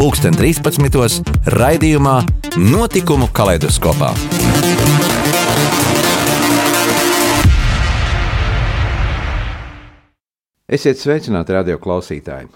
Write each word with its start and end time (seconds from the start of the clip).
2013. 0.00 1.26
raidījumā 1.60 2.14
Notikumu 2.56 3.26
kaleidoskopā. 3.36 4.08
Esiet 10.72 11.02
sveicināti, 11.02 11.52
radio 11.52 11.76
klausītāji! 11.82 12.48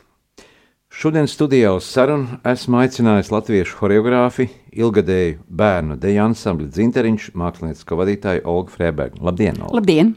Šodien 0.89 1.29
studijā 1.29 1.75
uz 1.77 1.84
sarunu 1.84 2.39
esmu 2.48 2.80
aicinājis 2.80 3.29
latviešu 3.34 3.77
choreogrāfi, 3.77 4.48
ilgadēju 4.73 5.42
bērnu 5.45 5.98
deju 6.01 6.23
ansambli 6.25 6.70
Zinteriņš, 6.73 7.27
mākslinieckā 7.37 7.98
vadītāju 8.01 8.47
Olgu 8.55 8.73
Freibergu. 8.73 9.20
Labdien! 9.20 9.61
Olga. 9.61 9.83
Labdien! 9.83 10.15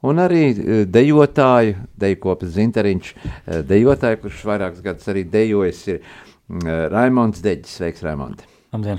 Un 0.00 0.16
arī 0.16 0.42
e, 0.48 0.80
dejotāju, 0.88 1.76
deju 2.00 2.18
kopas 2.24 2.56
Zinteriņš, 2.56 3.12
e, 3.12 3.62
dejotāju, 3.68 4.22
kurš 4.24 4.42
vairākus 4.48 4.82
gadus 4.82 5.10
arī 5.12 5.26
dejojis, 5.28 5.82
ir 5.92 6.26
Raimons 6.50 7.42
Deģis. 7.44 7.78
Sveiks, 7.78 8.02
Raimonds! 8.02 8.46
Labdien! 8.74 8.98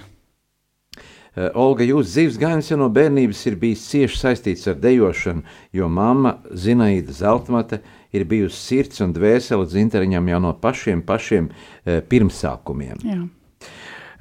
Uh, 1.32 1.48
Olga, 1.56 1.86
jūsu 1.88 2.10
dzīves 2.10 2.38
gājums 2.40 2.70
jau 2.72 2.78
no 2.80 2.90
bērnības 2.92 3.42
ir 3.48 3.56
bijis 3.60 3.86
cieši 3.88 4.18
saistīts 4.20 4.68
ar 4.68 4.80
dejošanu, 4.84 5.46
jo 5.72 5.88
mamma 5.88 6.38
Zinaida 6.52 7.16
Zeltmate 7.16 7.80
ir 8.12 8.26
bijusi 8.28 8.60
sirds 8.60 9.00
un 9.04 9.14
dvēsele 9.16 9.68
dzinteriņam 9.68 10.28
jau 10.28 10.40
no 10.44 10.52
pašiem, 10.60 11.04
pašiem 11.08 11.48
uh, 11.52 12.02
pirmsākumiem. 12.12 13.06
Jā. 13.08 13.22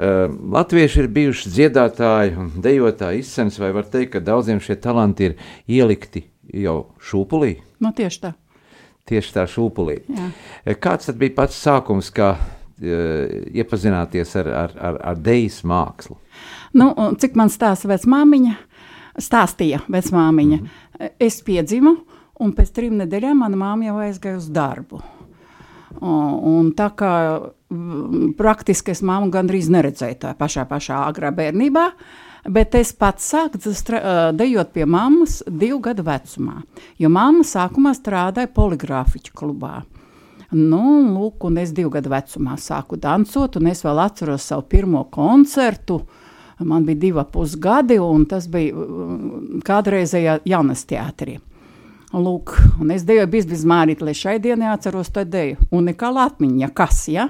Latvieši 0.00 1.02
ir 1.02 1.08
bijuši 1.12 1.50
dziedātāji 1.52 2.30
un 2.40 2.46
dejotāji 2.64 3.20
izcens, 3.20 3.58
vai 3.60 3.68
var 3.76 3.84
teikt, 3.84 4.14
ka 4.14 4.22
daudziem 4.24 4.62
šie 4.64 4.78
talanti 4.80 5.26
ir 5.28 5.34
ielikti 5.68 6.22
jau 6.56 6.94
šūpulī? 7.04 7.58
Nu, 7.84 7.90
tieši 7.92 8.22
tā. 8.22 8.30
Tieši 9.10 9.34
tā 9.34 9.44
šūpulī. 9.50 9.98
Jā. 10.08 10.30
Kāds 10.80 11.10
tad 11.10 11.20
bija 11.20 11.36
pats 11.42 11.60
sākums, 11.60 12.08
kā 12.16 12.30
iepazināties 12.80 14.34
ar, 14.40 14.48
ar, 14.64 14.74
ar, 14.80 14.98
ar 15.12 15.20
dejas 15.20 15.60
mākslu? 15.66 16.16
Nu, 16.72 16.92
cik 17.20 17.36
man 17.38 17.50
stāsta 17.52 17.90
vecmāmiņa, 17.90 18.56
stāstīja 19.20 19.82
vecmāmiņa, 19.90 20.56
mm 20.60 20.66
-hmm. 20.66 21.14
es 21.18 21.40
piedzimu, 21.42 21.96
un 22.40 22.52
pēc 22.56 22.72
trim 22.74 22.96
nedēļām 23.00 23.42
mana 23.44 23.56
māma 23.56 23.90
jau 23.90 23.96
aizgāja 24.04 24.40
uz 24.40 24.48
darbu. 24.48 25.02
Un 26.00 26.72
tā 26.76 26.90
kā 26.96 27.12
praktiski 28.38 28.94
es 28.94 29.02
māmu 29.02 29.30
gandrīz 29.30 29.68
neredzēju 29.68 30.18
tā 30.22 30.34
pašā, 30.38 30.64
pašā 30.70 31.02
agrā 31.08 31.32
bērnībā, 31.34 31.86
bet 32.48 32.74
es 32.74 32.92
pats 32.96 33.32
sāku 33.32 33.58
dejot 34.32 34.72
pie 34.72 34.86
mammas 34.86 35.42
divu 35.46 35.80
gadu 35.80 36.02
vecumā, 36.06 36.62
jo 36.98 37.08
mamma 37.08 37.44
sākumā 37.44 37.92
strādāja 37.98 38.48
poligrāfiķu 38.54 39.34
klubā. 39.34 39.82
Nu, 40.50 40.82
lūk, 41.06 41.44
un 41.46 41.60
es 41.62 41.70
divu 41.70 41.92
gadu 41.94 42.10
vecumā 42.10 42.56
sāku 42.58 42.98
dansot, 42.98 43.60
un 43.60 43.68
es 43.70 43.84
vēl 43.86 44.00
atceros 44.02 44.48
savu 44.50 44.64
pirmo 44.66 45.04
koncertu. 45.12 46.00
Man 46.66 46.84
bija 46.84 46.98
divi 47.06 47.22
pusgadi, 47.32 48.00
un 48.02 48.26
tas 48.28 48.48
bija 48.50 48.74
mm, 48.74 49.62
kādreizējā 49.64 50.40
jaunas 50.50 50.82
teātrī. 50.90 51.38
Lūk, 52.10 52.56
un 52.82 52.90
es 52.90 53.06
deju 53.06 53.28
bizmārīt, 53.30 54.02
lai 54.02 54.16
šai 54.18 54.40
dienai 54.42 54.72
atceros 54.72 55.12
to 55.14 55.22
deju. 55.22 55.60
Un 55.70 55.86
nekā 55.86 56.10
latmiņa, 56.10 56.72
kas, 56.74 57.04
ja? 57.08 57.28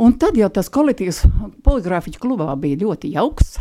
Un 0.00 0.14
tad 0.16 0.38
jau 0.38 0.48
tas 0.48 0.70
kolektīvs 0.72 1.24
poligrāfiķu 1.66 2.22
klubā 2.22 2.54
bija 2.56 2.80
ļoti 2.86 3.12
jauks. 3.12 3.58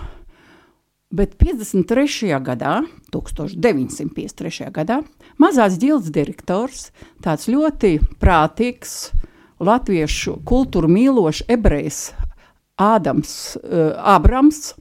Bet 1.12 1.36
53. 1.40 2.32
gadā, 2.44 2.80
1953. 3.12 4.72
gadā, 4.76 5.02
Mazās 5.38 5.78
ģildes 5.78 6.10
direktors, 6.14 6.90
tāds 7.22 7.48
ļoti 7.52 7.98
prātīgs, 8.22 9.12
latviešu 9.62 10.40
kultūru 10.48 10.90
mīlošs 10.90 11.46
ebrejs 11.50 12.12
Ādams 12.78 13.58
uh, 13.58 13.94
Abrams. 13.98 14.76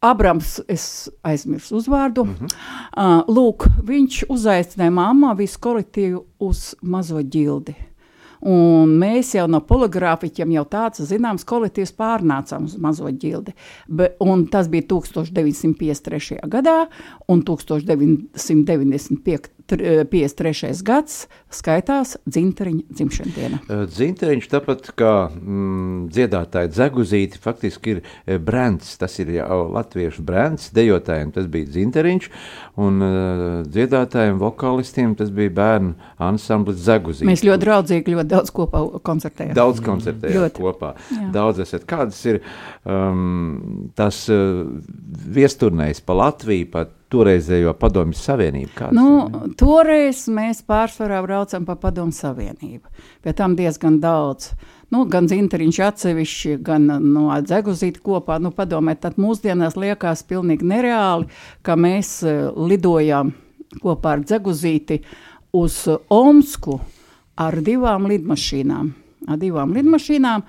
Abrams, 0.00 0.54
es 0.68 1.10
aizmirsu 1.22 1.76
uzvārdu. 1.76 2.24
Mm 2.24 2.34
-hmm. 2.34 2.54
uh, 2.96 3.24
lūk, 3.28 3.68
viņš 3.84 4.24
uzaicināja 4.28 4.90
mammu 4.90 5.34
visu 5.36 5.60
kolektīvu 5.60 6.24
uz 6.38 6.74
mazo 6.82 7.20
ģildi. 7.20 7.89
Un 8.40 8.96
mēs 9.00 9.34
jau 9.36 9.46
no 9.50 9.60
poligrāfiķiem 9.64 10.54
jau 10.56 10.64
tāds 10.72 11.04
zināms 11.10 11.44
kolektīvs 11.48 11.92
pārnācām 11.98 12.68
uz 12.70 12.78
mazo 12.80 13.10
ģildi. 13.12 13.52
Be, 13.88 14.12
tas 14.52 14.70
bija 14.72 14.88
1953. 14.94 16.40
gadā 16.48 16.78
un 17.28 17.44
1995. 17.44 19.56
53. 19.70 20.82
gads 20.82 21.26
skaitās 21.52 22.16
dzinteriņa 22.26 22.82
dzimšanas 22.90 23.36
diena. 23.36 23.60
Dzinteriņš, 23.90 24.48
tāpat 24.50 24.90
kā 24.98 25.12
mm, 25.30 26.08
dziedātāja 26.14 26.70
dzeguzīti, 26.72 27.40
faktiski 27.42 27.96
ir 27.96 28.40
brands, 28.42 28.96
tas 29.00 29.16
ir 29.22 29.32
jau 29.36 29.62
latviešu 29.74 30.24
brands, 30.26 30.70
dejotājiem 30.74 31.32
tas 31.36 31.46
bija 31.50 31.70
dzinteriņš, 31.70 32.30
un 32.82 33.04
uh, 33.04 33.44
dziedātājiem, 33.68 34.40
vokālistiem 34.42 35.14
tas 35.18 35.30
bija 35.34 35.54
bērnu 35.60 35.94
ansamblis 36.30 36.80
dzeguzīti. 36.82 37.28
Mēs 37.30 37.46
ļoti 37.46 37.66
draudzīgi, 37.66 38.16
ļoti 38.16 38.29
daudz 38.30 38.52
kopā 38.54 38.82
koncertējām. 39.06 39.56
Daudz 39.58 39.82
koncertējām 39.84 40.46
ļoti. 40.46 40.62
kopā. 40.62 40.94
Jā. 41.14 41.26
Daudz 41.34 41.62
esat. 41.64 41.84
Kādas 41.90 42.20
ir 42.30 42.40
um, 42.84 43.90
tas 43.98 44.22
uh, 44.32 44.64
viesturnējs 45.36 46.02
pa 46.06 46.16
Latviju, 46.20 46.70
pat 46.72 46.96
toreizējo 47.10 47.74
padomju 47.78 48.18
savienību? 48.18 48.72
Kāds, 48.76 48.96
nu, 48.96 49.50
toreiz 49.58 50.24
mēs 50.30 50.62
pārsvarā 50.66 51.20
braucam 51.26 51.66
pa 51.66 51.76
padomju 51.80 52.16
savienību. 52.16 53.06
Pie 53.24 53.34
tam 53.36 53.56
diezgan 53.58 53.98
daudz. 54.02 54.52
Nu, 54.90 55.04
gan 55.10 55.28
zinteriņš 55.30 55.80
atsevišķi, 55.86 56.56
gan 56.66 56.88
nu, 56.88 57.28
dzeguzīti 57.46 58.02
kopā. 58.02 58.40
Nu, 58.42 58.50
padomē, 58.54 58.96
tad 58.98 59.20
mūsdienās 59.22 59.78
liekas 59.78 60.24
pilnīgi 60.26 60.66
nereāli, 60.66 61.30
ka 61.66 61.78
mēs 61.78 62.16
uh, 62.26 62.48
lidojam 62.58 63.34
kopā 63.82 64.16
ar 64.16 64.24
dzeguzīti 64.26 65.02
uz 65.54 65.84
Omsku 66.10 66.80
ar 67.40 67.60
divām 67.64 68.08
lidmašīnām. 68.10 68.90
Ar 69.28 69.40
divām 69.40 69.72
lidmašīnām 69.76 70.44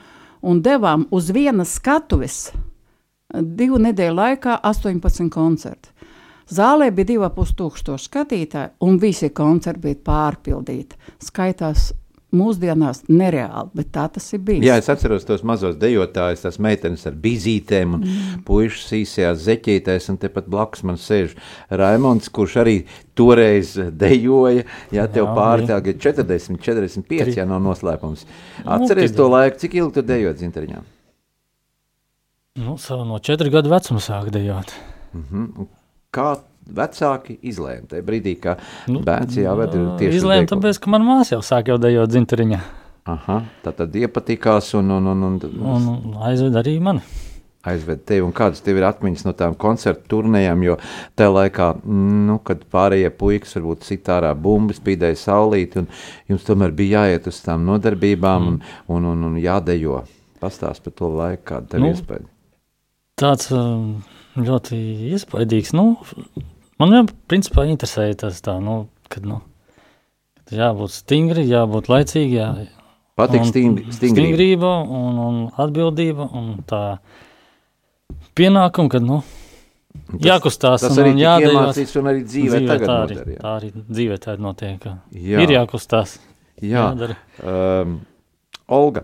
un 0.47 0.62
devām 0.63 1.07
uz 1.12 1.29
vienas 1.34 1.75
skatuves 1.79 2.52
divu 3.31 3.79
nedēļu 3.79 4.18
laikā 4.18 4.57
18 4.68 5.30
koncertu. 5.31 5.91
Zālē 6.51 6.90
bija 6.91 7.13
2,5 7.13 7.53
tūkstoši 7.62 8.09
skatītāji, 8.09 8.74
un 8.84 8.97
visi 9.00 9.30
koncerti 9.31 9.85
bija 9.85 10.00
pārpildīti. 10.09 10.97
Skaitās 11.24 11.91
mūsdienās 12.36 13.03
nereāli, 13.09 13.72
bet 13.78 13.90
tā 13.96 14.06
tas 14.14 14.28
ir 14.36 14.42
bijis. 14.46 14.66
Jā, 14.68 14.78
es 14.81 14.90
atceros 14.92 15.25
tos 15.28 15.44
mazos 15.47 15.78
dejotājus, 15.81 16.44
tās 16.46 16.59
meitenes 16.64 17.03
ar 17.09 17.18
bizītēm 17.24 17.97
un 17.97 18.06
mm. 18.06 18.44
puikas 18.47 18.86
īsajās 18.97 19.44
zeķītēs, 19.47 20.09
un 20.14 20.19
tepat 20.22 20.47
blakus 20.52 20.86
man 20.88 21.00
sēž 21.02 21.36
Raimons, 21.81 22.31
kurš 22.34 22.58
arī 22.64 22.78
toreiz 23.18 23.74
dejoja, 23.75 24.64
ja 24.96 25.09
tev 25.12 25.34
pāri 25.36 25.68
tagad 25.69 26.00
40, 26.03 26.62
45, 26.64 27.36
ja 27.40 27.47
nav 27.50 27.62
noslēpums. 27.66 28.25
Nu, 28.63 28.72
Atceries 28.78 29.13
to 29.18 29.28
laiku, 29.31 29.59
cik 29.66 29.78
ilgi 29.81 30.00
tu 30.00 30.08
dejot 30.08 30.42
zinteriņā? 30.42 30.88
Nu, 32.62 32.80
savu 32.80 33.06
no 33.08 33.19
4 33.24 33.51
gadu 33.51 33.72
vecuma 33.72 34.01
sāk 34.04 34.31
dejot. 34.33 34.74
Mm 35.16 35.28
-hmm 35.31 35.69
kā 36.16 36.36
vecāki 36.75 37.38
izlēma 37.51 37.89
tajā 37.91 38.06
brīdī, 38.07 38.35
kad 38.41 38.62
nu, 38.91 39.01
bērns 39.06 39.39
jāved 39.39 39.75
tieši 40.01 40.21
izlēma, 40.21 40.50
tāpēc, 40.51 40.79
ka 40.81 40.94
man 40.94 41.07
māsa 41.07 41.35
jau 41.38 41.41
sāk 41.45 41.71
jau 41.71 41.79
dejot 41.81 42.12
dzinteriņā. 42.12 42.62
Aha, 43.12 43.39
tā 43.65 43.73
tad 43.73 43.95
iepatikās 43.97 44.75
un, 44.77 44.94
un, 45.00 45.09
un, 45.13 45.25
un, 45.25 45.41
un, 45.57 45.89
un 45.95 46.18
aizved 46.27 46.57
arī 46.59 46.77
mani. 46.83 47.01
Aizved 47.65 48.00
tevi, 48.09 48.23
un 48.25 48.31
kādas 48.33 48.63
tev 48.65 48.79
ir 48.79 48.85
atmiņas 48.88 49.25
no 49.27 49.33
tām 49.38 49.53
koncertu 49.62 50.07
turnējām, 50.15 50.63
jo 50.65 50.77
tajā 51.18 51.33
laikā, 51.35 51.68
nu, 51.85 52.39
kad 52.45 52.63
pārējie 52.73 53.12
puikas 53.13 53.53
varbūt 53.57 53.85
citārā 53.85 54.31
bumbas, 54.33 54.79
spīdēja 54.81 55.19
saulīt, 55.21 55.77
un 55.77 55.89
jums 56.29 56.47
tomēr 56.47 56.73
bija 56.77 57.03
jāiet 57.06 57.29
uz 57.29 57.41
tām 57.45 57.68
nodarbībām 57.69 58.47
mm. 58.47 58.71
un, 58.88 58.97
un, 58.97 59.12
un, 59.12 59.27
un 59.29 59.38
jādejo. 59.41 60.01
Pastāst 60.41 60.81
par 60.85 60.97
to 60.97 61.12
laiku, 61.13 61.44
kāda 61.51 61.75
tev 61.75 61.83
nu, 61.83 61.91
iespēja. 61.94 62.25
Tāds, 63.21 63.51
ļoti 64.41 64.77
iespaidīgs. 65.12 65.75
Nu, 65.77 65.91
man 66.81 66.95
jau 66.98 67.04
principā 67.31 67.68
interesēja 67.69 68.18
tas 68.25 68.42
tā, 68.44 68.57
nu, 68.63 68.83
kad, 69.12 69.25
nu, 69.28 69.39
kad 70.44 70.57
jābūt 70.60 70.95
stingri, 70.95 71.45
jābūt 71.50 71.89
laicīgi, 71.92 72.39
jā. 72.39 72.50
Patīk 73.19 73.45
stingri, 73.45 73.86
stingrība. 73.94 74.16
Stingrība 74.31 74.72
un, 74.98 75.19
un 75.22 75.39
atbildība 75.62 76.25
un 76.38 76.51
tā 76.68 76.81
pienākumu, 78.39 78.92
kad, 78.92 79.06
nu, 79.06 79.22
Tas- 79.92 80.24
jākustās 80.24 80.86
Tas 80.86 80.98
arī 81.00 81.12
jādara. 81.19 81.51
iemācīts 81.51 81.98
un 82.00 82.07
arī 82.12 82.24
dzīvē, 82.24 82.62
dzīvē 82.62 82.68
tagad 82.69 82.88
tā 82.88 82.95
arī, 83.01 83.16
noder, 83.18 83.33
jā. 83.33 83.42
tā 83.42 83.51
arī 83.57 83.72
dzīvē 83.75 84.18
tā 84.24 84.36
ir 84.38 84.45
notiek. 84.45 84.88
Jā. 85.12 85.42
Ir 85.44 85.54
jākustās. 85.57 86.16
Jā. 86.62 86.86
Jādara. 86.92 87.18
Um, 87.44 88.00
Olga, 88.72 89.04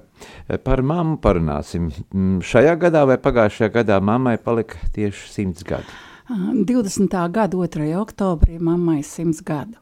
par 0.64 0.80
mammu 0.80 1.18
parunāsim. 1.20 1.90
Mm, 2.16 2.38
Šajā 2.48 2.78
gadā 2.80 3.02
vai 3.10 3.18
pagājušajā 3.20 3.68
gadā 3.74 3.98
mammai 4.00 4.38
palika 4.40 4.80
tieši 4.96 5.28
simts 5.34 5.66
gadi. 5.68 5.92
20. 6.30 7.08
gada 7.32 7.58
2. 7.58 7.96
oktobrī 7.96 8.58
mammai 8.60 9.00
simts 9.04 9.40
gadu 9.48 9.80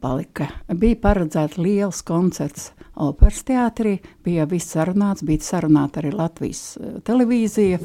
palika. 0.00 0.48
Bija 0.68 0.98
paredzēts 1.00 1.56
liels 1.60 2.02
koncerts 2.04 2.70
operas 3.00 3.40
teātrī, 3.48 3.94
bija 4.24 4.44
viss 4.48 4.74
sarunāts, 4.74 5.24
bija 5.24 5.40
sarunāta 5.46 6.02
arī 6.02 6.12
Latvijas 6.12 6.76
eh, 6.76 6.98
televīzija. 7.04 7.80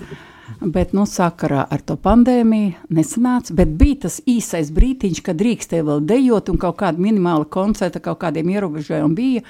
Bet, 0.61 0.93
nu, 0.95 1.03
sakarā 1.09 1.65
ar 1.69 1.81
to 1.83 1.97
pandēmiju 1.99 2.87
nesanāca. 2.95 3.53
Bet 3.57 3.73
bija 3.79 4.03
tas 4.05 4.19
īsais 4.29 4.69
brīdiņš, 4.73 5.19
kad 5.25 5.37
drīkstēja 5.39 5.85
vēl 5.87 6.05
dejot, 6.07 6.51
un 6.51 6.59
kaut 6.61 6.77
kāda 6.79 7.03
minimāla 7.03 7.47
koncerta, 7.51 7.99
kaut 8.03 8.21
kādiem 8.21 8.49
ierobežojumiem 8.53 9.15
bija. 9.17 9.43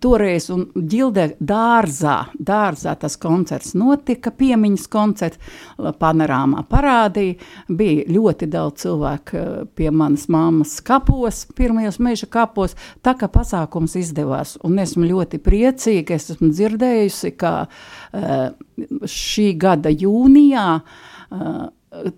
Toreiz, 0.00 0.48
ģildē 0.48 1.26
dārzā, 1.38 2.16
dārzā 2.34 2.94
tas 3.00 3.18
koncerts 3.20 3.74
notika, 3.78 4.32
piemiņas 4.32 4.88
koncerts, 4.92 5.52
panorāmā 6.00 6.64
parādīja. 6.70 7.36
Bija 7.68 8.08
ļoti 8.08 8.48
daudz 8.48 8.86
cilvēku 8.86 9.38
eh, 9.38 9.62
pie 9.76 9.90
manas 9.92 10.28
mammas 10.32 10.78
kapos, 10.84 11.44
pirmajos 11.58 12.00
meža 12.02 12.30
kapos. 12.30 12.76
Tā 13.04 13.14
kā 13.20 13.28
pasākums 13.32 13.98
izdevās, 14.00 14.56
un 14.64 14.80
esmu 14.80 15.06
ļoti 15.12 15.42
priecīga, 15.44 16.16
es 16.16 16.32
esmu 16.34 16.50
dzirdējusi, 16.54 17.34
ka 17.38 17.54
uh, 17.66 17.86
šī 18.12 19.50
gada 19.60 19.90
jūnijā, 19.92 20.68
uh, 20.80 21.66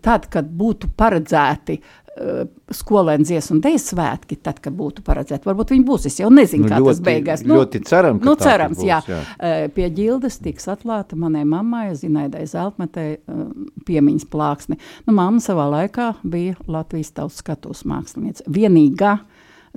tad, 0.03 0.27
kad 0.33 0.49
būtu 0.51 0.89
paredzēti 0.99 1.77
uh, 1.81 2.43
skolēnu 2.75 3.25
dziesmu 3.27 3.57
un 3.57 3.63
dēļu 3.65 3.81
svētki, 3.85 4.37
tad, 4.43 4.59
kad 4.63 4.75
būtu 4.77 5.05
paredzēti, 5.07 5.47
varbūt 5.47 5.73
viņi 5.75 5.87
būs. 5.87 6.07
Es 6.11 6.19
jau 6.21 6.31
nezinu, 6.35 6.67
Nu, 6.67 6.69
kā 6.73 6.79
tas 6.81 7.01
ļoti- 7.01 7.07
beigās. 7.07 7.45
ļoti 7.47 7.83
ceram, 7.87 8.19
ka 8.21 8.29
nu, 8.29 8.35
cerams, 8.41 8.79
būs, 8.79 8.87
jā. 8.89 8.99
jā. 9.07 9.71
Pie 9.75 9.89
ģildes 9.97 10.41
tiks 10.43 10.67
atklāta 10.75 11.17
manai 11.19 11.45
mammai, 11.49 11.95
Zinaidai 11.99 12.45
Zeltmetei, 12.51 13.19
uh, 13.31 13.45
piemiņas 13.87 14.27
plāksne. 14.31 14.79
Nu, 15.07 15.15
mamma 15.17 15.39
savā 15.43 15.69
laikā 15.71 16.13
bija 16.23 16.57
Latvijas 16.67 17.13
tautas 17.17 17.39
skatos 17.43 17.85
mākslinieca. 17.89 18.47
Vienīgā 18.51 19.19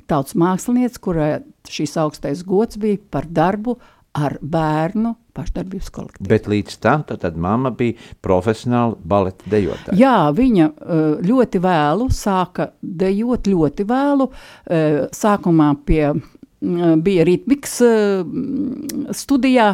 tautas 0.09 0.33
mākslinieca, 0.33 1.00
kurai 1.06 1.31
šīs 1.69 1.94
augstais 2.01 2.42
gods 2.44 2.77
bija 2.81 2.98
par 3.13 3.25
darbu 3.30 3.77
ar 4.18 4.39
bērnu 4.42 5.16
pašdarbības 5.38 5.89
kolektīvu. 5.94 6.30
Bet 6.30 6.47
līdz 6.51 6.77
tam 6.83 7.03
tad, 7.09 7.21
tad 7.24 7.38
mamma 7.41 7.71
bija 7.77 7.97
profesionāla 8.24 8.97
baleta 9.03 9.50
dejotāja. 9.51 9.97
Jā, 10.00 10.15
viņa 10.35 10.69
eh, 10.69 11.03
ļoti 11.25 11.62
vēlu 11.63 12.09
sāka 12.13 12.71
dejot, 12.81 13.50
ļoti 13.50 13.88
vēlu. 13.89 14.30
eh, 14.68 15.00
Sākumā 15.13 15.74
pie, 15.85 16.06
mm, 16.13 17.01
bija 17.06 17.27
ritmikas 17.30 17.80
eh, 17.81 18.25
studijā. 19.12 19.74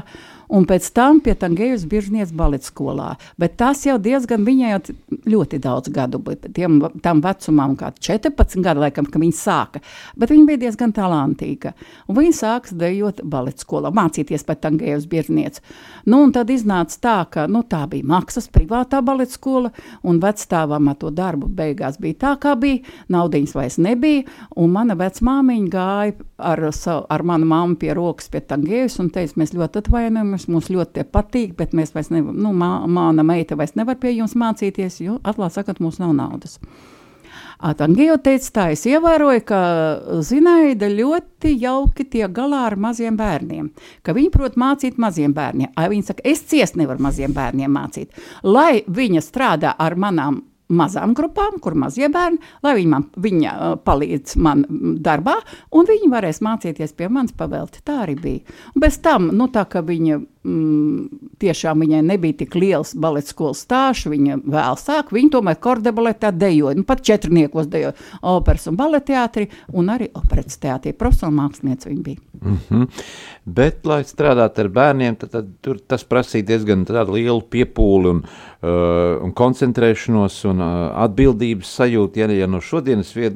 Un 0.49 0.65
pēc 0.69 0.87
tam 0.97 1.19
pie 1.21 1.35
Tangējas 1.37 1.85
Biržnieces 1.89 2.33
baleta 2.33 2.65
skolā. 2.65 3.09
Bet 3.37 3.57
tas 3.61 3.83
jau 3.85 3.99
diezgan, 4.01 4.41
viņai 4.47 4.71
jau 4.71 4.95
ļoti 5.29 5.59
daudz 5.61 5.91
gadu, 5.93 6.21
tiem, 6.55 6.79
tam 7.05 7.21
vecumam, 7.21 7.75
kā 7.77 7.91
14 7.93 8.63
gadu, 8.65 8.81
laikam, 8.81 9.05
kad 9.05 9.21
viņa 9.21 9.37
sāka. 9.37 9.81
Bet 10.17 10.33
viņa 10.33 10.47
bija 10.49 10.63
diezgan 10.65 10.93
talantīga. 10.95 11.75
Un 12.09 12.17
viņa 12.17 12.37
sāks 12.39 12.73
dejot 12.73 13.21
baleta 13.29 13.61
skolā, 13.61 13.91
mācīties 13.93 14.45
pēc 14.47 14.63
Tangējas 14.65 15.05
Biržnieces. 15.11 15.61
Nu, 16.09 16.23
un 16.25 16.33
tad 16.33 16.49
iznāca 16.49 16.97
tā, 17.03 17.17
ka 17.29 17.45
nu, 17.51 17.61
tā 17.69 17.83
bija 17.91 18.07
maksas 18.09 18.49
privātā 18.49 19.03
baleta 19.05 19.37
skola, 19.37 19.73
un 20.01 20.17
vecstāvam 20.23 20.89
ar 20.89 20.97
to 20.97 21.13
darbu 21.13 21.51
beigās 21.53 22.01
bija 22.01 22.23
tā, 22.25 22.33
kā 22.41 22.55
bija. 22.59 22.81
Naudiņas 23.13 23.55
vairs 23.57 23.77
nebija, 23.81 24.25
un 24.57 24.73
mana 24.73 24.97
vecmāmiņa 24.97 25.71
gāja 25.73 26.17
ar, 26.39 26.63
savu, 26.73 27.05
ar 27.09 27.23
manu 27.23 27.45
mammu 27.49 27.77
pie 27.79 27.93
rokas 27.97 28.29
pie 28.31 28.41
Tangējas 28.49 28.99
un 29.03 29.09
teica, 29.13 29.37
mēs 29.39 29.53
ļoti 29.55 29.83
atvainojamies, 29.83 30.38
mums 30.47 30.69
ļoti 30.71 31.03
patīk, 31.11 31.57
bet 31.59 31.73
mēs 31.75 31.91
vairs 31.95 32.11
nevaram, 32.13 32.37
nu, 32.39 32.53
mā, 32.55 32.71
mana 32.87 33.25
meita 33.25 33.57
vairs 33.59 33.75
nevar 33.75 33.99
pie 33.99 34.13
jums 34.15 34.37
mācīties, 34.39 35.01
jo, 35.03 35.17
atklāt 35.27 35.57
sakot, 35.57 35.81
mums 35.83 35.99
nav 35.99 36.15
naudas. 36.15 36.59
Atangija 37.59 38.15
teica, 38.23 38.51
tā 38.55 38.65
es 38.71 38.85
ievēroju, 38.87 39.41
ka 39.43 39.59
Zinaida 40.23 40.87
ļoti 40.93 41.51
jauki 41.59 42.05
tiek 42.07 42.31
galā 42.31 42.61
ar 42.69 42.77
maziem 42.79 43.17
bērniem. 43.19 43.67
Ka 43.99 44.15
viņi 44.15 44.31
prot 44.31 44.55
mācīt 44.55 44.95
maziem 45.01 45.33
bērniem. 45.35 45.73
Ai, 45.75 45.89
viņa 45.91 46.07
saka, 46.07 46.23
es 46.23 46.45
ciest 46.47 46.79
nevaru 46.79 47.03
maziem 47.03 47.35
bērniem 47.35 47.75
mācīt. 47.75 48.15
Lai 48.47 48.85
viņa 48.87 49.25
strādā 49.25 49.75
ar 49.75 49.97
manām 49.99 50.39
mazām 50.69 51.13
grupām, 51.17 51.57
kur 51.61 51.75
mazie 51.79 52.09
bērni, 52.13 52.39
lai 52.63 52.75
viņi 52.77 52.91
man 52.91 53.05
viņa, 53.17 53.53
uh, 53.53 53.77
palīdz 53.85 54.35
man 54.41 54.63
mm, 54.65 54.97
darbā, 55.05 55.39
un 55.75 55.87
viņi 55.89 56.11
varēs 56.11 56.41
mācīties 56.45 56.93
pie 56.97 57.09
manis 57.09 57.33
pavelti. 57.37 57.81
Tā 57.85 58.03
arī 58.05 58.15
bija. 58.19 58.59
Un 58.75 58.83
bez 58.83 58.99
tam, 59.03 59.31
nu, 59.35 59.49
tā 59.53 59.65
kā 59.69 59.81
viņa 59.85 60.19
mm, 60.19 61.33
tiešām 61.41 61.83
viņai 61.83 62.03
nebija 62.05 62.39
tik 62.43 62.57
liels 62.59 62.93
balets 62.93 63.33
skolas 63.33 63.63
stāsts, 63.65 64.09
viņa 64.11 64.39
vēl 64.45 64.79
sāk, 64.79 65.13
viņa 65.15 65.33
tomēr 65.37 65.59
kordebaletā 65.63 66.31
dejoja, 66.35 66.77
nu, 66.77 66.85
pat 66.87 67.03
četrniekos 67.05 67.69
dejoja 67.71 67.95
operas 68.21 68.69
un 68.69 68.77
baleteātrī, 68.79 69.49
un 69.73 69.89
arī 69.95 70.11
operas 70.13 70.59
teātrī. 70.61 70.93
Profesionāla 70.93 71.47
mākslinieca 71.47 71.89
viņa 71.89 72.03
bija. 72.05 72.21
Mm 72.39 72.57
-hmm. 72.69 72.87
Bet, 73.45 73.85
lai 73.85 74.03
strādātu 74.03 74.61
ar 74.61 74.69
bērniem, 74.69 75.15
tad, 75.15 75.31
tad 75.31 75.81
tas 75.87 76.03
prasīja 76.05 76.45
diezgan 76.45 76.85
lielu 76.89 77.41
piepūli 77.41 78.09
un, 78.09 78.23
un 78.61 79.31
koncentrēšanos 79.31 80.37
un 80.49 80.59
uh, 80.59 80.71
atbildības 81.05 81.69
sajūtu. 81.79 82.19
Ja, 82.19 82.27
ja 82.35 82.47
no 82.51 82.59
šodienas 82.63 83.13
uh, 83.15 83.29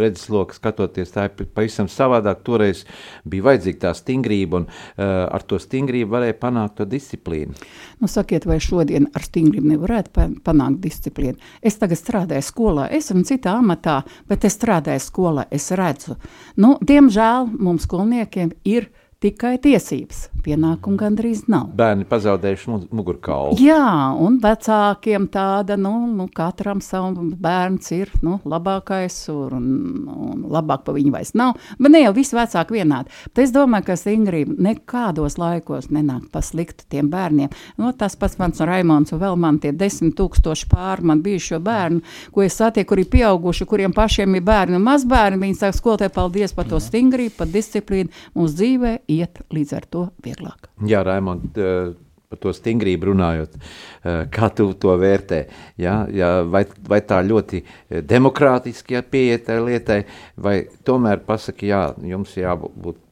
redzesloka 0.00 0.56
skatoties, 0.56 1.12
tā 1.12 1.26
ir 1.28 1.34
pa- 1.36 1.48
pavisam 1.60 1.90
savādāk. 1.92 2.40
Toreiz 2.46 2.84
bija 3.28 3.44
vajadzīga 3.50 3.82
tā 3.86 3.92
stingrība, 3.96 4.62
un 4.62 4.66
ar 4.96 5.42
to 5.48 5.58
stingrību 5.60 6.10
varēja 6.12 6.36
panākt 6.40 6.76
to 6.80 6.86
disciplīnu. 6.88 7.56
Nu, 8.00 8.08
sakiet, 8.10 8.46
vai 8.48 8.58
šodien 8.62 9.08
ar 9.16 9.24
stingrību 9.24 9.72
nevarētu 9.74 10.12
pa- 10.14 10.28
panākt 10.46 10.80
disciplīnu? 10.84 11.36
Es 11.62 11.78
tagad 11.80 12.00
strādāju 12.00 12.44
skolā, 12.46 12.86
es 12.90 13.10
esmu 13.10 13.24
citā 13.28 13.56
amatā, 13.60 14.02
bet 14.28 14.44
es 14.48 14.56
strādāju 14.58 15.02
skolā, 15.04 15.46
es 15.50 15.68
redzu. 15.76 16.16
Nu, 16.56 16.76
diemžēl 16.80 17.50
mums 17.58 17.84
skolniekiem 17.88 18.54
ir 18.64 18.88
tikai 19.26 19.56
tiesības, 19.62 20.28
pienākumu 20.46 20.98
gandrīz 21.00 21.44
nav. 21.50 21.68
Bērni 21.76 22.06
pazaudējuši 22.06 22.70
mu- 22.70 22.82
mugurkaulu. 22.94 23.56
Jā, 23.58 24.14
un 24.22 24.38
vecākiem 24.42 25.26
tāda, 25.32 25.74
nu, 25.80 25.92
nu 26.06 26.28
katram 26.34 26.80
savu 26.84 27.26
bērns 27.34 27.90
ir 27.96 28.12
nu, 28.22 28.38
labākais, 28.46 29.16
un, 29.34 29.66
un 30.06 30.44
labāk 30.52 30.84
pa 30.86 30.94
viņu 30.94 31.12
vairs 31.14 31.34
nav. 31.38 31.56
Bet 31.80 31.92
ne 31.92 32.04
jau 32.04 32.12
visi 32.16 32.36
vecāki 32.38 32.78
vienādi. 32.78 33.10
Bet 33.32 33.44
es 33.46 33.54
domāju, 33.54 33.88
ka 33.90 33.96
Ingrīda 34.16 34.54
nekādos 34.62 35.34
laikos 35.40 35.88
nenāk 35.92 36.28
pasliktu 36.32 36.86
tiem 36.88 37.08
bērniem. 37.10 37.50
No, 37.80 37.90
tas 37.92 38.14
pats 38.16 38.38
mans 38.38 38.60
Raimons 38.62 39.12
un 39.12 39.20
vēl 39.20 39.34
man 39.40 39.58
tie 39.60 39.72
desmit 39.76 40.14
tūkstoši 40.16 40.68
pāri 40.70 41.04
man 41.10 41.20
bijušo 41.24 41.58
bērnu, 41.60 42.00
ko 42.32 42.44
es 42.46 42.56
satieku, 42.56 42.92
kuri 42.94 43.02
ir 43.04 43.10
pieauguši, 43.12 43.66
kuriem 43.68 43.92
pašiem 43.96 44.38
ir 44.38 44.44
bērni 44.46 44.78
un 44.78 44.86
mazbērni. 44.86 45.40
Viņi 45.42 45.58
saka, 45.58 45.76
skolotāji, 45.76 46.14
paldies 46.14 46.54
par 46.56 46.70
to 46.70 46.78
stingrību, 46.80 47.34
par 47.40 47.50
disciplīnu. 47.50 48.12
Mūsu 48.38 48.56
dzīvē 48.60 48.92
iet 49.16 49.40
līdz 49.54 49.76
ar 49.76 49.86
to 49.90 50.02
vieglāk. 50.24 50.68
Jā, 50.88 51.02
Raimond, 51.06 51.56
eh, 51.58 51.94
par 52.26 52.40
to 52.42 52.52
stingrību 52.54 53.10
runājot, 53.12 53.56
eh, 53.56 54.26
kā 54.32 54.50
tu 54.54 54.72
to 54.74 54.96
vērtē? 54.98 55.40
Jā, 55.78 55.96
jā, 56.10 56.30
vai, 56.50 56.64
vai 56.88 57.00
tā 57.00 57.22
ļoti 57.26 57.62
eh, 57.62 58.02
demokrātiski 58.02 58.96
jā, 58.96 59.02
pieiet 59.02 59.46
tai 59.46 59.58
lietai, 59.60 60.04
vai 60.36 60.56
tomēr 60.84 61.24
pasaki, 61.26 61.70
jā, 61.72 61.82
jums 62.02 62.34
jābūt 62.36 63.02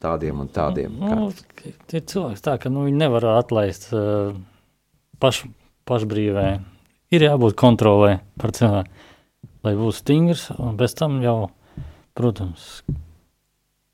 tādiem 0.00 0.40
un 0.40 0.48
tādiem? 0.48 0.96
Kā? 1.00 1.14
Nu, 1.16 1.74
tie 1.86 2.00
cilvēki 2.00 2.44
tā, 2.44 2.56
ka 2.60 2.72
nu, 2.72 2.86
viņi 2.88 3.02
nevar 3.02 3.26
atlaist 3.34 3.90
uh, 3.92 4.32
paš, 5.20 5.44
pašbrīvē. 5.84 6.46
Ir 7.12 7.26
jābūt 7.26 7.56
kontrolē 7.58 8.20
par 8.40 8.54
cilvēku, 8.56 8.88
lai 9.66 9.74
būtu 9.76 9.98
stingrs, 9.98 10.48
un 10.56 10.78
bez 10.80 10.94
tam 10.96 11.18
jau, 11.20 11.50
protams, 12.16 12.80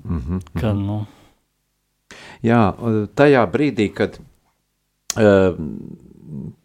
Mm 0.08 0.20
-hmm. 0.20 0.60
ka, 0.60 0.72
nu, 0.72 1.06
Jā, 2.46 2.62
tajā 3.18 3.46
brīdī, 3.52 3.90
kad. 3.96 4.20
Uh, 5.16 5.56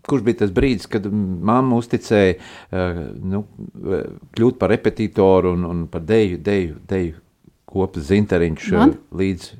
Kurš 0.01 0.23
bija 0.25 0.39
tas 0.39 0.49
brīdis, 0.51 0.87
kad 0.89 1.05
mamma 1.05 1.77
uzticēja 1.77 2.33
uh, 2.33 3.01
nu, 3.31 3.43
uh, 3.45 3.99
kļūt 4.33 4.57
par 4.59 4.73
repetitoru 4.73 5.51
un, 5.53 5.67
un 5.69 5.83
par 5.91 6.01
deju, 6.01 6.39
deju, 6.41 6.79
deju 6.89 7.19
kopas 7.71 8.07
zinteriņš 8.09 8.65
uh, 8.71 8.79
Man? 8.79 8.95
līdz. 9.21 9.51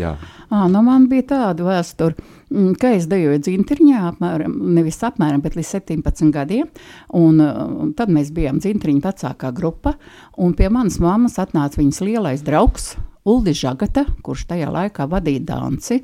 Jā, 0.00 0.14
À, 0.50 0.64
nu 0.72 0.80
man 0.82 1.04
bija 1.12 1.28
tāda 1.30 1.62
vēsture, 1.68 2.16
mm, 2.50 2.72
ka 2.80 2.94
es 2.96 3.04
dejoju 3.10 3.38
dzintriņā, 3.46 4.00
apmēram, 4.08 4.56
nevis 4.74 4.98
apmēram, 5.06 5.44
bet 5.44 5.54
līdz 5.60 5.76
17 5.76 6.32
gadiem. 6.34 6.66
Un, 7.14 7.38
uh, 7.44 7.84
tad 7.96 8.10
mēs 8.10 8.32
bijām 8.34 8.58
dzintriņa 8.64 9.04
vecākā 9.04 9.52
grupa, 9.54 9.94
un 10.40 10.56
pie 10.58 10.72
manas 10.72 10.98
mammas 11.04 11.38
atnāca 11.38 11.78
viņas 11.78 12.02
lielais 12.08 12.42
draugs, 12.46 12.96
Uldi 13.28 13.52
Žagata, 13.56 14.06
kurš 14.24 14.46
tajā 14.52 14.70
laikā 14.72 15.08
vadīja 15.10 15.44
danci. 15.52 16.02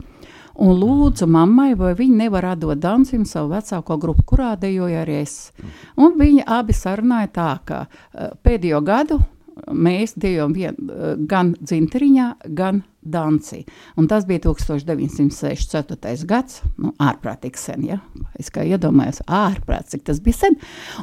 un 0.56 0.72
lūdzu 0.80 1.26
mammai, 1.28 1.74
vai 1.76 1.92
viņa 1.92 2.16
nevar 2.16 2.44
atdot 2.54 2.78
Dancim 2.80 3.26
savu 3.28 3.50
vecāko 3.52 3.98
grupu, 4.00 4.22
kurā 4.24 4.54
dejoju 4.56 5.02
arī 5.02 5.18
es. 5.20 5.52
Un 5.96 6.16
viņi 6.16 6.46
abi 6.46 6.72
sarunāja 6.72 7.28
tā, 7.28 7.50
ka 7.64 7.80
uh, 7.86 8.30
pēdējo 8.42 8.80
gadu 8.80 9.18
mēs 9.72 10.14
dejojam 10.20 10.52
vien, 10.56 10.76
gan 11.28 11.54
dzinteriņā, 11.60 12.28
gan 12.56 12.82
Danci. 13.06 13.60
Un 13.96 14.08
tas 14.10 14.26
bija 14.26 14.40
1964. 14.48 16.24
gads, 16.26 16.62
nu, 16.82 16.90
ārprātīgi 16.98 17.60
sen, 17.60 17.84
ja? 17.86 17.98
Es 18.34 18.50
kā 18.50 18.64
iedomājos, 18.66 19.20
ārprāt, 19.30 19.92
cik 19.92 20.02
tas 20.08 20.18
bija 20.24 20.40
sen. 20.40 20.56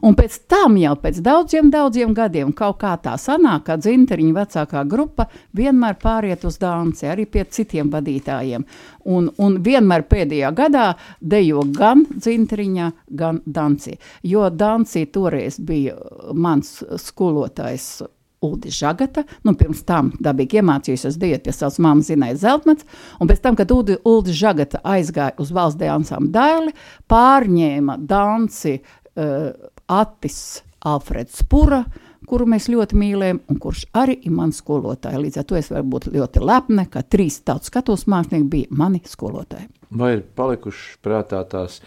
Un 0.04 0.18
pēc 0.20 0.36
tam 0.52 0.76
jau 0.78 0.94
pēc 1.00 1.22
daudziem, 1.24 1.70
daudziem 1.72 2.14
gadiem 2.18 2.52
kaut 2.56 2.82
kā 2.82 2.94
tā 3.04 3.16
sanāk, 3.22 3.64
ka 3.70 3.78
dzinteriņa 3.80 4.36
vecākā 4.36 4.84
grupa 4.90 5.30
vienmēr 5.56 5.96
pāriet 6.02 6.44
uz 6.48 6.60
Danci, 6.62 7.08
arī 7.08 7.26
pie 7.26 7.46
citiem 7.50 7.92
vadītājiem. 7.94 8.66
Un, 9.08 9.30
un 9.40 9.62
vienmēr 9.64 10.04
pēdējā 10.10 10.52
gadā 10.58 10.90
dejo 11.20 11.64
gan 11.72 12.04
dzinteriņa, 12.12 12.90
gan 13.16 13.40
Danci. 13.46 13.96
Jo 14.28 14.50
Danci 14.52 15.06
toreiz 15.08 15.62
bija 15.64 15.96
mans 16.36 16.82
skolotājs 17.00 18.04
Ulris 18.44 18.78
Žagata. 18.82 19.26
Nu, 19.48 19.56
pirms 19.60 19.84
tam 19.88 20.12
dabīgi 20.24 20.62
iemācījusies 20.62 21.20
diētu 21.22 21.48
pie 21.48 21.56
savas 21.56 21.80
mammas 21.84 22.12
Zināja 22.12 22.40
Zeltmats, 22.46 22.88
un 23.20 23.32
pēc 23.32 23.44
tam, 23.44 23.58
kad 23.60 23.72
Ulris 23.74 24.38
Žagata 24.40 24.84
aizgāja 24.96 25.38
uz 25.42 25.54
valsts 25.56 25.80
dēļansām 25.82 26.32
daili, 26.34 26.74
pārņēma 27.12 27.98
danci 28.10 28.78
uh, 28.80 29.52
Atis 29.94 30.40
Alfreds 30.84 31.44
Pura, 31.50 31.84
kuru 32.28 32.48
mēs 32.50 32.70
ļoti 32.72 32.98
mīlējam, 32.98 33.44
un 33.52 33.60
kurš 33.62 33.86
arī 34.00 34.18
ir 34.24 34.36
mans 34.36 34.60
skolotājs. 34.64 35.20
Līdz 35.20 35.40
ar 35.42 35.48
to 35.48 35.60
es 35.60 35.70
varu 35.72 35.88
būt 35.96 36.10
ļoti 36.14 36.44
lepna, 36.44 36.88
ka 36.92 37.04
trīs 37.04 37.42
tautas 37.44 37.72
skatos 37.72 38.08
mākslinieki 38.12 38.52
bija 38.52 38.80
mani 38.80 39.04
skolotāji. 39.08 39.70
Vai 39.94 40.16
ir 40.18 40.24
palikušas 40.38 41.00
prātā 41.06 41.44
tās 41.50 41.82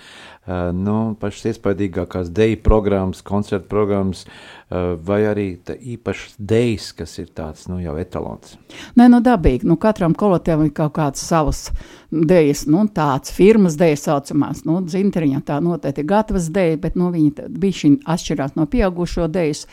nu, 0.46 1.16
pašas 1.20 1.50
iespaidīgākās 1.52 2.30
deju 2.34 2.60
programmas, 2.62 3.22
koncertu 3.26 3.66
programmas, 3.70 4.24
vai 5.06 5.20
arī 5.26 5.46
īpašas 5.94 6.36
dejas, 6.38 6.92
kas 6.94 7.16
ir 7.22 7.28
tāds 7.34 7.66
nu, 7.70 7.78
jau 7.82 7.96
etalons? 7.98 8.56
Nē, 8.98 9.08
nu 9.10 9.20
dabīgi. 9.22 9.66
Nu, 9.66 9.76
katram 9.78 10.14
kolektīvam 10.18 10.68
ir 10.68 10.74
kaut 10.74 10.94
kāds 10.98 11.22
savs 11.22 11.68
dejas, 12.10 12.64
nu, 12.70 12.84
tāds 12.94 13.34
firmas 13.34 13.76
dejas 13.78 14.06
saucamās. 14.06 14.62
Nu, 14.66 14.78
Zinteriņā 14.86 15.42
tā 15.46 15.58
noteikti 15.62 16.02
ir 16.02 16.08
gatavas 16.10 16.48
deja, 16.54 16.78
bet 16.82 16.98
nu, 16.98 17.10
viņi 17.14 17.48
bija 17.58 17.78
šī 17.80 17.92
atšķirās 18.14 18.54
no 18.58 18.66
pieaugušo 18.70 19.26
dejas. 19.30 19.64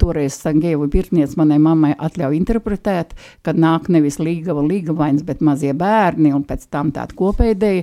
Toreiz 0.00 0.40
Sangēvu 0.40 0.88
Birtniec 0.92 1.36
manai 1.40 1.60
mammai 1.60 1.92
atļauj 1.96 2.36
interpretēt, 2.40 3.12
kad 3.44 3.60
nāk 3.60 3.88
nevis 3.92 4.20
līgava 4.20 4.64
līgavains, 4.64 5.24
bet 5.24 5.44
mazie 5.44 5.74
bērni 5.76 6.32
un 6.36 6.44
pēc 6.48 6.68
tam 6.72 6.92
tāda 6.96 7.16
kopēja 7.16 7.57
ideja. 7.58 7.82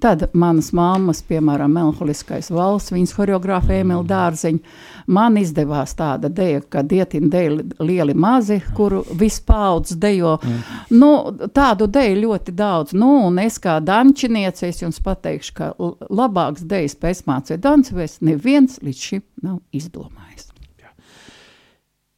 Tad 0.00 0.26
manas 0.36 0.70
mammas, 0.76 1.22
piemēram, 1.24 1.72
Melanholiskais 1.72 2.50
valsts, 2.52 2.92
viņas 2.92 3.14
horeogrāfa 3.16 3.78
Emīla 3.78 4.04
Dārziņa, 4.06 4.74
man 5.16 5.38
izdevās 5.40 5.96
tāda 5.96 6.28
deja, 6.28 6.60
ka 6.60 6.84
dietina 6.84 7.30
deja 7.32 7.54
lieli 7.80 8.14
mazi, 8.14 8.60
kuru 8.76 9.02
vispaudzes 9.16 9.96
dejo. 10.00 10.36
Mm. 10.42 10.58
Nu, 11.00 11.12
tādu 11.56 11.88
deju 11.88 12.20
ļoti 12.26 12.56
daudz. 12.56 12.96
Nu, 12.96 13.14
un 13.30 13.40
es 13.42 13.56
kā 13.62 13.78
dančiniece, 13.80 14.68
es 14.68 14.82
jums 14.84 15.00
pateikšu, 15.04 15.56
ka 15.56 15.72
labāks 16.10 16.66
dejas 16.68 16.98
pēc 17.00 17.24
mācīja 17.28 17.62
dancevēs 17.64 18.20
neviens 18.26 18.80
līdz 18.84 19.08
šim 19.08 19.24
nav 19.46 19.62
izdomājis. 19.72 20.52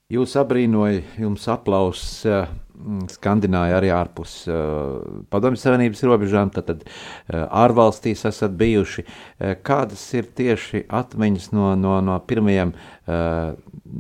Jūs 0.09 0.39
abrīnoja, 0.41 1.03
jums 1.21 1.43
aplauss 1.53 2.25
Mm, 2.25 2.47
Skandināja 3.13 3.79
arī 3.79 3.91
ārpus 3.95 4.35
uh, 4.47 5.25
Padomju 5.33 5.59
Savienības 5.61 6.05
robežām, 6.07 6.53
tad, 6.55 6.69
tad 6.69 6.85
uh, 6.87 7.47
ārvalstīs 7.65 8.23
esat 8.29 8.55
bijuši. 8.59 9.05
Uh, 9.05 9.57
kādas 9.67 10.05
ir 10.15 10.29
tieši 10.39 10.85
atmiņas 10.87 11.51
no, 11.57 11.73
no, 11.81 11.97
no 12.05 12.19
pirmajiem 12.29 12.75
uh, 12.75 13.57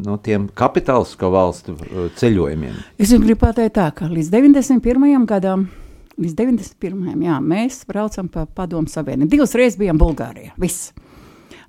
no 0.07 0.19
tiem 0.23 0.47
kapitālisko 0.55 1.33
valstu 1.35 1.75
uh, 1.75 2.07
ceļojumiem? 2.21 2.79
Es 3.01 3.15
gribu 3.17 3.41
pateikt 3.47 3.77
tā, 3.81 3.91
ka 3.95 4.11
līdz 4.13 4.31
91. 4.35 5.27
gadam. 5.29 5.69
Līdz 6.19 6.35
91. 6.35 7.13
Jā, 7.23 7.37
mēs 7.39 7.85
braucam 7.87 8.27
pa 8.33 8.43
Padomu 8.47 8.91
Savienību. 8.91 9.31
Divas 9.31 9.55
reizes 9.59 9.79
bijām 9.79 10.01
Bulgārijā. 10.01 10.51
Viss. 10.59 10.91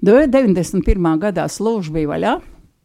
91. 0.01 1.11
gadā 1.21 1.45
slūža 1.51 1.93
bija 1.93 2.09
vaļā. 2.09 2.33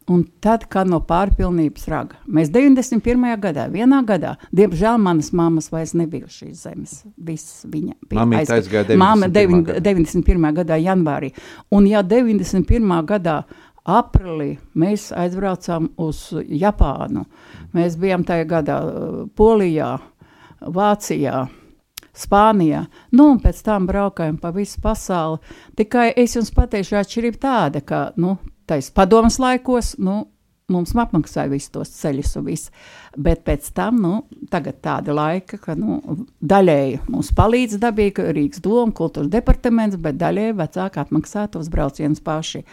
Un 0.05 0.21
tad, 0.37 0.67
kad 0.69 0.85
no 0.85 0.99
pārpilnības 1.01 1.87
raga, 1.89 2.19
mēs 2.29 2.51
91. 2.53 3.23
gadā, 3.41 3.63
vienā 3.73 4.03
gadā, 4.05 4.35
diemžēl 4.53 4.99
manas 5.01 5.31
mammas 5.33 5.71
vairs 5.73 5.95
nebija 5.97 6.29
šīs 6.29 6.61
zemes. 6.61 6.99
Viss 7.17 7.63
viņa 7.65 7.95
bija 8.11 8.43
aizgāja 8.43 8.85
91. 8.91 9.01
Māma 9.01 9.31
91. 9.33 10.47
gadā 10.61 10.77
janvārī. 10.77 11.31
Un 11.73 11.89
ja 11.89 12.05
91. 12.05 12.93
gadā 13.09 13.39
aprīlī 13.81 14.51
mēs 14.77 15.09
aizbraucām 15.09 15.89
uz 15.97 16.27
Japānu, 16.45 17.25
mēs 17.73 17.97
bijām 17.97 18.29
tajā 18.29 18.45
gadā 18.49 18.79
uh, 18.85 19.21
Polijā, 19.33 19.95
Vācijā. 20.61 21.47
Spānijā, 22.15 22.85
nu, 23.11 23.25
un 23.33 23.41
pēc 23.43 23.57
tam 23.65 23.89
braukājām 23.89 24.37
pa 24.39 24.53
visu 24.55 24.79
pasauli. 24.79 25.41
Tikai 25.75 26.13
es 26.15 26.37
jums 26.37 26.53
pateikšu, 26.55 26.95
atšķirība 27.01 27.41
tāda, 27.43 27.81
ka, 27.83 27.99
nu, 28.15 28.37
tais 28.69 28.89
padomas 28.93 29.39
laikos, 29.41 29.95
nu, 30.01 30.23
mums 30.71 30.95
apmaksāja 30.97 31.51
visus 31.51 31.73
tos 31.73 31.91
ceļus 31.99 32.35
un 32.39 32.47
visu. 32.49 32.71
Bet 33.15 33.45
pēc 33.47 33.69
tam, 33.75 33.99
nu, 34.03 34.13
tagad 34.51 34.81
tāda 34.83 35.13
laika, 35.15 35.57
ka 35.61 35.75
nu, 35.79 36.01
daļēji 36.43 36.99
mums 37.07 37.31
palīdz 37.35 37.79
dabīgi 37.79 38.25
Rīgas 38.35 38.63
doma, 38.63 38.91
kultūras 38.95 39.31
departaments, 39.31 39.95
bet 40.01 40.17
daļēji 40.19 40.57
vecāki 40.59 40.99
apmaksā 40.99 41.45
tos 41.53 41.69
braucienus 41.71 42.23
paši. 42.25 42.65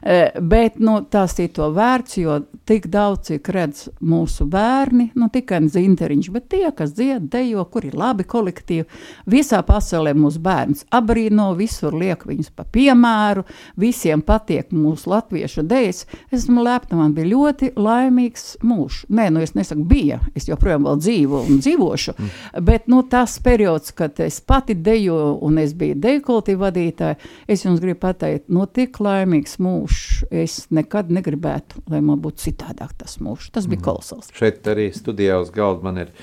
E, 0.00 0.18
bet 0.40 0.78
nu, 0.78 1.00
tas 1.10 1.34
ir 1.42 1.50
to 1.56 1.66
vērts, 1.74 2.20
jo 2.22 2.38
tik 2.68 2.86
daudz, 2.92 3.26
cik 3.30 3.50
redz 3.52 3.88
mūsu 3.98 4.46
bērni, 4.50 5.10
nu 5.18 5.26
tikai 5.32 5.60
zinteriņš, 5.70 6.30
bet 6.34 6.46
tie, 6.54 6.64
kas 6.76 6.94
dzied, 6.94 7.26
dejo, 7.32 7.64
kur 7.72 7.88
ir 7.88 7.98
labi 7.98 8.24
kolektīvi, 8.30 8.86
visā 9.30 9.60
pasaulē 9.66 10.14
mūsu 10.16 10.40
bērns 10.44 10.86
abrīno, 10.94 11.50
visur 11.58 11.96
liek 11.98 12.22
viņus 12.28 12.52
pa 12.54 12.64
piemēru, 12.64 13.44
visiem 13.80 14.22
patiek 14.22 14.70
mūsu 14.74 15.10
latviešu 15.10 15.66
dejas. 15.66 16.06
Es 16.30 16.44
esmu 16.44 16.62
lepna, 16.64 17.02
man 17.02 17.14
bija 17.16 17.32
ļoti 17.34 17.74
laimīgs 17.76 18.60
mūžs. 18.62 19.04
Nē, 19.10 19.28
nu 19.34 19.42
es 19.44 19.56
nesaku, 19.58 19.79
bija. 19.88 20.20
Es 20.36 20.48
joprojām 20.48 20.86
vēl 20.88 20.98
dzīvo 21.00 21.42
un 21.46 21.60
dzīvošu. 21.62 22.14
Mm. 22.16 22.64
Bet 22.66 22.88
nu, 22.90 23.02
tas 23.10 23.38
periods, 23.44 23.94
kad 23.96 24.20
es 24.24 24.40
pati 24.40 24.74
dejoju 24.74 25.38
un 25.46 25.60
es 25.62 25.74
biju 25.78 25.98
dekoltīva 26.00 26.68
vadītāja, 26.68 27.18
es 27.50 27.64
jums 27.64 27.80
gribu 27.82 28.00
pateikt, 28.06 28.48
no 28.48 28.64
nu, 28.64 28.68
tik 28.68 29.00
laimīgs 29.02 29.58
mūžs 29.62 30.26
es 30.42 30.60
nekad 30.74 31.10
negribētu, 31.14 31.84
lai 31.90 32.02
man 32.04 32.20
būtu 32.22 32.50
citādāk 32.50 32.94
tas 33.00 33.18
mūžs. 33.22 33.50
Tas 33.54 33.68
bija 33.70 33.80
mm. 33.80 33.86
kolosāls. 33.88 34.30
Šeit 34.36 34.66
arī 34.70 34.90
studijā 34.96 35.40
uz 35.42 35.52
galda 35.54 35.90
man 35.90 36.06
ir. 36.06 36.14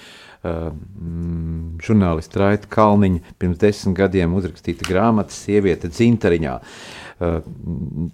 Uh, 0.48 0.68
mm, 0.70 1.80
žurnālisti 1.82 2.38
Raita 2.38 2.70
Kalniņa 2.70 3.34
pirms 3.42 3.58
desmit 3.58 3.96
gadiem 3.98 4.36
uzrakstīta 4.38 4.86
grāmata 4.86 5.34
Sieviete 5.34 5.90
dzintariņā. 5.90 6.54
Uh, 6.62 7.07
Uh, 7.18 7.40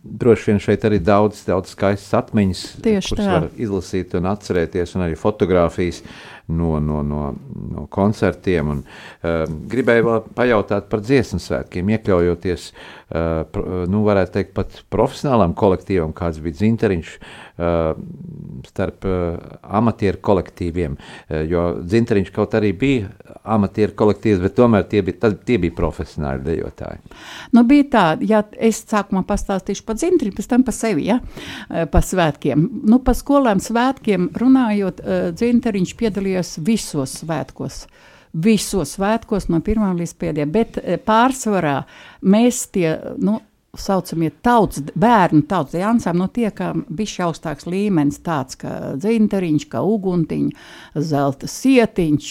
droši 0.03 0.51
vien 0.51 0.61
šeit 0.63 0.85
arī 0.87 1.01
daudz, 1.03 1.41
daudz 1.43 1.73
skaistas 1.75 2.13
atmiņas, 2.21 2.61
Tieši 2.85 3.09
kuras 3.11 3.25
tā. 3.27 3.33
var 3.35 3.47
izlasīt 3.59 4.13
un 4.15 4.29
atcerēties, 4.31 4.93
un 4.95 5.03
arī 5.09 5.17
fotografijas 5.19 5.99
no, 6.47 6.79
no, 6.79 7.01
no, 7.03 7.33
no 7.71 7.85
koncertiem. 7.91 8.73
Un, 8.75 8.83
uh, 8.83 9.43
gribēju 9.47 10.07
vēl 10.09 10.21
pajautāt 10.35 10.89
par 10.91 11.03
dziesmu 11.03 11.39
svētkiem, 11.43 11.93
iekļaujoties, 11.95 12.67
uh, 12.73 13.61
nu, 13.91 14.03
varētu 14.07 14.35
teikt, 14.37 14.53
pat 14.57 14.81
profesionālam 14.93 15.55
kolektīvam, 15.57 16.13
kāds 16.17 16.41
bija 16.43 16.59
Zinteriņš, 16.63 17.13
uh, 17.17 17.93
starp 18.67 19.07
uh, 19.07 19.37
amatieru 19.79 20.19
kolektīviem, 20.23 20.97
uh, 20.97 21.41
jo 21.47 21.65
Zinteriņš 21.89 22.33
kaut 22.35 22.57
arī 22.59 22.73
bija 22.77 23.11
amatieru 23.43 23.95
kolektīvs, 23.99 24.41
bet 24.43 24.57
tomēr 24.57 24.87
tie 24.89 25.03
bija, 25.05 25.21
tas, 25.25 25.37
tie 25.47 25.59
bija 25.61 25.75
profesionāli 25.77 26.43
dejotāji. 26.45 27.01
Nu, 27.55 27.65
bija 27.67 27.87
tā, 27.93 28.05
ja 28.23 28.43
es 28.57 28.83
sākumā 28.89 29.23
pastāstīšu 29.27 29.85
par 29.87 29.99
Zinteriņu, 30.01 30.37
pēc 30.37 30.51
tam 30.51 30.67
par 30.67 30.75
sevi, 30.75 31.07
ja, 31.11 31.19
par 31.91 32.05
svētkiem. 32.05 32.67
Nu, 32.89 32.99
par 33.03 33.17
skolām 33.19 33.61
svētkiem 33.63 34.29
runājot, 34.39 35.03
uh, 35.03 35.25
Zinteriņš 35.39 35.95
piedalījās 35.99 36.32
visos 36.65 37.19
svētkos 37.21 37.85
visos 38.33 38.95
svētkos, 38.97 39.45
no 39.53 39.59
pirmā 39.61 39.91
līdz 39.93 40.13
pēdējā. 40.17 40.47
Bet 40.49 40.79
pārsvarā 41.05 41.83
mēs 42.25 42.65
tie 42.73 42.95
nu, 43.21 43.37
saucamie 43.73 44.29
tauts, 44.45 44.83
bērnu 44.93 45.47
tautas 45.49 45.81
ansambļi, 45.81 46.21
nu 46.21 46.27
tie, 46.29 46.49
kā 46.53 46.67
bišķi 46.93 47.23
augstāks 47.25 47.65
līmenis, 47.65 48.19
tāds 48.21 48.59
kā 48.61 48.73
dzinteriņš, 49.01 49.65
kā 49.71 49.81
uguntiņš, 49.81 50.67
zelta 51.01 51.49
sietiņš, 51.49 52.27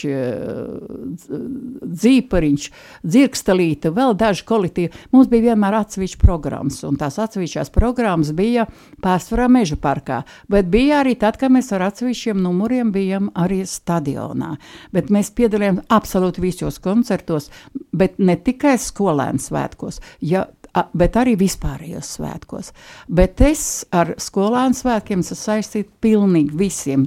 dzīpariņš, 1.82 2.68
dzirkstalīte, 3.02 3.90
vēl 3.96 4.14
daži 4.22 4.46
kolektīvi. 4.52 5.02
Mums 5.10 5.32
bija 5.32 5.48
vienmēr 5.48 5.80
atsevišķi 5.80 6.22
programmas, 6.22 6.78
un 6.86 7.00
tās 7.02 7.18
atsevišķās 7.26 7.74
programmas 7.74 8.30
bija 8.38 8.68
pārsvarā 9.02 9.50
meža 9.50 9.80
parkā, 9.82 10.22
bet 10.46 10.70
bija 10.70 11.02
arī 11.02 11.16
tad, 11.18 11.42
kad 11.42 11.50
mēs 11.50 11.74
ar 11.74 11.88
atsevišķiem 11.90 12.38
numuriem 12.46 12.94
bijām 12.94 13.32
arī 13.34 13.64
stadionā. 13.66 14.54
Bet 14.94 15.10
mēs 15.10 15.34
piedalījāmies 15.34 15.90
absolūti 15.90 16.46
visos 16.46 16.78
koncertos, 16.78 17.50
bet 17.90 18.22
ne 18.22 18.38
tikai 18.38 18.78
skolēnu 18.78 19.42
svētkos. 19.42 19.98
Ja 20.22 20.46
bet 20.72 21.16
arī 21.20 21.34
vispārējos 21.40 22.14
svētkos. 22.16 22.72
Bet 23.08 23.42
es 23.44 23.84
ar 23.92 24.14
skolēnu 24.20 24.76
svētkiem 24.76 25.20
esmu 25.24 25.36
saistīta 25.38 25.92
pilnīgi 26.04 26.56
visiem. 26.56 27.06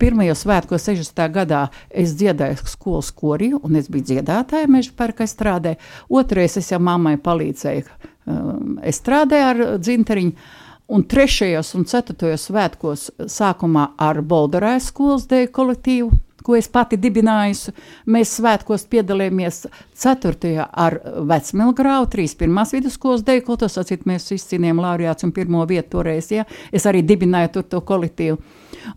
Pirmajos 0.00 0.44
svētkos, 0.46 0.88
60. 0.88 1.24
gadā, 1.34 1.66
es 1.90 2.16
dziedāju 2.18 2.64
skolas 2.70 3.12
koriju, 3.12 3.60
un 3.64 3.76
es 3.80 3.90
biju 3.92 4.08
dziedātāja 4.12 4.70
meža 4.72 4.94
parka 4.96 5.28
strādē. 5.28 5.76
Otrais 6.08 6.56
es 6.60 6.72
jau 6.72 6.80
mammai 6.80 7.16
palīdzēju, 7.20 7.84
um, 8.26 8.78
es 8.82 9.02
strādāju 9.02 9.50
ar 9.50 9.64
dzinteriņu. 9.78 10.52
Un 10.94 11.00
trešajos 11.08 11.70
un 11.78 11.86
ceturtajos 11.88 12.42
svētkos 12.50 13.06
sākumā 13.32 13.94
ar 14.04 14.18
Bolderājas 14.20 14.90
skolas 14.90 15.24
dēļu 15.30 15.48
kolektīvu 15.56 16.10
ko 16.44 16.56
es 16.58 16.68
pati 16.68 16.98
dibinājusi. 17.00 17.72
Mēs 18.12 18.36
svētkos 18.38 18.86
piedalījāmies 18.92 19.64
4. 20.04 20.54
ar 20.70 20.98
Vecmilgrāvu, 21.30 22.10
3. 22.12 22.50
vidusskolas 22.76 23.24
dekoltos, 23.26 23.78
acīt 23.80 24.04
mēs 24.08 24.30
izcīnījām 24.36 24.82
laureāts 24.84 25.24
un 25.24 25.32
pirmo 25.32 25.64
vietu 25.68 25.96
toreiz, 25.96 26.30
ja, 26.34 26.44
es 26.72 26.86
arī 26.90 27.04
dibināju 27.06 27.54
tur 27.56 27.68
to 27.74 27.82
kolektīvu. 27.88 28.40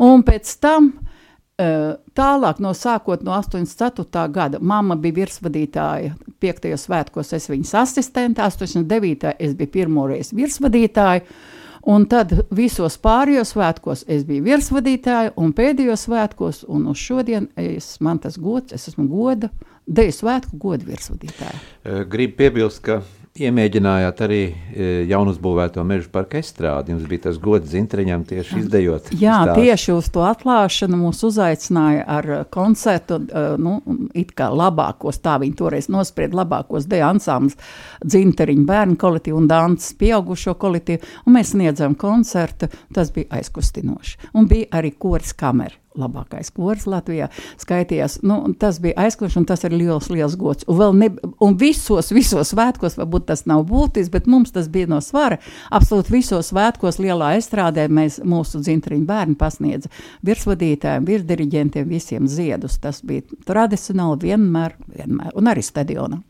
Un 0.03 0.25
pēc 0.27 0.57
tam 0.63 0.91
eh, 1.57 1.95
Tālāk, 2.17 2.57
no 2.65 2.71
sākot 2.73 3.21
no 3.21 3.35
84. 3.37 4.23
gada, 4.33 4.57
mamma 4.57 4.95
bija 4.97 5.19
virsvadītāja. 5.19 6.15
5. 6.41 6.71
svētkos 6.81 7.33
es 7.37 7.45
viņas 7.51 7.75
asistente, 7.77 8.41
89. 8.41 9.35
es 9.37 9.53
biju 9.57 9.73
pirmoreiz 9.75 10.33
virsvadītāja. 10.33 11.21
Un 11.87 12.03
tad 12.11 12.33
visos 12.51 12.97
pārējos 12.99 13.53
svētkos 13.53 14.01
es 14.11 14.25
biju 14.27 14.43
virsvadītāja, 14.43 15.31
un 15.39 15.53
pēdējos 15.55 16.03
svētkos, 16.09 16.65
un 16.67 16.89
uz 16.91 16.99
šodien 16.99 17.47
es, 17.55 17.93
man 18.03 18.19
tas 18.19 18.35
gods, 18.35 18.75
es 18.75 18.89
esmu 18.91 19.05
goda, 19.07 19.47
deju 19.87 20.17
svētku 20.17 20.59
godu 20.59 20.89
virsvadītāja. 20.89 22.03
Gribu 22.11 22.35
piebilst, 22.41 22.81
ka 22.83 22.99
Iemēģinājāt 23.37 24.21
arī 24.25 24.39
e, 24.47 24.87
jaunuzbūvēto 25.11 25.83
meža 25.85 26.09
parka 26.13 26.39
estrādi. 26.41 26.93
Jums 26.93 27.05
bija 27.09 27.27
tas 27.27 27.37
gods 27.41 27.69
zintriņam 27.69 28.23
tieši 28.25 28.61
izdejot. 28.63 29.11
Jā, 29.13 29.43
stāstu. 29.45 29.61
tieši 29.61 29.93
uz 29.93 30.09
to 30.15 30.23
atklāšanu 30.25 30.99
mūs 31.03 31.21
uzaicināja 31.27 32.05
ar 32.17 32.29
e, 32.33 32.39
koncertu, 32.53 33.19
e, 33.21 33.45
nu, 33.61 33.77
it 34.17 34.33
kā 34.37 34.49
labākos, 34.49 35.21
tā 35.21 35.37
viņi 35.43 35.57
toreiz 35.59 35.89
nospried 35.93 36.33
labākos 36.37 36.89
deju 36.89 37.09
ansāmas 37.11 37.57
dzinteriņu 38.05 38.65
bērnu 38.67 38.97
kolektīvu 39.01 39.41
un 39.43 39.49
dances 39.51 39.93
pieaugušo 40.01 40.57
kolektīvu, 40.57 41.05
un 41.27 41.37
mēs 41.37 41.53
sniedzam 41.53 41.97
koncertu, 41.99 42.71
tas 42.93 43.13
bija 43.13 43.37
aizkustinoši. 43.37 44.31
Un 44.33 44.49
bija 44.49 44.71
arī 44.81 44.95
koris 44.97 45.37
kamera 45.37 45.77
labākais 45.99 46.51
koris 46.55 46.87
Latvijā 46.89 47.29
skaitījās. 47.61 48.19
Nu, 48.27 48.39
tas 48.59 48.79
bija 48.83 48.97
aizklašs, 49.07 49.37
un 49.39 49.47
tas 49.49 49.63
ir 49.67 49.75
liels, 49.75 50.09
liels 50.13 50.37
gods. 50.39 50.67
Un, 50.71 51.01
ne, 51.01 51.11
un 51.43 51.57
visos, 51.59 52.11
visos 52.15 52.53
svētkos, 52.53 52.97
varbūt 52.99 53.27
tas 53.31 53.45
nav 53.49 53.65
būtisks, 53.69 54.11
bet 54.13 54.29
mums 54.31 54.53
tas 54.55 54.69
bija 54.71 54.89
no 54.91 55.01
svara. 55.03 55.39
Absolūti 55.73 56.15
visos 56.15 56.51
svētkos 56.53 57.01
lielā 57.03 57.33
estrādē 57.39 57.87
mēs 57.91 58.21
mūsu 58.25 58.61
dzintriņu 58.63 59.07
bērni 59.07 59.37
pasniedza 59.39 59.91
virsvadītājiem, 60.27 61.07
virsdiriģentiem, 61.07 61.87
visiem 61.89 62.27
ziedus. 62.31 62.79
Tas 62.83 63.01
bija 63.05 63.25
tradicionāli 63.47 64.31
vienmēr, 64.31 64.77
vienmēr 64.97 65.37
un 65.37 65.51
arī 65.51 65.63
stadionā. 65.65 66.21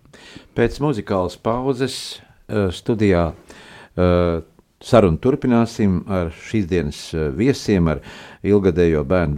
Pēc 0.57 0.79
muzikālas 0.81 1.37
pauzes 1.41 1.97
uh, 2.17 2.69
studijā 2.73 3.29
uh, 3.31 4.39
Sarunu 4.83 5.17
turpināsim 5.17 6.03
ar 6.05 6.29
šīs 6.49 6.67
dienas 6.69 6.99
eh, 7.17 7.31
viesiem, 7.33 7.89
ar 7.89 8.03
ilgadējo 8.45 9.03
bērnu 9.09 9.37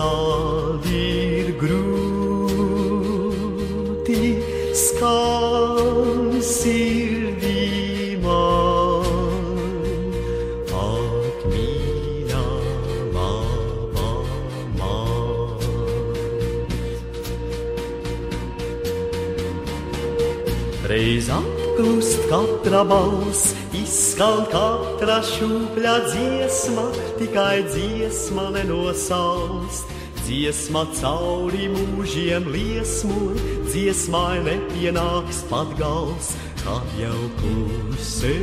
Zinteriņš 20.91 21.31
māksliniecisko 21.31 22.29
katra 22.31 22.85
balss, 22.85 23.55
izskan 23.75 24.47
katra 24.51 24.90
šūpļa 25.09 25.95
dziesma, 26.05 26.85
tikai 27.17 27.63
dziesma 27.65 28.51
nenosāst. 28.53 29.89
Dziesma 30.27 30.85
cauri 31.01 31.71
mūžiem 31.73 32.45
liesmo, 32.53 33.33
dziesmai 33.71 34.45
nepienāks 34.45 35.41
pat 35.49 35.73
gals, 35.81 36.35
kad 36.61 36.85
jau 37.01 37.31
klusē 37.41 38.37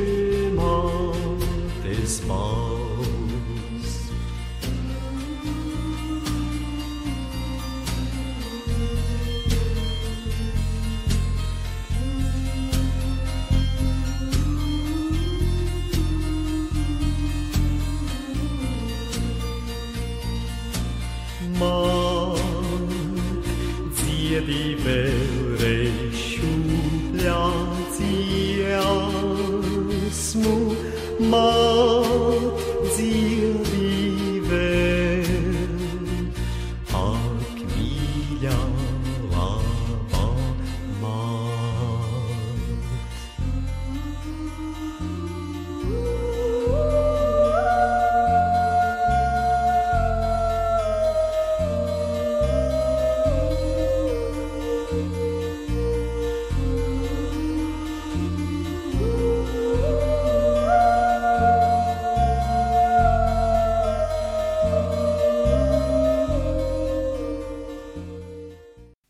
mātes 0.57 2.19
balss. 2.25 2.96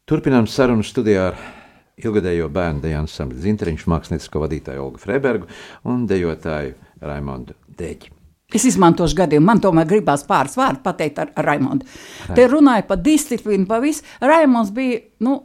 Turpinām 0.08 0.46
sarunu 0.48 0.86
studijā 0.88 1.24
ar 1.34 1.39
ilgadējo 2.00 2.46
bērnu 2.56 2.80
deju 2.80 2.96
ansambli 3.02 3.41
Zintriņš, 3.43 3.82
māksliniecisko 3.91 4.39
vadītāju 4.39 4.80
Olgu 4.86 5.02
Freibergu 5.02 5.50
un 5.91 6.06
dejotāju 6.08 6.78
Raimondu 7.04 7.58
Deģi. 7.67 8.13
Es 8.56 8.63
izmantošu 8.70 9.17
gadījumu, 9.20 9.43
man 9.50 9.60
tomēr 9.60 9.89
gribās 9.89 10.24
pāris 10.24 10.56
vārdus 10.56 10.86
pateikt 10.86 11.20
ar, 11.20 11.34
Raimondu. 11.43 11.84
Te 12.38 12.46
runāja 12.48 12.86
par 12.88 13.02
disciplīnu, 13.04 13.67
par 13.67 13.84
visu. 13.84 14.06
Raimonds 14.24 14.72
bija, 14.72 15.02
nu, 15.28 15.36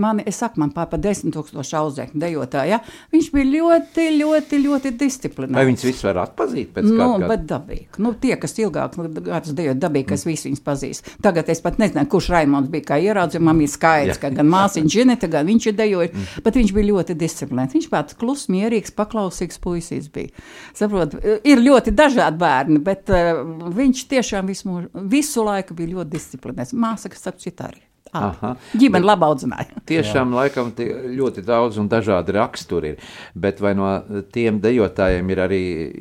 man, 0.00 0.20
es 0.26 0.38
saku, 0.40 0.60
man 0.62 0.72
pār 0.74 0.88
par 0.90 1.00
desmit 1.02 1.34
tūkstošu 1.36 1.76
audzēkņu 1.80 2.20
dejotāju, 2.22 2.70
ja? 2.74 2.80
viņš 3.14 3.30
bija 3.34 3.48
ļoti, 3.50 4.06
ļoti, 4.18 4.60
ļoti 4.64 4.92
disciplinēts. 5.00 5.56
Vai 5.58 5.66
viņas 5.68 5.86
viss 5.88 6.06
var 6.06 6.20
atpazīt 6.24 6.72
pēc 6.74 6.88
Nu, 6.88 6.96
kāda 7.00 7.28
bet 7.30 7.46
dabīgi. 7.50 8.02
Nu, 8.04 8.14
tie, 8.20 8.34
kas 8.40 8.56
ilgāk 8.60 8.98
gadus 9.20 9.54
dejot, 9.56 9.80
dabīgi, 9.82 10.08
kas 10.12 10.26
visi 10.28 10.50
viņus 10.50 10.64
pazīst. 10.64 11.12
Tagad 11.24 11.50
es 11.52 11.62
pat 11.64 11.78
nezinu, 11.82 12.04
kurš 12.10 12.30
Raimons 12.34 12.70
bija, 12.72 12.88
kā 12.92 13.00
ieraudzīju, 13.04 13.44
man 13.44 13.62
ir 13.64 13.72
skaidrs, 13.72 14.18
Jā. 14.18 14.22
ka 14.26 14.32
gan 14.38 14.50
māsiņa 14.52 14.92
Džineta, 14.94 15.30
gan 15.32 15.48
viņš 15.48 15.70
ir 15.70 15.78
dejojis, 15.78 16.28
bet 16.44 16.60
viņš 16.60 16.74
bija 16.76 16.90
ļoti 16.90 17.18
disciplinēts. 17.20 17.78
Viņš 17.78 17.88
tāds 17.94 18.18
klus, 18.20 18.46
mierīgs, 18.52 18.94
paklausīgs 18.96 19.60
puisīs 19.64 20.10
bija. 20.14 20.44
Saprot, 20.76 21.16
ir 21.46 21.64
ļoti 21.64 21.94
dažādi 21.96 22.40
bērni, 22.42 22.82
bet 22.84 23.10
uh, 23.12 23.42
viņš 23.74 24.04
tiešām 24.12 24.50
visu, 24.50 24.84
visu 25.10 25.46
laiku 25.46 25.76
bija 25.78 25.96
ļoti 25.96 26.16
disciplinēts. 26.18 26.76
Māsa, 26.76 27.12
kas 27.12 27.26
saka, 27.28 27.42
citā 27.44 27.72
arī. 27.72 27.82
Aha. 27.84 27.93
Ģimene 28.14 29.06
labi 29.08 29.26
audzināja. 29.26 29.82
Tiešām 29.88 30.34
laikam 30.36 30.70
tie 30.76 30.86
ļoti 31.16 31.42
daudz 31.46 31.78
un 31.82 31.88
dažādi 31.90 32.34
raksturi 32.36 32.92
ir. 32.94 33.08
Bet 33.34 33.60
vai 33.64 33.74
no 33.74 33.88
tiem 34.34 34.60
dejotājiem 34.62 35.32
ir 35.34 35.42
arī 35.44 35.60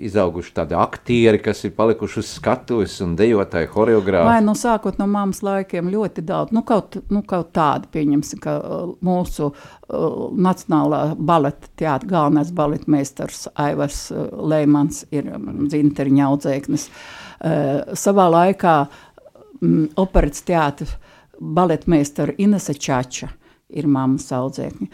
izauguši 0.09 0.53
tādi 0.59 0.77
aktieri, 0.77 1.41
kas 1.43 1.63
ir 1.65 1.73
palikuši 1.77 2.19
uz 2.21 2.31
skatuves 2.37 2.99
un 3.05 3.15
dejotāji, 3.19 3.69
Vai 3.73 3.75
horeogrāfi? 3.75 4.45
nu 4.45 4.53
sākot 4.57 4.99
no 5.01 5.07
mammas 5.09 5.41
laikiem 5.45 5.89
ļoti 5.91 6.23
daudz, 6.25 6.53
nu 6.55 6.63
kaut, 6.67 6.99
nu 7.09 7.23
kaut 7.27 7.51
tādi, 7.55 7.89
pieņemsim, 7.93 8.41
ka 8.43 8.57
uh, 8.59 8.91
mūsu 9.03 9.49
uh, 9.49 10.29
Nacionālā 10.33 11.15
baleta 11.17 11.69
teātra 11.79 12.09
galvenais 12.09 12.51
baletmeistars 12.55 13.47
Aivars 13.55 14.11
uh, 14.11 14.27
Leimans 14.49 15.05
ir 15.11 15.31
um, 15.33 15.65
zinteriņa 15.71 16.27
audzēknis. 16.29 16.89
Uh, 17.43 17.95
savā 17.97 18.29
laikā 18.31 18.75
um, 19.61 19.87
operas 19.99 20.43
teātra 20.45 20.87
baletmeistara 21.39 22.33
Inese 22.37 22.73
Čača 22.73 23.29
ir 23.73 23.87
mammas 23.89 24.27
audzēkņi. 24.35 24.87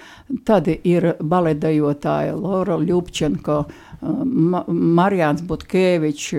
Tad 0.48 0.70
ir 0.72 1.14
baletdejotāja 1.20 2.36
Laura 2.38 2.78
Ljubčenko, 2.80 3.64
Ma 4.00 4.62
Marijāns 4.72 5.42
Butkevičs, 5.44 6.30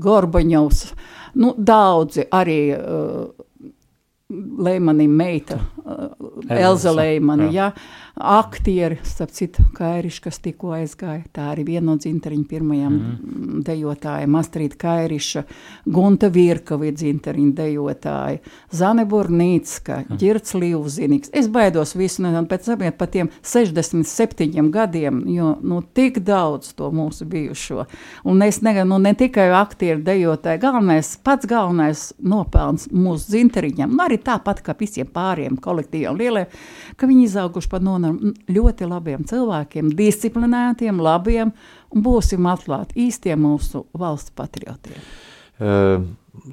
Gorbaņovs, 0.00 0.78
nu, 1.42 1.50
daudzi 1.58 2.24
arī 2.32 2.60
uh, 2.72 3.26
Leimanim 4.64 5.12
meita, 5.12 5.58
uh, 5.84 6.06
Elza 6.48 6.94
Leimani, 6.96 7.50
jā. 7.52 7.68
Aktieri, 8.20 8.98
starp 9.02 9.30
citu, 9.30 9.62
Kairiš, 9.74 10.18
kas 10.24 10.38
tikko 10.42 10.72
aizgāja, 10.76 11.22
tā 11.34 11.48
arī 11.52 11.64
viena 11.68 11.92
no 11.92 11.96
dzinteriņa 12.00 12.46
pirmajām 12.50 12.94
mm. 12.94 13.60
dejotājiem, 13.66 14.36
Astrīda 14.38 14.78
Kairiša, 14.80 15.42
Gunta 15.86 16.30
Virkava 16.34 16.88
ir 16.88 16.96
dzinteriņa 16.98 17.54
dejotāja, 17.58 18.40
Zane 18.74 19.04
Burnīcka, 19.08 20.00
Ģirts 20.18 20.56
Līvzinīgs. 20.58 21.32
Es 21.36 21.50
baidos 21.52 21.94
visu, 21.98 22.24
nezinu, 22.26 22.48
pēc 22.50 22.68
sabiet 22.72 22.98
par 22.98 23.10
tiem 23.14 23.30
67 23.42 24.70
gadiem, 24.74 25.22
jo, 25.32 25.54
nu, 25.62 25.80
tik 25.94 26.20
daudz 26.26 26.74
to 26.78 26.90
mūsu 26.94 27.28
bijušo. 27.28 27.86
Un 28.28 28.42
es 28.46 28.60
neganu, 28.66 28.96
nu, 28.96 29.02
ne 29.08 29.14
tikai 29.18 29.48
aktieri 29.58 30.02
dejotāji, 30.06 30.62
galvenais, 30.62 31.14
pats 31.24 31.48
galvenais 31.48 32.08
nopelns 32.18 32.88
mūsu 32.92 33.34
dzinteriņam, 33.34 33.94
un 33.94 34.04
arī 34.08 34.20
tāpat 34.24 34.64
kā 34.66 34.74
visiem 34.78 35.08
pāriem 35.12 35.58
kolektīviem 35.62 36.18
lieliem, 36.18 36.58
ka 36.98 37.08
viņi 37.08 37.26
izauguši 37.28 37.70
par 37.70 37.84
nonam 37.84 38.07
ļoti 38.48 38.88
labiem 38.88 39.24
cilvēkiem, 39.28 39.92
disciplinētiem, 39.98 41.00
labiem, 41.02 41.52
un 41.94 42.04
būsim 42.04 42.46
atklāti 42.50 43.08
īstiem 43.08 43.42
mūsu 43.46 43.86
valsts 43.98 44.34
patriotiem. 44.36 45.02
Uh, 45.58 46.04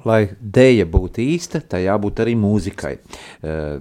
lai 0.02 0.24
dēļa 0.42 0.84
būtu 0.90 1.20
īsta, 1.22 1.60
tai 1.62 1.84
jābūt 1.84 2.24
arī 2.24 2.32
mūzikai. 2.42 2.90
Uh, 2.98 3.76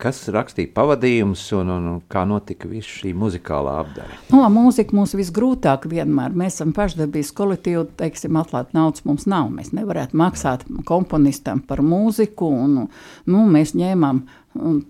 kas 0.00 0.22
rakstīja 0.32 0.70
pavadījumus 0.72 1.42
un, 1.58 1.72
un, 1.74 1.88
un 1.90 1.98
kā 2.08 2.22
notika 2.28 2.68
viss 2.70 2.88
šī 3.02 3.12
muzikālā 3.20 3.74
apdare? 3.82 4.16
No, 4.32 4.40
mūzika 4.54 4.96
mums 4.96 5.12
visgrūtāk 5.18 5.84
vienmēr. 5.90 6.32
Mēs 6.32 6.56
esam 6.56 6.72
pašdarbības 6.76 7.34
kolektīvi, 7.36 7.84
teiksim, 8.00 8.40
atklāt 8.40 8.72
naudas 8.76 9.04
mums 9.04 9.28
nav. 9.28 9.50
Mēs 9.52 9.74
nevarētu 9.76 10.16
maksāt 10.16 10.64
komponistam 10.88 11.60
par 11.60 11.84
mūziku, 11.84 12.48
un 12.48 12.78
nu, 12.80 13.44
mēs 13.52 13.76
ņēmām 13.76 14.24
un, 14.64 14.80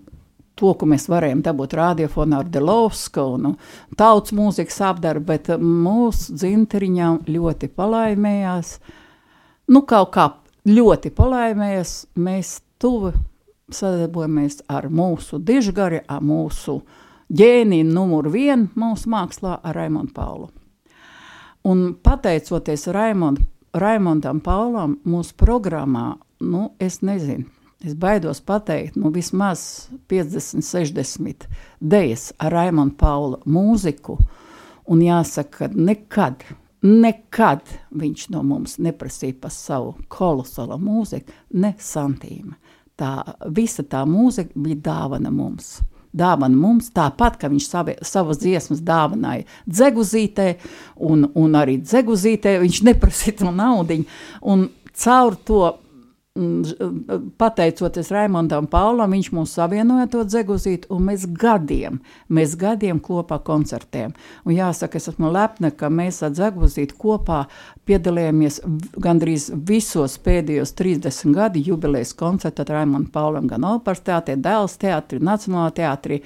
to, 0.61 0.73
ko 0.77 0.87
mēs 0.89 1.07
varējām 1.09 1.41
dabūt 1.45 1.75
radiofonā 1.79 2.43
ar 2.43 2.49
Delovska 2.53 3.25
un 3.33 3.55
tautas 3.97 4.35
mūzikas 4.37 4.79
apdarbu, 4.91 5.25
bet 5.33 5.49
mūsu 5.57 6.37
dzinteriņām 6.37 7.23
ļoti 7.31 7.71
palaimējās. 7.75 8.75
Nu, 9.71 9.83
kaut 9.89 10.13
kā 10.13 10.27
ļoti 10.69 11.13
palaimējās, 11.17 11.95
mēs 12.21 12.59
tuvu 12.81 13.13
sadarbojamies 13.71 14.61
ar 14.69 14.89
mūsu 14.91 15.39
dižgari, 15.41 16.01
ar 16.07 16.21
mūsu 16.25 16.81
ģēniju 17.31 17.87
numuru 17.87 18.33
vienu 18.33 18.67
mūsu 18.75 19.09
mākslā, 19.11 19.57
ar 19.63 19.77
Raimondu 19.79 20.13
Paulu. 20.13 20.51
Un 21.71 21.91
pateicoties 22.03 22.87
Raimond, 22.91 23.41
Raimondam 23.77 24.41
Paulam, 24.43 24.97
mūsu 25.07 25.37
programmā, 25.39 26.17
nu, 26.41 26.71
es 26.81 26.99
nezinu, 27.05 27.45
es 27.85 27.95
baidos 27.97 28.41
pateikt, 28.45 28.95
nu, 28.95 29.11
vismaz 29.13 29.89
50, 30.07 30.61
60 30.61 31.47
dejas 31.79 32.31
ar 32.39 32.53
Raimondu 32.53 32.95
Paula 32.99 33.39
mūziku, 33.45 34.17
un 34.91 35.01
jāsaka, 35.05 35.67
ka 35.67 35.69
nekad, 35.75 36.43
nekad 36.85 37.69
viņš 37.97 38.27
no 38.33 38.43
mums 38.45 38.77
neprasīja 38.81 39.39
par 39.41 39.53
savu 39.55 39.95
kolosālo 40.11 40.77
mūziku, 40.81 41.33
ne 41.57 41.73
santīma. 41.79 42.57
Tā, 43.01 43.15
visa 43.49 43.85
tā 43.87 44.03
mūzika 44.05 44.53
bija 44.61 44.81
dāvana 44.91 45.31
mums. 45.33 45.79
Dāvana 46.11 46.57
mums, 46.59 46.89
tāpat 46.91 47.37
kā 47.39 47.49
viņš 47.49 47.67
savi, 47.71 47.95
savas 48.03 48.41
dziesmas 48.41 48.81
dāvināja 48.83 49.45
Dzeguzītē, 49.69 50.47
un, 51.07 51.23
un 51.39 51.55
arī 51.55 51.77
Dzeguzītē 51.81 52.57
viņš 52.61 52.81
neprasīja 52.89 53.39
to 53.41 53.53
naudu. 53.55 54.03
Caur 55.01 55.37
to 55.47 55.61
pateicoties 56.31 58.07
Raimondam 58.13 58.67
Paulam, 58.71 59.11
viņš 59.11 59.29
mūs 59.35 59.51
savienoja 59.57 60.05
to 60.13 60.21
dzeguzīt, 60.23 60.85
un 60.87 61.09
mēs 61.09 61.25
gadiem, 61.27 61.97
mēs 62.31 62.53
gadiem 62.59 63.01
kopā 63.03 63.41
koncertējam. 63.43 64.13
Un 64.47 64.55
jāsaka, 64.55 64.95
es 64.95 65.09
esmu 65.11 65.27
lepna, 65.35 65.73
ka 65.75 65.89
mēs 65.91 66.21
ar 66.23 66.31
dzeguzīt 66.31 66.95
kopā 67.01 67.41
piedalījāmies 67.89 68.61
gandrīz 69.03 69.49
visos 69.67 70.15
pēdējos 70.23 70.71
30 70.79 71.35
gadu 71.35 71.65
jubilejas 71.67 72.15
koncertos 72.15 72.63
ar 72.69 72.79
Raimondu 72.79 73.11
Paulam, 73.11 73.51
gan 73.51 73.67
operas 73.67 73.99
teātrī, 74.07 74.39
Dēls 74.39 74.79
teātrī, 74.79 75.19
Nacionālā 75.19 75.75
teātrī. 75.81 76.21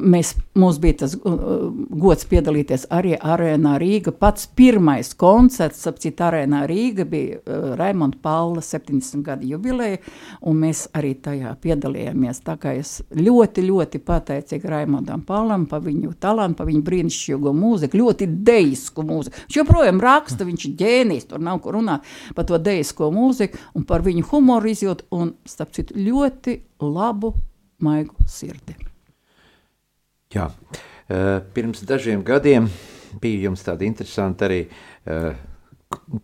Mēs, 0.00 0.32
mums 0.56 0.78
bija 0.80 1.02
tas 1.02 1.14
uh, 1.18 1.32
uh, 1.32 1.64
gods 2.00 2.24
piedalīties 2.30 2.86
arī 2.94 3.12
arēnā 3.18 3.74
Rīga. 3.80 4.14
Pats 4.16 4.46
pirmais 4.56 5.10
koncerts, 5.18 5.82
ap 5.90 5.98
citu 6.00 6.24
arēnā 6.24 6.62
Rīga, 6.70 7.04
bija 7.08 7.40
uh, 7.40 7.72
Raimonda 7.76 8.16
Paula 8.22 8.62
70 8.64 9.24
gadu 9.26 9.50
jubileja, 9.50 9.98
un 10.48 10.62
mēs 10.62 10.86
arī 10.96 11.12
tajā 11.20 11.52
piedalījāmies. 11.60 12.40
Tā 12.46 12.56
kā 12.62 12.72
es 12.78 12.94
ļoti, 13.18 13.66
ļoti 13.68 14.00
pateicīga 14.06 14.70
Raimondam 14.76 15.24
Paulam 15.28 15.66
par 15.68 15.84
viņu 15.84 16.14
talantu, 16.22 16.62
par 16.62 16.70
viņu 16.70 16.84
brīnišķīgo 16.86 17.52
mūziku, 17.56 18.00
ļoti 18.00 18.30
deisku 18.46 19.04
mūziku. 19.08 19.44
Viņš 19.48 19.58
joprojām 19.60 20.00
raksta, 20.02 20.46
viņš 20.48 20.68
ir 20.70 20.78
ģēnijs, 20.80 21.28
tur 21.32 21.42
nav 21.44 21.60
ko 21.64 21.74
runāt 21.76 22.08
par 22.36 22.48
to 22.48 22.60
deisko 22.62 23.10
mūziku 23.12 23.60
un 23.76 23.84
par 23.88 24.06
viņu 24.06 24.24
humoru 24.30 24.72
izjūtu 24.72 25.10
un, 25.18 25.34
starp 25.44 25.76
citu, 25.76 25.98
ļoti 26.00 26.56
labu, 26.80 27.34
maigu 27.82 28.30
sirdi. 28.30 28.91
Jā. 30.32 30.48
Eh, 31.08 31.38
Pirms 31.54 31.82
dažiem 31.86 32.22
gadiem 32.24 32.68
bija 33.20 33.48
jums 33.48 33.64
tāda 33.66 33.84
interesanta 33.84 34.46
arī 34.46 34.62
uh, 34.64 35.32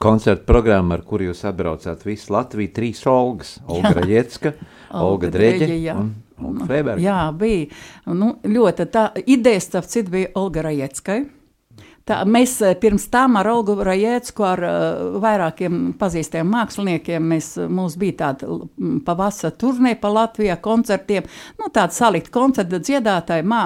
koncerta 0.00 0.46
programma, 0.48 0.96
ar 0.96 1.02
kuru 1.04 1.28
jūs 1.28 1.42
atbraucāt 1.48 2.06
visu 2.06 2.32
Latviju. 2.32 2.72
Trīs 2.72 3.02
Olgas- 3.10 3.58
Olga 3.74 3.92
Raļecka, 3.98 4.54
Olga 5.08 5.30
Dreģe 5.34 5.68
un 5.92 6.14
Olga 6.40 6.68
Freiberga. 6.70 7.02
Jā, 7.04 7.18
bija. 7.36 7.66
Nu, 8.16 8.36
ļoti 8.46 8.86
tā 8.94 9.08
ideja, 9.26 9.60
starp 9.66 9.90
citu, 9.90 10.14
bija 10.14 10.32
Olga 10.40 10.64
Rajeckai. 10.68 11.18
Tā, 12.08 12.22
mēs 12.24 12.54
eh, 12.64 12.72
pirms 12.80 13.04
tam 13.12 13.36
ar 13.36 13.50
Olgu 13.50 13.74
Rajecku, 13.84 14.44
ar 14.46 14.62
uh, 14.64 15.16
vairākiem 15.20 15.92
pazīstamiem 16.00 16.48
māksliniekiem, 16.54 17.26
mēs, 17.34 17.50
eh, 17.60 17.68
mums 17.68 17.98
bija 18.00 18.16
tāda 18.22 18.48
pavasara 19.04 19.52
turnē 19.60 19.92
pa 20.00 20.08
Latvijā 20.14 20.56
koncertiem, 20.64 21.26
nu 21.60 21.68
tāda 21.74 21.92
salikta 21.92 22.32
koncerta 22.32 22.80
dziedātāji, 22.80 23.44
mā, 23.48 23.60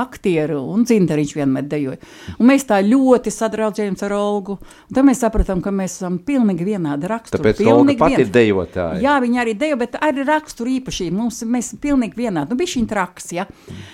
aktieri 0.00 0.58
un 0.58 0.82
dzintariņš 0.88 1.36
vienmēr 1.38 1.70
dejoja. 1.70 2.00
Un 2.38 2.50
mēs 2.50 2.66
tā 2.66 2.80
ļoti 2.82 3.30
sadraudzējāmies 3.36 4.04
ar 4.08 4.16
Olgu, 4.18 4.58
un 4.58 4.98
tad 4.98 5.06
mēs 5.06 5.22
sapratām, 5.22 5.62
ka 5.62 5.70
mēs 5.70 6.00
esam 6.00 6.18
pilnīgi 6.18 6.66
vienādi 6.72 7.10
raksturi. 7.14 7.44
Tāpēc 7.46 7.62
Olga 7.70 7.98
pati 8.02 8.22
ir 8.26 8.34
dejotāja. 8.34 9.02
Jā, 9.06 9.18
viņa 9.22 9.44
arī 9.44 9.54
dejo, 9.58 9.78
bet 9.78 10.00
arī 10.02 10.26
rakstura 10.26 10.74
īpašība. 10.80 11.20
Mums 11.22 11.44
mēs 11.46 11.76
pilnīgi 11.78 12.24
vienādi. 12.26 12.58
Nu, 12.58 12.72
šī 12.74 12.88
traks, 12.90 13.32
ja. 13.38 13.46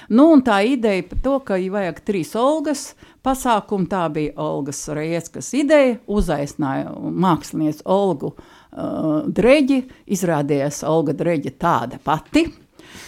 Nu, 0.08 0.30
un 0.32 0.40
tā 0.46 0.62
ideja 0.72 1.04
par 1.10 1.20
to, 1.24 1.40
ka 1.44 1.60
vajag 1.74 2.00
trīs 2.06 2.32
Olgas 2.38 2.94
pasākumu, 3.24 3.88
tā 3.90 4.04
bija 4.14 4.34
Olgas 4.44 4.84
Rieckas 4.94 5.52
ideja. 5.58 5.96
Uzaicināja 6.06 6.92
mākslinieci 6.94 7.86
Olgu 7.90 8.34
uh, 8.34 9.24
Dreģi. 9.26 9.80
Izrādījās 10.16 10.84
Olga 10.88 11.16
Dreģi 11.16 11.56
tāda 11.60 12.00
pati. 12.04 12.48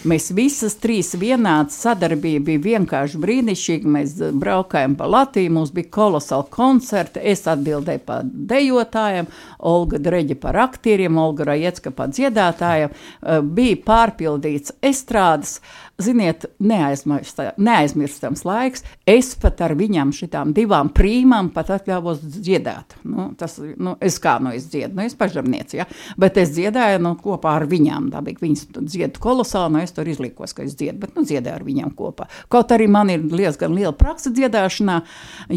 Mēs 0.06 0.28
visas 0.34 0.76
trīs 0.78 1.14
vienādi 1.18 1.74
sadarbība 1.74 2.44
bija 2.50 2.62
vienkārši 2.64 3.20
brīnišķīga. 3.22 3.92
Mēs 3.96 4.14
eh, 4.22 4.34
braukājām 4.36 4.96
pa 4.98 5.08
Latviju, 5.10 5.54
mums 5.56 5.72
bija 5.74 5.90
kolosāli 5.96 6.50
koncerti. 6.54 7.22
Es 7.32 7.46
atbildēju 7.50 8.02
par 8.06 8.26
dejotājiem, 8.52 9.30
Olga 9.66 10.00
Dreģa 10.02 10.38
par 10.42 10.60
aktieriem, 10.66 11.18
Olga 11.18 11.48
Rajecka 11.50 11.94
par 11.96 12.12
dziedātājiem. 12.14 12.92
Eh, 12.92 13.42
Bija 13.56 13.80
pārpildīts 13.86 14.76
estrādes. 14.84 15.58
Ziniet, 15.96 16.44
neaizmirstams 16.60 18.42
laiks. 18.44 18.82
Es 19.08 19.30
pat 19.40 19.62
ar 19.64 19.72
viņām 19.78 20.10
šitām 20.12 20.50
divām 20.56 20.90
prīmām 20.92 21.48
pat 21.54 21.70
atļāvos 21.72 22.20
dziedāt. 22.20 22.98
Nu, 23.08 23.30
tas, 23.40 23.56
nu, 23.56 23.94
es 24.04 24.18
kā 24.20 24.34
nu 24.44 24.52
es 24.52 24.66
dziedu, 24.68 24.92
nu 24.98 25.06
es 25.08 25.16
pažarnieci, 25.16 25.80
ja? 25.80 25.86
bet 26.20 26.36
es 26.42 26.52
dziedāju 26.52 27.00
nu, 27.00 27.14
kopā 27.22 27.54
ar 27.62 27.64
viņām. 27.70 28.10
Dabīgi 28.12 28.44
viņas 28.44 28.66
dziedu 28.76 29.24
kolosāli, 29.24 29.72
nu 29.72 29.84
es 29.86 29.96
tur 29.96 30.12
izlikos, 30.12 30.52
ka 30.52 30.66
es 30.68 30.76
dziedu, 30.76 31.00
bet 31.06 31.16
nu 31.16 31.24
dziedāju 31.24 31.56
ar 31.62 31.64
viņām 31.64 31.96
kopā. 31.96 32.28
Kaut 32.52 32.76
arī 32.76 32.90
man 32.92 33.14
ir 33.16 33.24
diezgan 33.32 33.72
liela 33.72 33.96
praksa 33.96 34.34
dziedāšanā, 34.36 35.00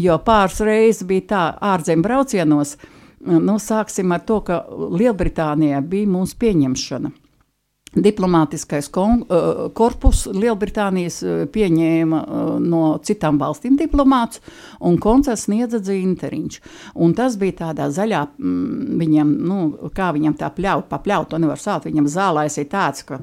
jo 0.00 0.20
pāris 0.24 0.64
reizes 0.64 1.04
bija 1.04 1.28
tā 1.34 1.46
ārzem 1.74 2.00
braucienos, 2.06 2.78
nu 3.20 3.60
sāksim 3.60 4.16
ar 4.16 4.24
to, 4.24 4.40
ka 4.48 4.64
Lielbritānijā 4.72 5.84
bija 5.84 6.08
mūsu 6.16 6.40
pieņemšana. 6.40 7.12
Diplomātiskais 7.90 8.86
kon, 8.94 9.24
uh, 9.26 9.64
korpus 9.74 10.28
Lielbritānijas 10.30 11.16
uh, 11.26 11.38
pieņēma 11.50 12.18
uh, 12.22 12.50
no 12.62 12.82
citām 13.02 13.40
valstīm 13.40 13.74
diplomāts, 13.80 14.38
un 14.86 14.94
koncerts 15.02 15.48
sniedza 15.48 15.80
dzinteriņš. 15.82 16.58
Un 17.02 17.16
tas 17.18 17.34
bija 17.40 17.56
tādā 17.64 17.88
zaļā, 17.90 18.20
mm, 18.38 19.00
viņam, 19.00 19.32
nu, 19.42 19.56
kā 19.96 20.12
viņam 20.14 20.36
tā 20.38 20.52
pļaut, 20.54 21.26
to 21.32 21.40
nevar 21.42 21.58
sākt, 21.58 21.88
viņam 21.88 22.06
zālēs 22.14 22.60
ir 22.62 22.68
tāds, 22.70 23.02
ka, 23.08 23.18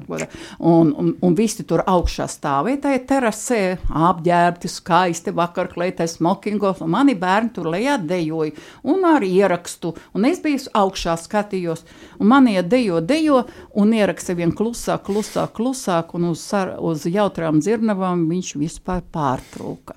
un, 0.60 0.92
un, 0.92 1.14
un 1.16 1.38
visi 1.38 1.64
tur 1.64 1.86
augšā 1.88 2.28
stāvēja 2.28 2.82
tajā 2.84 3.00
terasē, 3.08 3.62
apģērbti, 3.88 4.68
skaisti, 4.68 5.32
vakarklētai, 5.38 6.10
smokingos, 6.12 6.84
un 6.84 6.92
mani 6.92 7.16
bērni 7.16 7.54
tur 7.56 7.70
lejā 7.72 7.96
dejoja, 8.04 8.52
un 8.84 9.08
ar 9.14 9.24
ierakstu, 9.24 9.94
un 10.12 10.28
es 10.28 10.44
biju 10.44 10.68
augšā 10.76 11.16
skatījos, 11.24 11.86
un 12.20 12.32
man 12.36 12.52
iet 12.52 12.68
dejo, 12.68 13.00
dejo, 13.00 13.46
un 13.80 13.96
ieraksta 13.96 14.36
vien 14.36 14.52
klusāk, 14.58 15.04
klusāk, 15.06 15.54
klusāk, 15.56 16.12
un 16.18 16.28
uz, 16.32 16.42
sar, 16.42 16.74
uz 16.82 17.06
jautrām 17.08 17.62
dzirnavām 17.62 18.26
viņš 18.30 18.52
vispār 18.60 19.04
pārtrūka. 19.14 19.96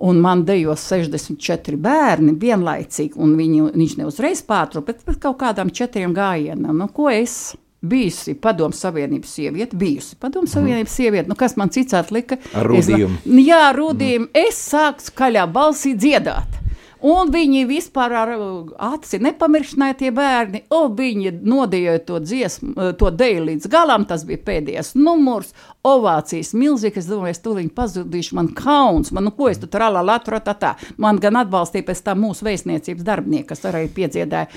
Un 0.00 0.16
man 0.24 0.46
dejo 0.48 0.72
64 0.80 1.76
bērni 1.76 2.32
vienlaicīgi, 2.40 3.18
un 3.20 3.34
viņi, 3.36 3.66
viņš 3.76 3.96
ne 3.98 4.06
uzreiz 4.08 4.40
pārtrūka, 4.48 4.86
bet 4.94 5.02
pēc 5.04 5.18
kaut 5.26 5.36
kādām 5.42 5.68
četriem 5.76 6.14
gājienam. 6.16 6.72
Nu, 6.80 6.88
ko 6.88 7.10
es? 7.12 7.52
Bijusi 7.80 8.34
padomu 8.36 8.76
savienības 8.76 9.30
sieviete, 9.38 9.76
bijusi 9.80 10.16
padomu 10.20 10.48
savienības 10.52 10.96
sieviete. 10.98 11.28
Nu, 11.30 11.36
kas 11.36 11.54
man 11.56 11.70
cits 11.72 11.94
atlika? 11.96 12.36
Ar 12.52 12.68
Es- 12.76 12.88
rūdījumu. 12.90 13.22
Jā, 13.46 13.70
rudījumu. 13.76 14.26
Mm. 14.28 14.48
Es 14.48 14.58
sāku 14.72 15.06
skaļā 15.06 15.46
balsī 15.52 15.94
dziedāt. 15.96 16.58
Un 17.06 17.30
viņi 17.32 17.64
vispār 17.68 18.12
ar 18.12 18.32
uh, 18.36 18.70
aci 18.90 19.20
nepamirstināja 19.22 19.96
tie 20.02 20.10
bērni. 20.14 20.64
O, 20.68 20.86
viņi 20.92 21.32
nodējoja 21.40 22.02
to 22.08 22.20
dziesmu, 22.20 22.72
uh, 22.76 22.92
to 22.98 23.10
deju 23.10 23.46
līdz 23.48 23.68
galam. 23.72 24.04
Tas 24.08 24.26
bija 24.28 24.42
pēdējais 24.50 24.92
numurs, 24.98 25.54
ovācijas 25.86 26.52
milzīgs. 26.56 27.00
Es 27.00 27.08
domāju, 27.08 27.32
es 27.32 27.40
tūlīt 27.44 27.72
pazudīšu, 27.76 28.34
man 28.36 28.50
kauns, 28.56 29.12
man 29.16 29.24
nu 29.28 29.32
ko 29.36 29.48
es 29.48 29.60
tur 29.62 29.70
trālā 29.72 30.02
latvā 30.04 30.42
tā 30.44 30.52
tā. 30.60 30.74
Man 31.00 31.16
gan 31.22 31.38
atbalstīja 31.40 31.86
pēc 31.88 32.02
tam 32.04 32.20
mūsu 32.26 32.44
vēstniecības 32.44 33.06
darbinieki, 33.06 33.48
kas 33.48 33.64
arī 33.70 33.86
piedziedāja. 33.94 34.50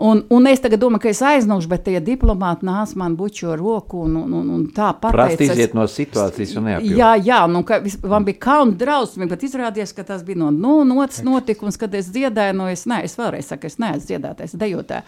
Un, 0.00 0.24
un 0.32 0.48
es 0.48 0.62
tagad 0.64 0.80
domāju, 0.80 1.04
ka 1.04 1.12
es 1.12 1.20
aiznošu, 1.32 1.68
bet 1.72 1.84
tie 1.90 2.00
diplomāti 2.04 2.64
nāca 2.68 2.96
man 3.02 3.16
bučo 3.20 3.52
roku 3.58 4.06
un, 4.06 4.16
un, 4.22 4.32
un, 4.40 4.48
un 4.56 4.64
tā 4.72 4.92
pateica. 4.96 5.50
iziet 5.52 5.76
no 5.76 5.84
situācijas 5.90 6.56
un 6.56 6.68
neapjūt. 6.70 6.96
Jā, 7.02 7.12
jā, 7.20 7.42
nu, 7.52 7.62
ka 7.68 7.82
vis- 7.84 7.98
man 8.00 8.24
bija 8.24 8.40
kauna 8.48 8.76
drausmīgi, 8.80 9.30
bet 9.34 9.44
izrādījās, 9.48 9.92
ka 9.96 10.06
tas 10.08 10.24
bija 10.24 10.40
no 10.44 10.50
nu, 10.54 11.00
otras 11.02 11.20
notikums, 11.26 11.76
kad 11.82 11.94
es 11.98 12.10
dziedāju. 12.14 12.56
Nu, 12.58 12.68
es, 12.72 12.84
ne, 12.90 13.02
es 13.06 13.16
vēlreiz 13.18 13.50
saku, 13.50 13.68
es 13.68 13.78
neesmu 13.82 14.06
dziedātājs, 14.08 14.54
dejotāja. 14.60 15.02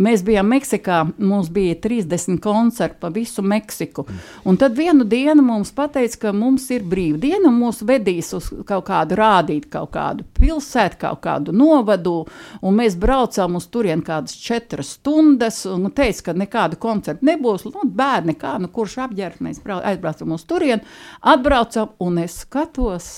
Mēs 0.00 0.24
bijām 0.26 0.48
Meksikā, 0.54 1.00
mums 1.20 1.50
bija 1.54 1.76
30 1.84 2.40
koncerti 2.44 3.00
pa 3.02 3.10
visu 3.14 3.44
Meksiku. 3.44 4.06
Un 4.48 4.58
tad 4.60 4.76
vienu 4.78 5.06
dienu 5.08 5.44
mums 5.44 5.72
pateica, 5.76 6.20
ka 6.26 6.34
mums 6.36 6.66
ir 6.74 6.84
brīvdiena 6.88 7.48
un 7.50 7.60
mūs 7.60 7.82
vedīs 7.86 8.32
uz 8.36 8.50
kaut 8.68 8.86
kādu 8.88 9.18
rādīt, 9.20 9.68
kaut 9.72 9.92
kādu 9.94 10.26
pilsētu, 10.38 11.00
kaut 11.04 11.22
kādu 11.24 11.54
novadu. 11.56 12.16
Un 12.64 12.78
mēs 12.80 12.96
braucām 13.00 13.58
uz 13.60 13.68
turieni 13.72 14.04
kādas 14.06 14.36
četras 14.40 14.94
stundas 14.98 15.64
un 15.70 15.90
teica, 15.94 16.30
ka 16.30 16.36
nekādu 16.44 16.80
koncertu 16.80 17.26
nebūs. 17.28 17.66
Nu, 17.68 17.86
bērni, 17.88 18.36
kā, 18.40 18.56
nu, 18.62 18.70
kurš 18.72 18.98
apģērbs, 19.08 19.42
mēs 19.44 19.62
brau- 19.64 19.82
aizbraucam 19.84 20.34
uz 20.36 20.44
turieni, 20.48 20.84
atbraucam 21.20 21.94
un 22.04 22.20
es 22.24 22.40
skatos 22.44 23.08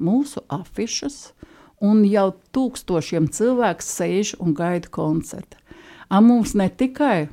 mūsu 0.00 0.44
afišas. 0.48 1.32
Un 1.84 2.02
jau 2.08 2.32
tūkstošiem 2.54 3.28
cilvēku 3.30 3.84
sēž 3.86 4.34
un 4.42 4.54
gaida 4.56 4.90
koncertu. 4.90 5.60
A 6.10 6.18
mums 6.24 6.56
ne 6.58 6.66
tikai 6.72 7.28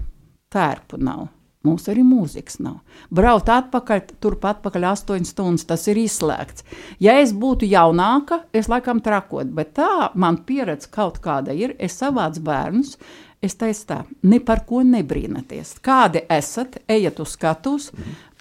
tērpu 0.53 0.99
nav, 1.01 1.29
mums 1.65 1.87
arī 1.89 2.03
mūzikas 2.05 2.59
nav. 2.61 2.81
Braukt 3.09 3.49
atpakaļ, 3.49 4.01
turpat 4.21 4.59
atpakaļ 4.59 4.87
8 4.91 5.25
stundas, 5.25 5.65
tas 5.65 5.87
ir 5.89 5.99
izslēgts. 6.03 6.65
Ja 7.01 7.15
es 7.21 7.33
būtu 7.33 7.65
jaunāka, 7.71 8.43
es 8.53 8.69
laikam 8.71 9.01
trakot, 9.03 9.49
bet 9.55 9.73
tā 9.79 10.11
man 10.13 10.43
pieredze 10.45 10.91
kaut 10.91 11.21
kāda 11.23 11.55
ir. 11.55 11.73
Es 11.79 11.97
savācu 12.01 12.43
bērnus, 12.45 12.97
es 13.41 13.57
teicu 13.57 13.87
tā, 13.89 14.01
ne 14.27 14.41
par 14.43 14.65
ko 14.69 14.83
nebrīnaties. 14.85 15.77
Kādi 15.85 16.25
esat, 16.29 16.77
ejiet 16.91 17.23
uz 17.23 17.33
skatuves, 17.33 17.89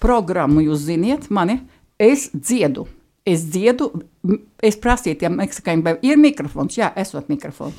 programmu 0.02 0.66
jūs 0.66 0.84
ziniet, 0.90 1.30
mani, 1.30 1.62
es 1.96 2.28
dziedu. 2.34 2.88
Es 3.24 3.46
dziedu, 3.48 3.88
es 4.60 4.76
prasīju 4.76 5.16
tiem 5.22 5.38
meksikāņiem, 5.40 5.82
vai 5.86 5.94
ir 6.04 6.18
mikrofons, 6.20 6.76
jā, 6.76 6.90
esot 7.00 7.30
mikrofons. 7.32 7.78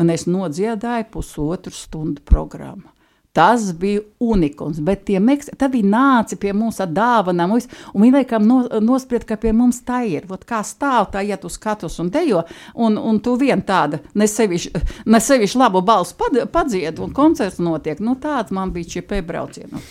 Un 0.00 0.12
es 0.12 0.24
nodziedāju 0.28 1.10
pusotru 1.12 1.72
stundu 1.72 2.24
programmu. 2.24 2.88
Tas 3.36 3.66
bija 3.76 4.00
unikums, 4.24 4.78
bet 4.80 5.02
tie 5.04 5.18
meksikaņi, 5.20 5.58
tad 5.60 5.74
viņi 5.76 5.90
nāca 5.92 6.38
pie 6.40 6.54
mums 6.56 6.80
ar 6.80 6.88
dāvanām, 6.88 7.52
un 7.52 8.04
viņi 8.06 8.14
laikam 8.14 8.48
no, 8.48 8.62
nospried, 8.80 9.26
ka 9.28 9.36
pie 9.40 9.52
mums 9.52 9.82
tā 9.84 10.00
ir. 10.08 10.24
Vot 10.30 10.48
kā 10.48 10.62
stāv 10.64 11.10
tā, 11.12 11.20
ja 11.28 11.36
tu 11.36 11.52
skatus 11.52 12.00
un 12.00 12.08
dejo, 12.12 12.46
un, 12.72 12.96
un 12.96 13.20
tu 13.20 13.36
vien 13.36 13.60
tāda 13.60 14.00
nesevišķi 14.16 14.84
ne 15.12 15.20
sevišķi 15.20 15.60
labu 15.60 15.84
balsu 15.84 16.16
pad, 16.16 16.40
padzied, 16.52 17.04
un 17.04 17.12
koncerts 17.12 17.60
notiek. 17.60 18.00
Nu, 18.00 18.16
tāds 18.16 18.56
man 18.56 18.72
bija 18.72 18.96
šie 18.96 19.04
piebraucieni. 19.12 19.84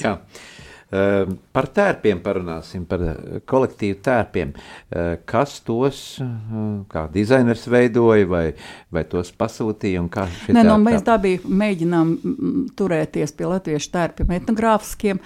Jā. 0.00 0.18
Uh, 0.18 0.46
par 0.90 1.70
tērpiem 1.74 2.22
parunāsim, 2.24 2.84
par 2.90 3.04
uh, 3.04 3.40
kolektīvu 3.46 4.00
tērpiem. 4.04 4.54
Uh, 4.54 5.12
kas 5.28 5.60
tos, 5.66 6.02
uh, 6.22 6.82
kā 6.90 7.06
dizainers 7.12 7.66
veidoja, 7.70 8.26
vai, 8.30 8.44
vai 8.92 9.04
tos 9.08 9.30
pasūtīja 9.36 10.00
Nē, 10.56 10.64
no, 10.66 10.76
tērpi 10.76 10.88
mēs 10.88 11.04
bija 11.22 11.54
mēģinām 11.60 12.12
turēties 12.78 13.32
pie 13.36 13.48
latviešu 13.50 13.90
tērpiem 13.94 14.34
etnogrāfiskiem. 14.38 15.20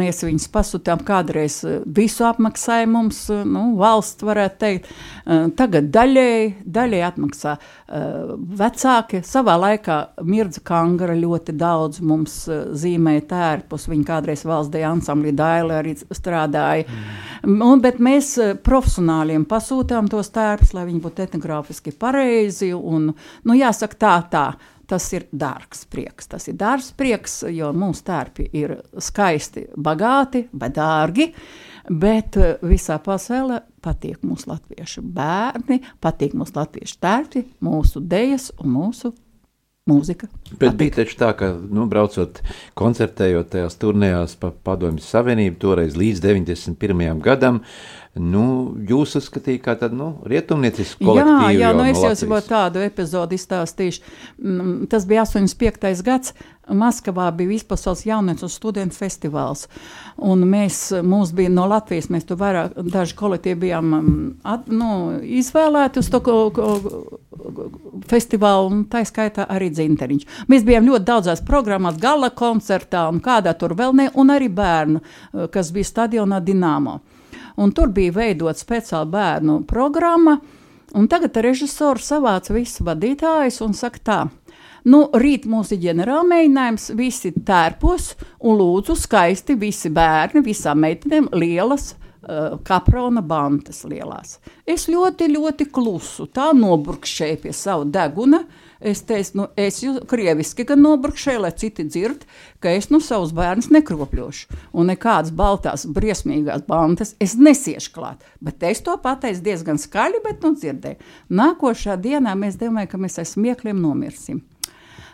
Mēs 0.00 0.24
viņus 0.26 0.48
pasūtām 0.52 1.04
kādreiz 1.06 1.60
eh, 1.68 1.80
visu 1.84 2.24
apmaksāja 2.28 2.88
mums, 2.90 3.22
eh, 3.32 3.42
nu, 3.48 3.74
valsts 3.80 4.24
varētu 4.26 4.60
teikt. 4.60 4.90
Eh, 5.26 5.48
Tagad 5.58 5.90
daļēji, 5.94 6.50
daļēji 6.64 7.06
atmaksā 7.08 7.56
eh, 7.56 8.34
vecāki. 8.62 9.22
Savā 9.26 9.56
laikā 9.60 9.98
Mirdza 10.26 10.62
Kangara 10.64 11.16
ļoti 11.18 11.56
daudz 11.60 12.00
mums 12.04 12.42
eh, 12.48 12.70
zīmēja 12.72 13.26
tērpus. 13.34 13.88
Viņa 13.90 14.08
kādreiz 14.14 14.44
valsts 14.48 14.70
ansambļa 14.70 15.09
ansamblī 15.10 15.34
Daila 15.36 15.80
arī 15.80 15.94
strādāja. 15.98 16.86
Mm. 16.86 17.62
Un, 17.64 17.80
bet 17.80 18.00
mēs 18.02 18.34
eh, 18.38 18.56
profesionāļiem 18.56 19.46
pasūtām 19.48 20.10
tos 20.10 20.30
tērpus, 20.34 20.74
lai 20.76 20.86
viņi 20.88 21.00
būtu 21.00 21.24
etnogrāfiski 21.24 21.94
pareizi. 21.96 22.72
Un, 22.74 23.10
nu, 23.44 23.56
jāsaka 23.56 23.96
tā, 23.96 24.18
tā. 24.30 24.50
Tas 24.90 25.04
ir 25.14 25.28
dārgs 25.30 25.84
prieks. 25.86 26.26
Tas 26.26 26.48
ir 26.50 26.56
dārgs 26.58 26.88
prieks, 26.98 27.44
jo 27.46 27.68
mūsu 27.70 28.02
tērpi 28.08 28.48
ir 28.58 28.74
skaisti, 28.98 29.68
bagāti, 29.78 30.48
bet 30.50 30.74
dārgi. 30.74 31.30
Bet 31.90 32.36
eh, 32.36 32.56
visā 32.66 32.98
pasaulē 33.02 33.62
patīk 33.80 34.24
mūsu 34.26 34.50
latviešu 34.50 35.02
bērni, 35.02 35.80
patīk 36.02 36.36
mūsu 36.36 36.58
latviešu 36.58 37.00
tērpi, 37.00 37.46
mūsu 37.64 38.02
dejas 38.02 38.50
un 38.60 38.74
mūsu 38.74 39.14
mūzika. 39.90 40.28
Bet 40.60 40.76
bija 40.80 41.00
taču 41.00 41.18
tā, 41.20 41.30
ka, 41.38 41.52
nu, 41.52 41.86
braucot, 41.90 42.40
koncertējot 42.78 43.52
tajās 43.54 43.78
turnējās 43.80 44.36
pa 44.40 44.52
Padomju 44.66 45.04
Savienību, 45.04 45.58
toreiz 45.62 45.98
līdz 45.98 46.22
91. 46.24 47.20
gadam, 47.24 47.60
nu, 48.18 48.44
jūs 48.88 49.16
uzskatīja 49.20 49.62
kā 49.64 49.76
tādu, 49.80 49.98
nu, 50.00 50.08
rietumniecisku 50.30 51.04
kolektīvu. 51.04 51.50
Jā, 51.50 51.66
jā, 51.66 51.74
nu 51.76 51.84
no 51.84 51.90
es 51.90 52.00
jau 52.02 52.30
vēl 52.32 52.46
tādu 52.48 52.82
epizodu 52.86 53.38
izstāstīšu. 53.38 54.16
Mm, 54.40 54.88
Tas 54.90 55.06
bija 55.10 55.26
85. 55.28 56.02
gads. 56.06 56.34
Maskavā 56.70 57.30
bija 57.34 57.50
vispasaules 57.50 58.04
jauniešu 58.06 58.46
un 58.46 58.52
studentu 58.52 58.98
festivāls. 59.00 59.66
Un 60.16 60.44
mēs, 60.48 60.82
mums 61.02 61.32
bija 61.36 61.50
no 61.52 61.66
Latvijas, 61.70 62.10
mēs 62.12 62.28
tur 62.28 62.38
vairāk, 62.40 62.76
daži 62.92 63.16
kolektīvi 63.18 63.60
bijām 63.66 63.90
mm, 63.96 64.28
at, 64.44 64.68
nu, 64.70 64.90
izvēlēti 65.40 66.02
uz 66.02 66.10
to 66.12 66.20
ko, 66.24 66.36
ko, 66.54 66.68
festivālu, 68.10 68.70
un 68.70 68.84
tā 68.90 69.02
skaitā 69.08 69.46
arī 69.50 69.70
dzinteriņš. 69.74 70.26
Mēs 70.50 70.64
bijām 70.66 70.88
ļoti 70.88 71.08
daudzās 71.08 71.42
programmās, 71.46 71.98
gala 72.00 72.30
koncertā 72.36 73.06
un 73.10 73.20
kādā 73.24 73.54
tur 73.58 73.74
vēl 73.78 73.96
ne, 73.96 74.08
un 74.14 74.32
arī 74.34 74.50
bērnu, 74.52 75.00
eh, 75.00 75.48
kas 75.52 75.72
bija 75.74 75.90
stadionā 75.90 76.40
Dinamo. 76.44 77.00
Un 77.60 77.72
tur 77.72 77.90
bija 77.92 78.12
veidot 78.12 78.56
speciāla 78.56 79.06
bērnu 79.10 79.64
programma, 79.68 80.38
un 80.94 81.08
tagad 81.08 81.36
režisors 81.36 82.08
savāca 82.10 82.54
visus 82.54 82.80
vadītājus 82.86 83.60
un 83.64 83.74
saka 83.74 83.98
tā. 84.04 84.20
Nu, 84.90 85.04
rīt 85.14 85.44
mums 85.50 85.70
ir 85.74 85.82
ģenerālmēģinājums, 85.84 86.90
visi 86.98 87.30
tērpos 87.46 88.14
un 88.40 88.56
lūdzu 88.58 88.96
skaisti 88.98 89.54
visi 89.60 89.90
bērni, 89.94 90.42
visām 90.42 90.80
meitenēm 90.82 91.28
lielas 91.36 91.92
uh, 91.92 92.56
kaprona 92.66 93.22
bantas 93.22 93.84
lielās. 93.86 94.38
Es 94.66 94.88
ļoti, 94.90 95.28
ļoti 95.36 95.68
klusu, 95.70 96.26
tā 96.34 96.48
noburkšēju 96.56 97.38
pie 97.44 97.54
sava 97.54 97.86
deguna. 97.86 98.42
Es 98.80 99.04
teicu, 99.04 99.36
nu, 99.36 99.46
es 99.60 99.82
jau 99.84 99.98
krieviski 100.08 100.64
gan 100.66 100.80
nobrukšēju, 100.80 101.44
lai 101.44 101.52
citi 101.60 101.84
dzird, 101.84 102.24
ka 102.64 102.72
es 102.72 102.88
nu 102.90 103.02
savus 103.04 103.34
bērnus 103.36 103.68
nekropļošu. 103.76 104.60
Un 104.72 104.88
nekādas 104.90 105.34
baltās, 105.36 105.84
briesmīgās 105.84 106.64
bandas 106.66 107.12
es 107.20 107.36
nesiešu 107.36 107.92
klāt. 107.94 108.24
Bet 108.40 108.64
es 108.64 108.80
to 108.86 108.96
pateicu 109.04 109.44
diezgan 109.52 109.78
skaļi, 109.78 110.24
bet 110.24 110.40
nu 110.46 110.56
dzirdēju. 110.56 111.12
Nākošā 111.28 112.00
dienā 112.00 112.34
mēs 112.40 112.56
domājam, 112.58 112.94
ka 112.94 113.04
mēs 113.04 113.20
ar 113.20 113.28
smiekliem 113.28 113.84
nomirsim. 113.84 114.40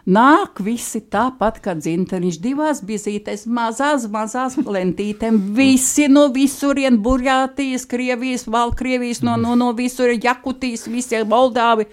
Nāk 0.06 0.60
visi 0.62 1.00
tāpat 1.10 1.56
kā 1.64 1.72
dzinteriņš, 1.74 2.36
divās 2.38 2.78
bizītēs, 2.86 3.42
mazās, 3.50 4.04
mazās 4.06 4.54
lentītēm. 4.54 5.40
Visi 5.56 6.06
no 6.06 6.28
visurien, 6.30 7.00
Burjātijas, 7.02 7.88
Krievijas, 7.90 8.46
Valkrievijas, 8.46 9.24
no, 9.26 9.34
no, 9.34 9.56
no 9.58 9.72
visurien, 9.74 10.22
Jakutijas, 10.22 10.86
visi 10.86 11.18
Moldāvi. 11.26 11.88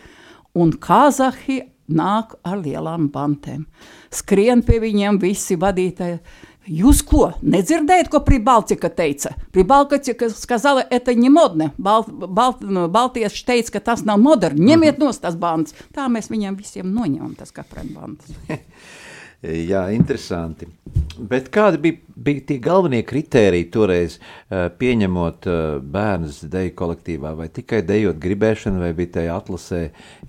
Un 0.53 0.75
Kazahi 0.77 1.63
nāk 1.89 2.37
ar 2.45 2.61
lielām 2.61 3.09
bantēm. 3.09 3.65
Skrien 4.13 4.61
pie 4.61 4.77
viņiem 4.83 5.17
visi 5.17 5.57
vadītāji. 5.57 6.19
Jūs 6.68 7.00
ko? 7.08 7.30
Nedzirdējat, 7.40 8.10
ko 8.12 8.20
Pribaltika 8.20 8.90
teica? 8.92 9.32
Pribaltika 9.56 10.28
сказала, 10.28 10.80
это 10.80 11.14
не 11.14 11.30
модно. 11.30 11.72
Бал, 11.78 12.04
бал, 12.04 12.56
nu, 12.60 12.88
Baltieši 12.92 13.44
teica, 13.48 13.78
ka 13.78 13.80
tas 13.80 14.04
nav 14.04 14.20
moderni. 14.20 14.66
Ņemiet 14.68 15.00
nost 15.00 15.24
tās 15.24 15.38
bandas. 15.40 15.72
Tā 15.96 16.10
mēs 16.12 16.28
viņiem 16.28 16.58
visiem 16.60 16.92
noņemam 16.92 17.32
tas 17.38 17.54
kaprēm 17.56 17.94
bandas. 17.96 18.60
Jā, 19.70 19.84
interesanti. 19.94 20.66
Bet 21.18 21.48
kādi 21.54 21.78
bija, 21.78 21.98
bija 22.15 22.41
tie 22.47 22.57
galvenie 22.57 23.01
kriteriji 23.03 23.69
toreiz, 23.71 24.19
eh, 24.49 24.69
pieņemot 24.79 25.47
eh, 25.47 25.61
bērnus 25.81 26.43
deju 26.51 26.73
kolektīvā? 26.77 27.33
Vai 27.37 27.47
tikai 27.49 27.81
dejot 27.85 28.19
gribēšanu, 28.21 28.81
vai 28.83 28.93
bija 28.97 29.19
tajā 29.19 29.37
atlasē 29.37 29.81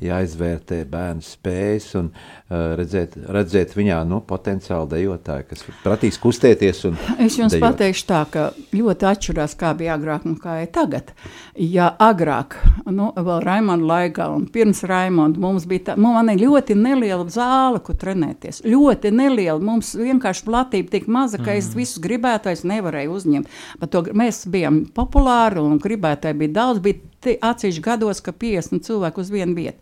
jāizvērtē 0.04 0.84
bērnu 0.90 1.24
spējas 1.24 1.90
un 2.00 2.10
eh, 2.10 2.56
redzēt, 2.80 3.16
redzēt 3.36 3.76
viņā 3.76 4.00
nu, 4.08 4.20
potenciālu 4.24 4.88
dejotāju, 4.94 5.48
kas 5.50 5.64
pratīs 5.84 6.20
kustēties 6.22 6.84
Es 7.18 7.38
jums 7.38 7.54
dejot? 7.54 7.64
pateikšu 7.64 8.06
tā, 8.08 8.22
ka 8.30 8.46
ļoti 8.74 9.08
atšķirās, 9.10 9.56
kā 9.60 9.74
bija 9.78 9.98
agrāk 9.98 10.24
un 10.28 10.38
kā 10.40 10.60
ir 10.64 10.72
tagad. 10.74 11.12
Ja 11.54 11.92
agrāk, 12.02 12.56
nu, 12.90 13.10
vēl 13.14 13.44
Raimonda 13.44 13.86
laikā 13.92 14.28
un 14.34 14.46
pirms 14.52 14.82
Raimonda 14.88 15.40
mums 15.40 15.68
bija 15.70 15.90
tā, 15.90 15.98
man 16.00 16.32
ir 16.32 16.42
ļoti 16.46 16.76
neliela 16.78 17.26
zāle, 17.30 17.82
kur 17.84 17.98
trenēties. 18.00 18.62
Ļoti 18.66 19.12
neliela. 19.14 19.60
Mums 19.64 19.94
vienkārši 19.98 20.44
platība 20.46 20.90
tik 20.96 21.06
maza, 21.10 21.38
ka 21.42 21.54
es 21.54 21.73
visus 21.78 22.02
gribētājus 22.04 22.64
nevarēju 22.68 23.16
uzņemt. 23.18 23.58
Bet 23.80 23.92
to, 23.94 24.04
mēs 24.16 24.44
bijām 24.50 24.84
populāri 24.94 25.62
un 25.62 25.80
gribētāji 25.82 26.40
bija 26.44 26.56
daudz. 26.60 26.82
Bija 26.84 27.13
Atsevišķi 27.40 27.82
gados, 27.84 28.20
ka 28.24 28.32
50 28.36 28.84
cilvēku 28.84 29.22
uz 29.24 29.30
vienu 29.32 29.56
vietu. 29.56 29.78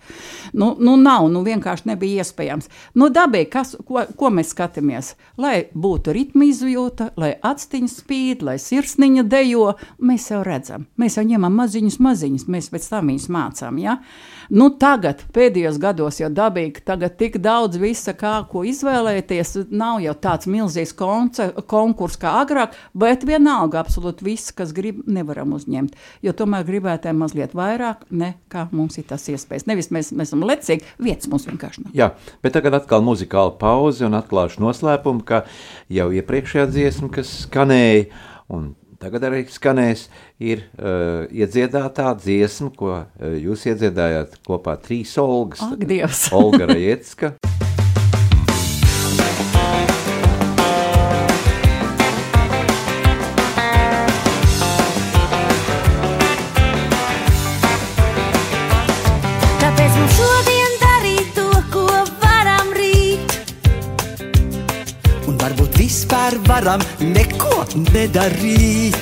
Nu, 0.52 0.72
nu 0.78 0.96
nav, 1.00 1.28
nu 1.32 1.42
vienkārši 1.46 1.90
nebija 1.90 2.22
iespējams. 2.22 2.70
Nu, 2.98 3.08
dabīgi, 3.12 3.50
kas, 3.52 3.74
ko, 3.88 4.04
ko 4.18 4.30
mēs 4.34 4.52
skatāmies? 4.54 5.14
Lai 5.40 5.66
būtu 5.74 6.14
ritma 6.14 6.46
izjūta, 6.48 7.10
lai 7.20 7.32
atstiņas 7.42 7.98
spīd, 8.02 8.44
lai 8.46 8.58
sirsniņa 8.62 9.24
dejo, 9.28 9.72
mēs 10.02 10.28
jau 10.30 10.42
redzam. 10.46 10.86
Mēs 11.00 11.18
jau 11.18 11.26
ņemam 11.26 11.56
maziņus, 11.62 11.98
maziņus, 12.02 12.46
mēs 12.52 12.70
pēc 12.72 12.88
tam 12.92 13.12
viņus 13.12 13.28
mācām. 13.32 13.80
Ja? 13.82 13.98
Nu, 14.52 14.68
tagad, 14.76 15.22
pēdējos 15.34 15.78
gados 15.82 16.20
jau 16.20 16.30
dabīgi, 16.32 16.82
tagad 16.86 17.16
tik 17.20 17.38
daudz 17.42 17.78
visa, 17.80 18.14
kā 18.18 18.34
ko 18.50 18.64
izvēlēties, 18.68 19.54
nav 19.72 20.02
jau 20.04 20.14
tāds 20.20 20.48
milzīgs 20.50 20.94
konkurss 20.96 22.20
kā 22.20 22.34
agrāk, 22.42 22.76
bet 22.92 23.26
vienalga 23.28 23.80
absolūti 23.82 24.26
viss, 24.26 24.52
kas 24.56 24.74
grib, 24.76 25.02
nevaram 25.06 25.54
uzņemt. 25.56 25.96
Jo 26.22 26.34
tomēr 26.36 26.66
gribētājiem 26.68 27.24
mazliet 27.32 27.54
vairāk, 27.56 28.04
nekā 28.10 28.66
mums 28.72 28.98
ir 28.98 29.06
tas 29.08 29.24
iespējas. 29.28 29.66
Nevis 29.66 29.90
mēs, 29.90 30.12
mēs 30.12 30.30
esam 30.30 30.44
lecīgi, 30.44 30.84
vietas 31.00 31.28
mums 31.32 31.46
vienkārši 31.48 31.86
nav. 31.86 31.94
Jā, 31.96 32.12
bet 32.42 32.52
tagad 32.56 32.76
atkal 32.76 33.02
muzikāla 33.04 33.54
pauze 33.58 34.04
un 34.06 34.18
atklāšu 34.18 34.62
noslēpumu, 34.62 35.24
ka 35.24 35.44
jau 35.88 36.10
iepriekšējā 36.12 36.68
dziesma, 36.68 37.10
kas 37.12 37.32
skanēja, 37.46 38.10
un 38.52 38.74
tagad 39.02 39.24
arī 39.30 39.46
skanēs, 39.50 40.08
ir 40.38 40.66
uh, 40.76 41.24
iedziedātā 41.32 42.12
dziesma, 42.20 42.70
ko 42.76 42.94
uh, 43.00 43.34
jūs 43.40 43.66
iedziedājāt 43.72 44.42
kopā 44.46 44.76
trīs 44.84 45.16
Olgas. 45.18 45.64
Ak, 45.64 45.82
Dievs! 45.88 46.28
Olga 46.36 46.68
Rajecka. 46.70 47.36
varam 66.52 66.82
neko 67.00 67.62
nedarīt. 67.92 68.98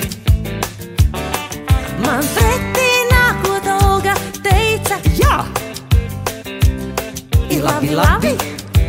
Man 2.03 2.23
pretī 2.35 2.87
nākot 3.09 3.67
Olga 3.73 4.15
teica, 4.45 4.99
Jā, 5.19 5.41
ir 7.51 7.61
labi, 7.65 7.91
labi, 7.97 8.33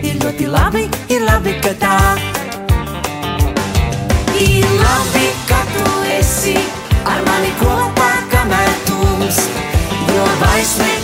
ir 0.06 0.22
ļoti 0.22 0.50
labi, 0.54 0.86
ir 1.10 1.26
labi, 1.26 1.58
ka 1.64 1.74
tā. 1.82 1.98
Ir 4.46 4.66
labi, 4.78 5.26
ka 5.50 5.62
tu 5.74 5.86
esi 6.20 6.56
ar 7.02 7.22
mani 7.28 7.54
kopā, 7.60 8.10
kamēr 8.34 8.74
tums. 8.88 9.46
Jo 10.12 10.34
vairs 10.42 10.76
nekad 10.82 11.01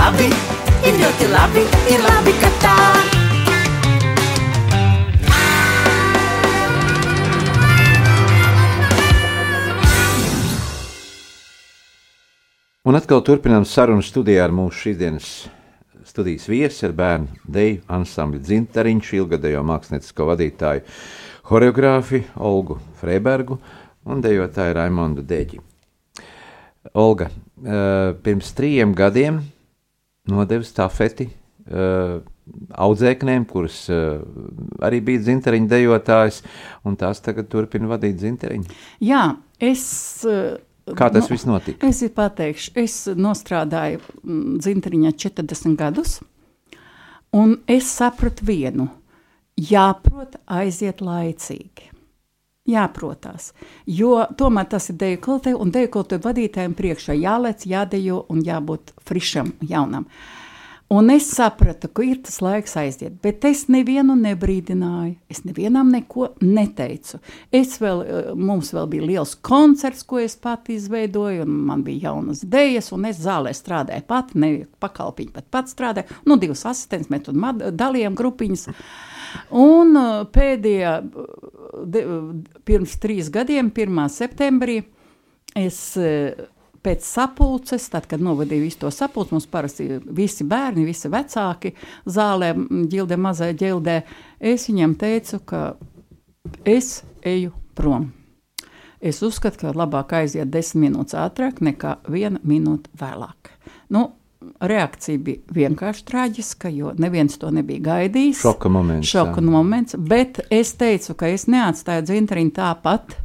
labi, 0.00 0.28
ir 0.88 0.94
ļoti 0.96 1.26
labi, 1.28 1.62
ir 1.92 2.00
labi, 2.04 2.32
ka 2.40 2.50
tā. 2.62 2.76
Un 12.88 12.96
atkal 12.96 13.20
turpinām 13.20 13.66
sarunu 13.68 14.02
studijā 14.02 14.46
ar 14.46 14.54
mūsu 14.56 14.86
šīsdienas 14.86 15.28
studijas 16.08 16.48
viesi, 16.48 16.80
ar 16.88 16.96
bērnu 16.96 17.44
deju 17.44 17.82
ansambļu 17.92 18.40
Dzintariņš, 18.48 19.12
ilgadējo 19.20 19.60
māksliniecisko 19.68 20.30
vadītāju, 20.32 20.86
horeogrāfi 21.52 22.24
Olgu 22.40 22.80
Freibergu 23.02 23.60
un 24.08 24.24
dejotāju 24.24 24.80
Raimondu 24.80 25.22
Deģi. 25.28 25.60
Olga, 26.96 27.28
eh, 27.28 28.16
pirms 28.24 28.56
trījiem 28.56 28.96
gadiem 28.96 29.42
nodevu 30.28 30.66
stafeti 30.66 31.28
eh, 31.30 32.16
audzēknēm, 32.86 33.46
kuras 33.50 33.82
eh, 33.92 34.18
arī 34.84 35.00
bija 35.06 35.22
dzintariņu 35.26 35.70
dejotājs, 35.70 36.42
un 36.84 36.98
tās 37.00 37.22
tagad 37.24 37.50
turpina 37.52 37.90
vadīt 37.90 38.18
dzintariņu. 38.20 38.80
Jā, 39.06 39.24
es. 39.60 39.84
eh, 40.28 40.58
Kā 40.96 41.06
tas 41.12 41.28
nu, 41.28 41.36
viss 41.36 41.46
notika? 41.46 41.86
Es 41.86 42.00
pateikšu, 42.16 42.72
es 42.82 42.94
nostrādāju 43.14 44.00
mm, 44.00 44.56
dzintriņā 44.64 45.12
40 45.22 45.76
gadus, 45.78 46.16
un 47.36 47.60
es 47.70 47.92
sapratu 48.00 48.48
vienu. 48.48 48.88
Jāprot 49.60 50.38
aiziet 50.48 51.02
laicīgi. 51.04 51.89
Jāprotās, 52.70 53.52
jo 53.86 54.18
tomēr 54.38 54.68
tas 54.70 54.90
ir 54.92 54.98
deju 55.00 55.22
kultūra, 55.24 55.58
un 55.58 55.72
deju 55.74 55.90
kultūra 55.96 56.22
vadītājiem 56.28 56.76
priekšā 56.78 57.16
jālec, 57.18 57.66
jādejo 57.66 58.24
un 58.30 58.44
jābūt 58.46 58.94
frišam, 59.06 59.54
jaunam. 59.66 60.06
Un 60.90 61.06
es 61.14 61.28
sapratu, 61.30 61.86
ka 61.94 62.02
ir 62.02 62.16
tas 62.26 62.40
laiks 62.42 62.72
aiziet, 62.80 63.20
bet 63.22 63.44
es 63.46 63.68
nevienu 63.70 64.16
nebrīdināju. 64.18 65.12
Es 65.30 65.44
nevienam 65.46 65.92
neko 65.94 66.32
neteicu. 66.42 67.20
Es 67.54 67.76
vēl, 67.78 68.02
eh, 68.02 68.32
mums 68.34 68.72
vēl 68.74 68.88
bija 68.90 69.06
liels 69.06 69.36
koncerts, 69.38 70.02
ko 70.02 70.18
es 70.18 70.34
pati 70.34 70.74
izveidoju, 70.74 71.44
un 71.46 71.60
man 71.68 71.84
bija 71.86 72.08
jaunas 72.08 72.42
idejas, 72.42 72.90
un 72.90 73.06
es 73.06 73.22
zālē 73.22 73.54
strādāju 73.54 74.02
pati, 74.02 74.34
ne 74.34 74.66
pakalpiņu, 74.82 75.32
bet 75.32 75.46
pats 75.48 75.76
strādāju. 75.76 76.10
Nu, 76.26 76.36
divas 76.36 76.66
asistents, 76.66 77.06
mēs 77.06 77.22
tur 77.22 77.34
dalījām 77.70 78.18
grupiņas. 78.18 78.66
Un 79.56 79.98
uh, 79.98 80.22
pēdējā, 80.32 80.94
uh, 81.00 81.82
de, 81.86 82.04
uh, 82.06 82.30
pirms 82.66 82.96
trīs 83.02 83.30
gadiem, 83.32 83.72
1. 83.74 84.00
septembrī, 84.14 84.80
es 85.58 85.78
pēc 86.80 87.04
sapulces, 87.04 87.88
tad, 87.92 88.06
kad 88.08 88.22
novadīju 88.24 88.64
visu 88.64 88.80
to 88.84 88.90
sapulci, 88.94 89.34
mums 89.34 89.48
parasti 89.50 89.88
visi 90.16 90.46
bērni, 90.48 90.86
visi 90.88 91.10
vecāki 91.12 91.74
zālē, 92.08 92.54
ģildē, 92.90 93.18
mazai 93.20 93.52
ģildē, 93.58 93.98
es 94.52 94.68
viņam 94.70 94.96
teicu, 95.00 95.42
ka 95.44 95.64
es 96.64 97.00
eju 97.26 97.52
prom. 97.76 98.08
Es 99.00 99.22
uzskatu, 99.24 99.62
ka 99.62 99.74
labāk 99.76 100.12
aiziet 100.18 100.50
desmit 100.52 100.90
minūtes 100.90 101.16
ātrāk 101.16 101.62
nekā 101.64 101.98
viena 102.12 102.40
minūte 102.44 102.92
vēlāk. 103.00 103.52
Nu, 103.92 104.10
reakcija 104.60 105.18
bija 105.18 105.54
vienkārši 105.54 106.04
traģiska, 106.08 106.70
jo 106.72 106.92
neviens 106.98 107.38
to 107.40 107.50
nebija 107.52 107.82
gaidījis. 107.90 108.40
Šoka 108.40 108.70
moments, 108.72 109.08
Šoka 109.10 109.40
jā. 109.42 109.46
moments, 109.46 109.96
bet 109.98 110.40
es 110.50 110.72
teicu, 110.80 111.16
ka 111.18 111.28
es 111.28 111.46
neatstāju 111.50 112.06
dzintariņu 112.08 112.54
tāpat. 112.56 113.16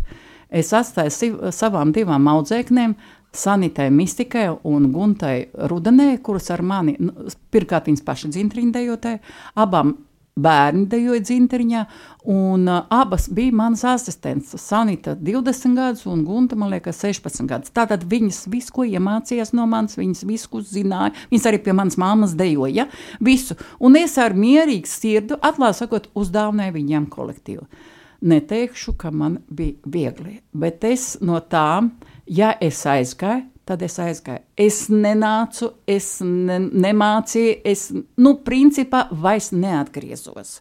Es 0.55 0.71
atstāju 0.75 1.51
savām 1.55 1.91
divām 1.95 2.27
audzēknēm, 2.31 2.95
Sanitai 3.35 3.89
Mistikai 3.91 4.47
un 4.63 4.91
Guntai 4.93 5.49
Rudanē, 5.67 6.13
kuras 6.23 6.47
ar 6.55 6.63
mani, 6.63 6.95
nu, 7.03 7.27
pirmkārt 7.51 7.89
viņas 7.89 8.05
paši 8.07 8.31
dzintariņu 8.31 8.75
dejotāji, 8.77 9.19
abām 9.59 9.97
bērni 10.35 10.85
dejoja 10.91 11.21
dzintariņā, 11.23 11.81
un 12.31 12.67
uh, 12.67 12.81
abas 12.91 13.27
bija 13.31 13.53
manas 13.55 13.85
asistentes. 13.87 14.55
Sanita 14.61 15.15
20 15.15 15.77
gadus 15.77 16.05
un 16.11 16.25
Gunta, 16.27 16.57
man 16.59 16.73
liekas, 16.73 16.99
16 17.03 17.47
gadus. 17.49 17.73
Tātad 17.75 18.03
viņas 18.11 18.43
visu, 18.51 18.73
ko 18.75 18.85
iemācījās 18.87 19.53
no 19.55 19.67
manis, 19.69 19.97
viņas 19.99 20.25
visu, 20.27 20.61
zināja, 20.67 21.13
viņas 21.31 21.49
arī 21.51 21.61
pie 21.63 21.75
manas 21.77 21.99
māmas 22.01 22.35
dejoja, 22.37 22.89
visu. 23.23 23.57
Un 23.79 23.95
es 23.99 24.17
ar 24.21 24.35
mierīgu 24.35 24.91
sirdu, 24.91 25.39
atklāti 25.39 25.83
sakot, 25.83 26.11
uzdāvināju 26.17 26.75
viņiem 26.81 27.09
kolektīvu. 27.13 27.67
Neteikšu, 28.25 28.95
ka 28.99 29.11
man 29.13 29.39
bija 29.53 29.91
viegli, 29.91 30.39
bet 30.55 30.83
es 30.87 31.13
no 31.21 31.39
tām, 31.39 31.93
ja 32.25 32.55
es 32.63 32.79
aizgāju, 32.89 33.45
tad 33.65 33.83
es 33.85 33.97
aizgāju. 34.01 34.43
Es 34.57 34.85
nenācu, 34.91 35.71
es 35.89 36.19
ne, 36.23 36.59
nemācīju, 36.69 37.55
es, 37.65 37.87
nu, 38.21 38.35
principā 38.45 39.05
vairs 39.11 39.51
neatgriezos. 39.55 40.59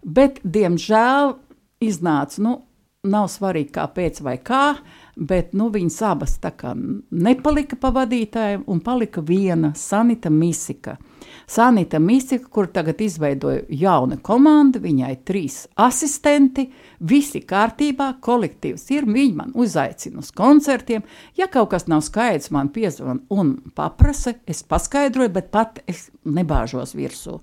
Bet, 0.00 0.40
diemžēl, 0.44 1.36
iznāca, 1.84 2.42
nu, 2.44 2.56
nav 3.10 3.30
svarīgi, 3.32 3.72
kāpēc 3.76 4.20
vai 4.24 4.36
kā, 4.44 4.64
bet 5.20 5.52
nu, 5.52 5.68
viņas 5.72 6.00
abas 6.08 6.38
kā 6.40 6.72
nepalika 6.74 7.76
pa 7.80 7.92
vadītājiem, 7.94 8.64
un 8.66 8.80
palika 8.80 9.20
viena 9.20 9.74
Sanita 9.76 10.30
Misika. 10.32 10.96
Sanita 11.50 11.98
Misika, 12.00 12.48
kur 12.48 12.70
tagad 12.72 13.00
izveidoja 13.04 13.66
jaunu 13.68 14.16
komandu, 14.22 14.80
viņai 14.80 15.12
trīs 15.26 15.64
asistenti, 15.76 16.68
visi 17.00 17.42
kārtībā, 17.44 18.14
kolektīvs 18.22 18.86
ir, 18.94 19.08
viņi 19.08 19.34
man 19.36 19.52
uzaicina 19.54 20.22
uz 20.22 20.30
koncertiem, 20.36 21.04
ja 21.36 21.50
kaut 21.52 21.72
kas 21.74 21.86
nav 21.90 22.04
skaidrs, 22.06 22.50
man 22.54 22.72
piezvan 22.72 23.22
un 23.30 23.56
paprasa, 23.76 24.34
es 24.48 24.62
paskaidroju, 24.64 25.34
bet 25.36 25.52
pat 25.52 25.82
es 25.90 26.08
nebāžos 26.24 26.96
virsū, 26.96 27.40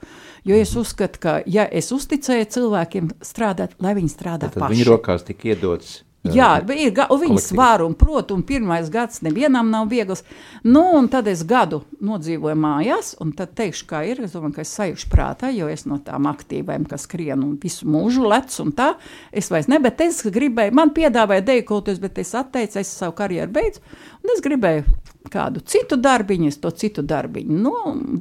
jo 0.48 0.58
es 0.58 0.74
uzskatu, 0.78 1.22
ka, 1.22 1.38
ja 1.46 1.68
es 1.70 1.92
uzticēju 1.94 2.50
cilvēkiem 2.58 3.14
strādāt, 3.22 3.78
lai 3.84 3.94
viņi 3.98 4.14
strādā 4.14 4.50
Tad 4.50 4.62
paši. 4.64 4.76
viņa 4.76 4.92
rokās 4.92 5.28
tika 5.28 5.54
iedots. 5.54 6.07
Jā, 6.26 6.57
ir 6.59 6.91
kolektīvs. 6.97 7.45
svāra 7.51 7.86
un 7.86 7.93
prot, 7.95 8.32
un 8.32 8.41
pirmais 8.43 8.89
gads 8.91 9.22
nevienam 9.24 9.70
nav 9.72 9.88
viegls. 9.91 10.24
Nu, 10.63 10.82
un 10.97 11.07
tad 11.07 11.28
es 11.28 11.43
gadu 11.47 11.84
nodzīvoju 12.03 12.57
mājās, 12.57 13.13
un 13.24 13.32
tad 13.38 13.53
teikšu, 13.55 13.88
kā 13.88 14.03
ir. 14.09 14.24
Es 14.26 14.36
domāju, 14.36 14.57
ka 14.57 14.65
es 14.65 14.74
sajūšu 14.76 15.09
prātā, 15.13 15.51
jo 15.55 15.70
es 15.72 15.86
no 15.86 15.99
tām 16.03 16.28
aktīvām, 16.28 16.88
kas 16.89 17.07
skrien 17.07 17.43
un 17.45 17.57
visu 17.61 17.88
mūžu 17.88 18.28
lec 18.28 18.51
un 18.63 18.74
tā, 18.76 18.93
es 19.32 19.51
vairs 19.53 19.70
ne, 19.72 19.80
bet 19.80 20.01
es 20.01 20.24
gribēju, 20.26 20.76
man 20.76 20.91
piedāvāja 20.95 21.45
dejokoties, 21.47 22.01
bet 22.03 22.20
es 22.24 22.34
atteicu, 22.36 22.82
es 22.82 22.91
savu 22.91 23.15
karjeru 23.18 23.53
beidzu, 23.53 23.84
un 24.24 24.36
es 24.36 24.43
gribēju 24.43 25.07
kādu 25.32 25.62
citu 25.66 25.98
darbiņu, 26.02 26.50
es 26.52 26.60
to 26.62 26.72
citu 26.76 27.04
darbiņu 27.06 27.58
nu, 27.64 27.74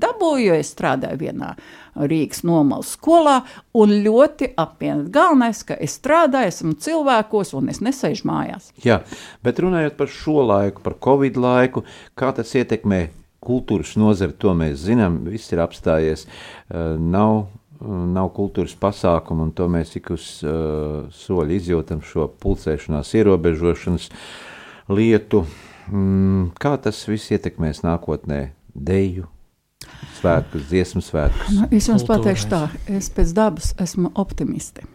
dabūju, 0.03 0.55
es 0.59 0.73
strādāju 0.75 1.21
vienā 1.21 1.53
Rīgas 1.97 2.43
nomalas 2.45 2.93
skolā, 2.97 3.39
un 3.77 3.93
ļoti 4.05 4.51
apvienot. 4.61 5.09
Galvenais, 5.15 5.63
ka 5.67 5.77
es 5.81 5.97
strādāju, 5.97 6.53
esmu 6.53 6.75
cilvēkos, 6.85 7.55
un 7.57 7.71
es 7.73 7.81
nesēžu 7.85 8.29
mājās. 8.29 8.71
Jā, 8.85 9.01
bet 9.47 9.63
runājot 9.65 9.97
par 9.99 10.13
šo 10.13 10.43
laiku, 10.45 10.85
par 10.85 10.99
Covid 11.03 11.39
laiku, 11.41 11.87
kā 12.19 12.33
tas 12.37 12.53
ietekmē 12.59 13.07
kultūras 13.47 13.95
nozare, 14.01 14.35
to 14.37 14.53
mēs 14.59 14.83
zinām, 14.85 15.23
viss 15.31 15.53
ir 15.55 15.63
apstājies, 15.65 16.27
uh, 16.27 16.97
nav, 17.01 17.47
nav 17.81 18.33
kultūras 18.37 18.75
pasākumu, 18.81 19.49
un 19.49 19.55
to 19.57 19.69
mēs 19.73 19.95
ik 20.01 20.11
uz 20.17 20.27
uh, 20.45 21.07
soļu 21.15 21.57
izjūtam 21.61 22.03
šo 22.05 22.29
pulcēšanās, 22.43 23.15
ierobežošanas 23.21 24.11
lietu. 24.93 25.47
Mm, 25.47 25.66
kā 26.61 26.75
tas 26.83 27.01
viss 27.09 27.31
ietekmēs 27.35 27.83
nākotnē 27.87 28.41
deju, 28.75 29.27
svētkus, 30.19 30.67
dziesmu 30.71 31.03
svētkus? 31.05 31.55
Nu, 31.55 31.69
es 31.71 31.89
jums 31.89 32.05
pateikšu 32.09 32.51
tā, 32.53 32.63
es 32.91 33.11
pēc 33.15 33.33
dabas 33.37 33.73
esmu 33.83 34.13
optimiste. 34.19 34.87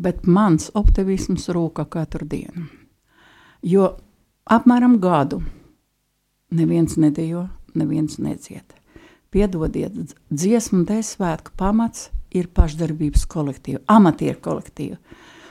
Bet 0.00 0.24
mans 0.24 0.70
optimisms 0.74 1.50
rūka 1.52 1.84
katru 1.92 2.24
dienu. 2.28 2.66
Jo 3.60 3.96
apmēram 4.48 4.96
gadu 5.02 5.42
neviens 6.56 6.96
nedejo, 6.96 7.48
neviens 7.76 8.16
nedzied. 8.18 8.64
Piedodiet, 9.30 9.92
dz- 9.94 10.16
dziesmu 10.32 10.82
dēļ 10.88 11.04
svētku 11.06 11.52
pamats 11.60 12.08
ir 12.34 12.48
pašdarbības 12.54 13.26
kolektīva, 13.30 13.82
amatieru 13.86 14.40
kolektīva. 14.42 14.96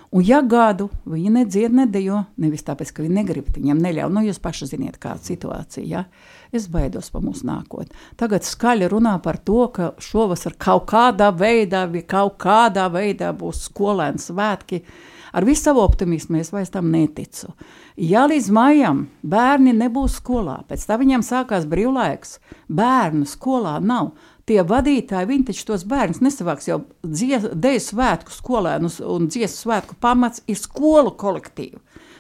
Un 0.10 0.24
ja 0.26 0.40
gadu 0.42 0.88
viņi 1.06 1.30
nedzied, 1.36 1.74
nedejo, 1.76 2.24
nevis 2.42 2.64
tāpēc, 2.66 2.90
ka 2.96 3.04
viņi 3.06 3.14
negrib, 3.14 3.52
viņiem 3.54 3.82
neļauj, 3.84 4.14
nu 4.16 4.24
jūs 4.26 4.40
paši 4.42 4.72
ziniet, 4.72 4.98
kāda 5.02 5.22
situācija, 5.22 5.86
ja? 5.86 6.04
es 6.50 6.66
baidos 6.72 7.12
par 7.14 7.22
mūsu 7.22 7.46
nākotni. 7.46 7.94
Tagad 8.18 8.48
skaļi 8.48 8.90
runā 8.90 9.20
par 9.22 9.38
to, 9.46 9.68
ka 9.74 9.92
šovasar 10.02 10.56
kaut 10.58 10.88
kādā 10.90 11.30
veidā, 11.30 11.86
kaut 12.10 12.40
kādā 12.42 12.88
veidā 12.90 13.30
būs 13.38 13.68
skolēnu 13.70 14.22
svētki. 14.24 14.82
Ar 15.30 15.46
visu 15.46 15.68
savu 15.68 15.84
optimismu 15.86 16.40
es 16.40 16.50
vairs 16.50 16.74
tam 16.74 16.90
neticu. 16.90 17.52
Ja 18.02 18.24
līdz 18.26 18.50
maijam 18.56 19.04
bērni 19.22 19.76
nebūs 19.78 20.18
skolā, 20.24 20.64
pēc 20.66 20.88
tam 20.90 21.04
viņiem 21.04 21.26
sākās 21.28 21.70
brīvlaiks, 21.70 22.40
bērnu 22.66 23.30
skolā 23.30 23.78
nav. 23.78 24.16
Tie 24.50 24.64
vadītāji, 24.66 25.30
viņi 25.30 25.46
taču 25.52 25.68
tos 25.70 25.84
bērnus 25.86 26.24
nesavāks 26.26 26.70
jau 26.72 26.80
dēļu 27.06 27.84
svētku 27.86 28.34
skolēnus 28.34 28.98
un 29.06 29.28
dziesmu 29.30 29.60
svētku 29.60 29.98
pamats 30.02 30.42
ir 30.50 30.58
skolu 30.58 31.14
kolektīvi. 31.20 31.78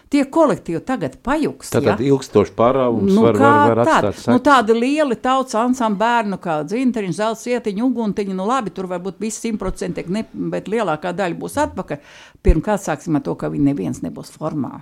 Tie 0.09 0.23
kolektīvi 0.25 0.80
tagad 0.86 1.19
pajuks. 1.25 1.69
Tad 1.69 1.86
ja? 1.86 1.93
ilgstošs 2.01 2.55
pārāvums 2.57 3.13
Nu, 3.13 3.27
var, 3.27 3.38
var, 3.38 3.75
var 3.75 3.82
tād? 3.86 4.07
atstāt 4.09 4.32
nu, 4.32 4.39
sekas. 4.39 4.45
tādi 4.47 4.75
lieli 4.77 5.17
tautas 5.21 5.57
ansambļi 5.59 6.01
bērnu, 6.01 6.39
kā 6.41 6.55
dzinteriņš, 6.65 7.17
zelta 7.19 7.41
sietiņa, 7.43 7.84
uguntiņa. 7.86 8.38
Nu, 8.38 8.47
labi, 8.49 8.73
tur 8.73 8.89
varbūt 8.89 9.21
viss 9.21 9.41
simtprocentīgi, 9.45 10.15
ne, 10.15 10.23
bet 10.53 10.69
lielākā 10.73 11.13
daļa 11.13 11.38
būs 11.38 11.59
atpakaļ. 11.61 12.01
Pirmkārt, 12.45 12.88
sāksim 12.88 13.19
ar 13.19 13.25
to, 13.25 13.38
ka 13.38 13.51
viņi 13.53 13.69
neviens 13.69 14.01
nebūs 14.05 14.34
formā. 14.34 14.80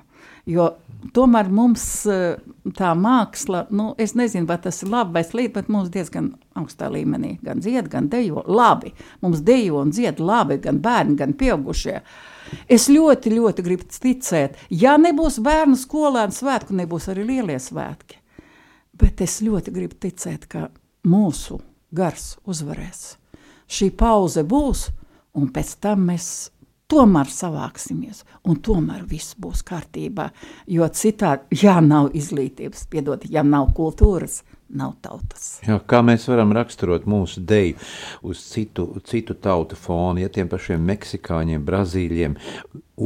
Jo 0.47 0.71
tomēr 1.15 1.49
mums 1.53 1.83
eh, 2.09 2.39
tā 2.77 2.93
māksla, 2.97 3.65
nu, 3.75 3.89
es 4.01 4.15
nezinu, 4.17 4.47
vai 4.49 4.57
tas 4.63 4.81
ir 4.83 4.91
labi 4.91 5.17
vai 5.17 5.23
slikti, 5.27 5.53
bet 5.57 5.69
mums 5.71 5.91
diezgan 5.93 6.31
augstā 6.57 6.89
līmenī 6.93 7.35
gan 7.45 7.61
dzied, 7.63 7.89
gan 7.91 8.09
dejo. 8.11 8.43
Labi, 8.47 8.93
mums 9.23 9.43
dejo 9.45 9.81
un 9.83 9.93
dzied 9.93 10.21
labi, 10.23 10.59
gan 10.63 10.81
bērni, 10.83 11.17
gan 11.19 11.35
pieaugušie. 11.37 11.99
Es 12.71 12.87
ļoti, 12.91 13.33
ļoti 13.35 13.65
gribu 13.65 13.87
ticēt, 13.91 14.57
ja 14.71 14.95
nebūs 14.99 15.41
bērnu 15.43 15.77
skolēnu 15.79 16.35
svētku, 16.35 16.75
nebūs 16.79 17.09
arī 17.11 17.27
lielie 17.27 17.59
svētki. 17.59 18.21
Bet 18.97 19.21
es 19.21 19.41
ļoti 19.45 19.73
gribu 19.75 19.97
ticēt, 20.01 20.47
ka 20.49 20.69
mūsu 21.07 21.59
gars 21.93 22.37
uzvarēs. 22.47 23.17
Šī 23.67 23.91
pauze 23.99 24.45
būs, 24.47 24.87
un 25.37 25.51
pēc 25.53 25.75
tam 25.83 26.07
mēs 26.07 26.47
tomēr 26.91 27.29
savāksimies, 27.31 28.23
un 28.47 28.59
tomēr 28.63 29.03
viss 29.07 29.35
būs 29.39 29.63
kārtībā. 29.67 30.29
Jo 30.71 30.87
citādi, 30.87 31.59
ja 31.63 31.79
nav 31.83 32.13
izglītības, 32.15 32.85
piedod, 32.91 33.25
ja 33.31 33.43
nav 33.43 33.73
kultūras, 33.77 34.41
nav 34.67 34.95
tautas. 35.03 35.59
Jā, 35.67 35.79
kā 35.87 36.01
mēs 36.05 36.27
varam 36.31 36.53
raksturot 36.55 37.07
mūsu 37.09 37.43
deju 37.47 37.77
uz 38.27 38.43
citu, 38.51 38.89
citu 39.07 39.35
tautu 39.35 39.79
fonu, 39.79 40.23
ja 40.23 40.31
tiem 40.31 40.49
pašiem 40.51 40.83
meksikāņiem, 40.87 41.67
brazīļiem, 41.67 42.39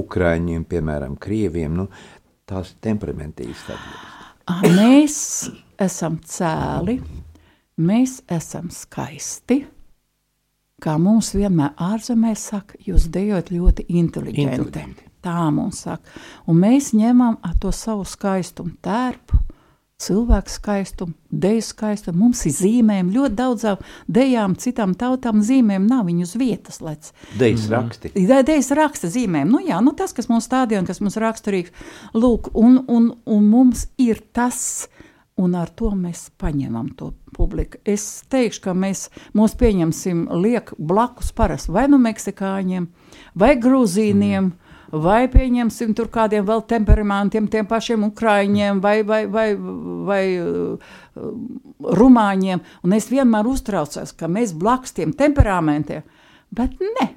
ukrāņiem, 0.01 0.65
piemēram, 0.69 1.17
krieviem, 1.21 1.81
nu, 1.81 1.89
tās 2.49 2.73
ir 2.75 2.81
temperamentīgas 2.89 3.67
tādas. 3.69 4.07
Mēs 4.77 5.19
esam 5.81 6.17
cēli, 6.27 6.99
mēs 7.81 8.19
esam 8.29 8.69
skaisti. 8.73 9.63
Kā 10.81 10.95
mums 10.97 11.35
vienmēr 11.37 11.75
ārzemēs 11.77 12.47
saka, 12.51 12.79
jūs 12.81 13.05
dejojat 13.13 13.51
ļoti 13.53 13.85
inteliģenti. 14.01 14.57
Inteliģenti. 14.57 15.07
Tā 15.21 15.45
mums 15.53 15.83
saka. 15.85 16.09
Un 16.49 16.57
mēs 16.63 16.89
ņemam 16.97 17.37
to 17.61 17.69
savu 17.75 18.07
skaistumu 18.09 18.73
tērpu, 18.81 19.37
cilvēku 20.01 20.49
skaistumu, 20.49 21.13
deju 21.29 21.61
skaistumu. 21.65 22.23
Mums 22.23 22.41
ir 22.49 22.55
zīmējumi 22.57 23.13
ļoti 23.13 23.37
daudzām 23.37 23.83
dejām, 24.09 24.55
citām 24.57 24.95
tautām 24.97 25.43
zīmējumi 25.45 25.89
nav 25.91 26.07
viņu 26.09 26.25
uz 26.25 26.33
vietas. 26.41 26.81
Lec. 26.81 27.11
Dejas 27.37 27.67
raksti. 27.69 28.13
Idejas 28.23 28.71
raksta 28.77 29.11
zīmēm. 29.13 29.53
Nu, 29.53 29.61
jā, 29.61 29.77
nu, 29.85 29.93
tas, 29.97 30.15
kas 30.17 30.31
mums 30.31 30.49
stādījā, 30.49 30.81
kas 30.87 31.03
mums 31.03 31.19
raksturīgs, 31.21 31.73
lūk, 32.17 32.49
un, 32.57 32.81
un, 32.89 33.11
un 33.29 33.49
mums 33.53 33.85
ir 34.01 34.23
tas, 34.33 34.87
un 35.41 35.55
ar 35.59 35.71
to 35.75 35.91
mēs 35.97 36.29
paņemam 36.41 36.91
to 36.97 37.11
publiku. 37.35 37.79
Es 37.85 38.23
teikšu, 38.31 38.63
ka 38.67 38.75
mēs 38.77 39.07
mūs 39.37 39.55
pieņemsim 39.59 40.27
liek 40.43 40.73
blakus 40.77 41.31
parasti 41.35 41.73
vai 41.75 41.87
nu 41.91 41.99
meksikāņiem, 42.01 42.89
vai 43.35 43.55
grūzīniem. 43.61 44.51
Mm. 44.51 44.57
Vai 44.91 45.29
pieņemsim 45.31 45.93
tur 45.95 46.09
kādiem 46.11 46.43
vēl 46.43 46.65
temperamentiem, 46.67 47.45
tiem 47.47 47.63
pašiem 47.63 48.01
ukrāņiem 48.09 48.81
vai, 48.83 48.97
vai, 49.07 49.21
vai, 49.31 49.45
vai 49.55 50.23
uh, 50.35 50.97
rumāņiem. 51.79 52.59
Un 52.83 52.97
es 52.97 53.07
vienmēr 53.07 53.47
uztraucos, 53.47 54.11
ka 54.11 54.27
mēs 54.27 54.51
blakus 54.51 54.91
tiem 54.97 55.15
temperamentiem, 55.15 56.03
bet 56.51 56.75
ne. 56.99 57.07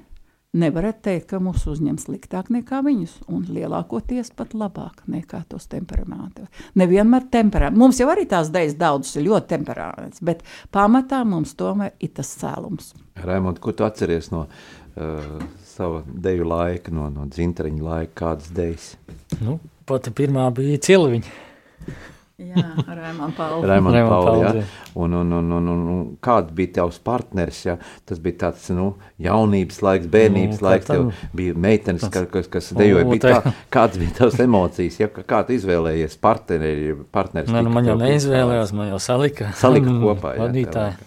Nevarat 0.55 1.01
teikt, 1.03 1.25
ka 1.33 1.39
mūs 1.43 1.65
uzņem 1.67 1.97
sliktāk 1.99 2.47
nekā 2.53 2.79
viņus, 2.85 3.17
un 3.27 3.41
lielākoties 3.51 4.29
pat 4.37 4.53
labāk 4.55 5.01
nekā 5.11 5.41
tos 5.51 5.67
temperamentus. 5.71 6.47
Nevienmēr 6.79 7.25
temperaments. 7.33 7.81
Mums 7.81 7.99
jau 7.99 8.07
arī 8.13 8.23
tās 8.31 8.51
idejas 8.53 8.77
daudzas 8.79 9.17
ir 9.19 9.27
ļoti 9.27 9.51
temperaments, 9.51 10.23
bet 10.23 10.45
pamatā 10.75 11.25
mums 11.27 11.57
tomēr 11.59 11.91
ir 11.99 12.13
tas 12.15 12.31
cēlums. 12.39 12.93
Raimond, 13.25 13.59
ko 13.59 13.75
tu 13.75 13.83
atceries 13.87 14.31
no 14.31 14.45
uh, 14.45 15.43
sava 15.67 16.03
deju 16.07 16.47
laika, 16.47 16.93
no, 16.95 17.09
no 17.11 17.27
dzinteriņa 17.27 17.89
laika, 17.89 18.15
kādas 18.23 18.53
dejas? 18.55 18.93
Nu, 19.41 19.59
pati 19.89 20.15
pirmā 20.15 20.47
bija 20.55 20.79
cilviņa. 20.87 21.35
Jā, 22.35 22.61
Raimonds 22.83 23.37
Pauls. 23.37 23.63
Raimond 23.63 23.95
Raimond 23.95 24.09
Pauli, 24.11 24.41
Pauli, 24.43 24.59
ja? 24.59 24.63
un, 24.99 25.13
un, 25.21 25.29
un, 25.37 25.51
un, 25.55 25.67
un, 25.71 25.83
un 25.93 25.99
kāds 26.19 26.51
bija 26.57 26.73
tavs 26.81 26.97
partneris, 26.99 27.61
ja? 27.63 27.77
tas 28.03 28.19
bija 28.19 28.41
tāds, 28.41 28.65
nu, 28.75 28.89
jaunības 29.23 29.77
laiks, 29.85 30.09
bērnības 30.11 30.59
Nu, 30.59 30.65
laiks, 30.67 30.89
tev 30.89 31.05
bija 31.39 31.55
meitenes, 31.67 32.03
kas, 32.11 32.27
kas, 32.33 32.49
kas 32.51 32.67
dejoja, 32.75 33.05
O, 33.07 33.13
bija 33.13 33.23
tā- 33.23 33.33
kā, 33.45 33.53
kāds 33.77 34.01
bija 34.01 34.17
tavs 34.19 34.41
emocijas, 34.43 34.99
ja? 34.99 35.07
kā 35.15 35.41
tu 35.47 35.55
izvēlējies 35.55 36.19
partneri, 36.27 36.91
partneris? 37.15 37.53
Nē, 37.55 37.63
nu, 37.63 37.71
man 37.77 37.87
jau 37.87 37.95
neizvēlējās, 38.03 38.75
man 38.75 38.91
jau 38.91 38.99
salika. 39.07 39.53
Salika 39.55 39.95
kopā, 40.03 40.35
jā, 40.35 40.43
Vadītāji. 40.43 40.99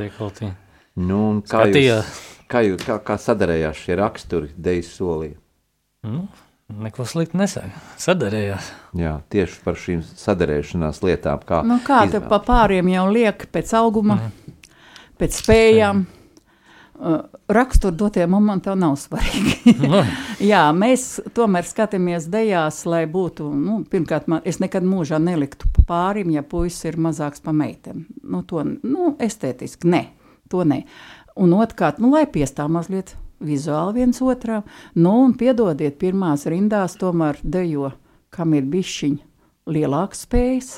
Dekoltī. 0.00 0.48
Nu, 0.96 1.20
un 1.34 1.42
kā, 1.44 1.66
jūs, 1.68 1.76
Skatījās. 1.76 2.14
kā, 2.48 2.64
jūs, 2.70 2.80
kā, 2.88 2.96
kā 3.04 3.20
sadarējās 3.20 3.84
šie 3.84 4.00
raksturi 4.00 4.48
dejas 4.56 4.88
solī? 4.96 5.34
Nu, 6.08 6.24
neko 6.84 7.04
sliktu 7.08 7.38
nesaka. 7.40 7.82
Sadarējās. 8.00 8.70
Jā, 8.98 9.16
tieši 9.32 9.60
par 9.64 9.78
šīm 9.80 10.00
sadarēšanās 10.06 11.02
lietām. 11.06 11.42
Kā 11.46 11.62
Nu, 11.66 11.80
kā 11.84 12.04
te 12.06 12.18
izvēle. 12.18 12.28
pa 12.30 12.38
pāriem 12.46 12.88
jau 12.92 13.04
liek 13.10 13.46
pēc 13.52 13.74
auguma, 13.80 14.18
pēc 15.20 15.42
spējām. 15.42 16.06
Uh, 17.00 17.22
Rakstur 17.48 17.94
dotie 17.96 18.26
momenti 18.28 18.68
nav 18.76 18.98
svarīgi. 19.00 19.72
Nu, 19.80 20.02
Jā, 20.50 20.66
mēs 20.76 21.06
tomēr 21.32 21.64
skatāmies 21.64 22.26
dejās, 22.28 22.82
lai 22.84 23.06
būtu, 23.08 23.46
nu, 23.56 23.78
pirmkārt, 23.88 24.28
man, 24.28 24.42
es 24.44 24.60
nekad 24.60 24.84
mūžā 24.84 25.16
neliktu 25.16 25.70
pārim, 25.88 26.28
ja 26.34 26.42
puisis 26.44 26.84
ir 26.90 26.98
mazāks 27.00 27.40
pa 27.40 27.54
meiteni. 27.56 28.04
Nu, 28.20 28.42
to, 28.44 28.60
nu, 28.84 29.14
estētiski, 29.16 29.88
ne, 29.88 30.02
to 30.52 30.60
ne. 30.68 30.82
Un 31.40 31.56
otrkārt, 31.56 32.02
nu, 32.04 32.12
lai 32.12 32.26
piestāv 32.28 32.68
mazliet 32.68 33.14
vizuāli 33.40 34.00
viens 34.00 34.20
otram, 34.22 34.66
nu, 34.94 35.14
un 35.24 35.34
piedodiet, 35.38 35.98
pirmās 36.00 36.46
rindās 36.50 36.96
tomēr 37.00 37.40
dejo, 37.42 37.92
kam 38.30 38.54
ir 38.54 38.68
bišķiņ 38.70 39.18
lielāks 39.70 40.24
spējas. 40.26 40.70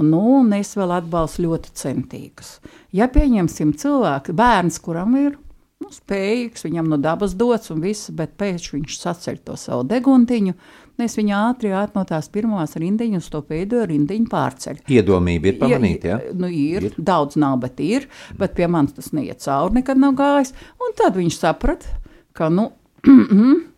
Nu, 0.00 0.20
un 0.40 0.52
es 0.56 0.70
vēl 0.78 0.94
atbalstu 0.94 1.44
ļoti 1.44 1.72
centīgus. 1.76 2.58
Ja 2.94 3.10
pieņemsim 3.10 3.74
cilvēku, 3.76 4.32
bērns, 4.38 4.78
kuram 4.80 5.16
ir 5.18 5.34
nu, 5.80 5.90
spējīgs, 5.92 6.64
viņam 6.68 6.92
no 6.92 6.98
dabas 7.00 7.34
dots 7.36 7.72
un 7.74 7.82
viss, 7.84 8.12
bet 8.14 8.36
pēkšņi 8.40 8.78
viņš 8.78 8.98
saceļ 9.00 9.40
to 9.44 9.56
savu 9.60 9.84
deguntiņu, 9.90 10.54
un 10.54 10.89
es 11.04 11.16
viņu 11.18 11.34
ātri 11.36 11.72
ātri 11.76 11.98
no 11.98 12.04
tās 12.08 12.28
pirmās 12.32 12.76
rindiņas 12.80 13.26
uz 13.26 13.32
to 13.32 13.42
pēdējo 13.48 13.86
rindiņu 13.90 14.30
pārceļu. 14.32 14.84
Iedomība 14.96 15.52
ir 15.52 15.58
pamanīta, 15.60 16.12
ja? 16.12 16.20
nu, 16.36 16.50
ir, 16.50 16.90
ir. 16.90 17.00
Daudz 17.10 17.38
nav, 17.40 17.58
bet 17.64 17.80
ir. 17.84 18.06
Bet 18.38 18.54
pie 18.58 18.68
manis 18.70 18.96
tas 18.98 19.12
neiet 19.16 19.42
cauri, 19.44 19.80
nekad 19.80 20.00
nav 20.00 20.14
gājis. 20.18 20.54
Un 20.80 20.96
tad 20.98 21.18
viņš 21.18 21.40
saprata, 21.40 21.98
ka 22.36 22.50
nu, 22.52 22.70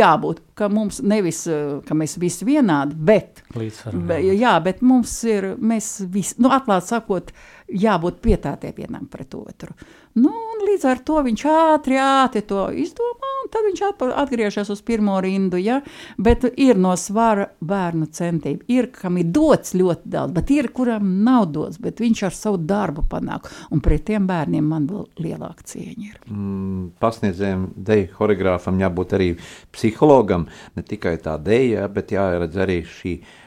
jābūt, 0.00 0.42
ka 0.58 0.68
mums 0.72 1.00
nevis, 1.04 1.44
ka 1.86 1.96
mēs 1.96 2.16
visi 2.20 2.46
vienādi, 2.48 2.96
bet, 2.96 3.42
be, 3.52 4.18
jā, 4.24 4.54
bet 4.64 4.82
mums 4.86 5.12
ir, 5.28 5.52
mēs 5.60 5.94
visi, 6.12 6.38
nu, 6.42 6.52
atklāt 6.54 6.86
sakot, 6.88 7.32
jābūt 7.72 8.20
pietātiem 8.24 8.74
vienam 8.76 9.08
pret 9.10 9.34
otru. 9.36 9.74
Nu, 10.18 10.32
un 10.32 10.64
līdz 10.68 10.88
ar 10.88 11.02
to 11.06 11.20
viņš 11.24 11.44
ātri, 11.52 11.98
ātri 12.00 12.44
to 12.48 12.66
izdomā, 12.84 13.21
un 13.42 13.50
tad 13.52 13.66
viņš 13.68 13.82
atgriežas 14.22 14.70
uz 14.72 14.82
pirmo 14.86 15.18
rindu, 15.22 15.58
ja? 15.60 15.80
bet 16.18 16.46
ir 16.56 16.78
no 16.80 16.94
svara 16.96 17.48
bērnu 17.60 18.08
centība. 18.14 18.64
Ir, 18.72 18.90
kam 18.94 19.18
ir 19.20 19.30
dots 19.34 19.74
ļoti 19.78 20.12
daudz, 20.12 20.34
bet 20.36 20.52
ir, 20.54 20.70
kuram 20.74 21.08
nav 21.26 21.48
dots, 21.54 21.80
bet 21.82 22.00
viņš 22.02 22.24
ar 22.28 22.36
savu 22.36 22.60
darbu 22.62 23.04
panāk, 23.10 23.50
un 23.74 23.82
pret 23.84 24.06
tiem 24.08 24.26
bērniem 24.28 24.66
man 24.72 24.88
vēl 24.90 25.06
lielāka 25.22 25.66
cieņa 25.72 26.08
ir. 26.08 26.18
Mm, 26.30 26.88
pasniedzējiem, 27.02 27.68
deju 27.76 28.08
choreogrāfam 28.16 28.80
jābūt 28.82 29.16
arī 29.18 29.30
psihologam, 29.74 30.48
ne 30.76 30.86
tikai 30.86 31.16
tā 31.22 31.38
deja, 31.42 31.88
bet 31.92 32.14
jāredz 32.14 32.58
arī 32.62 32.82
šī 32.88 33.16
eh, 33.18 33.38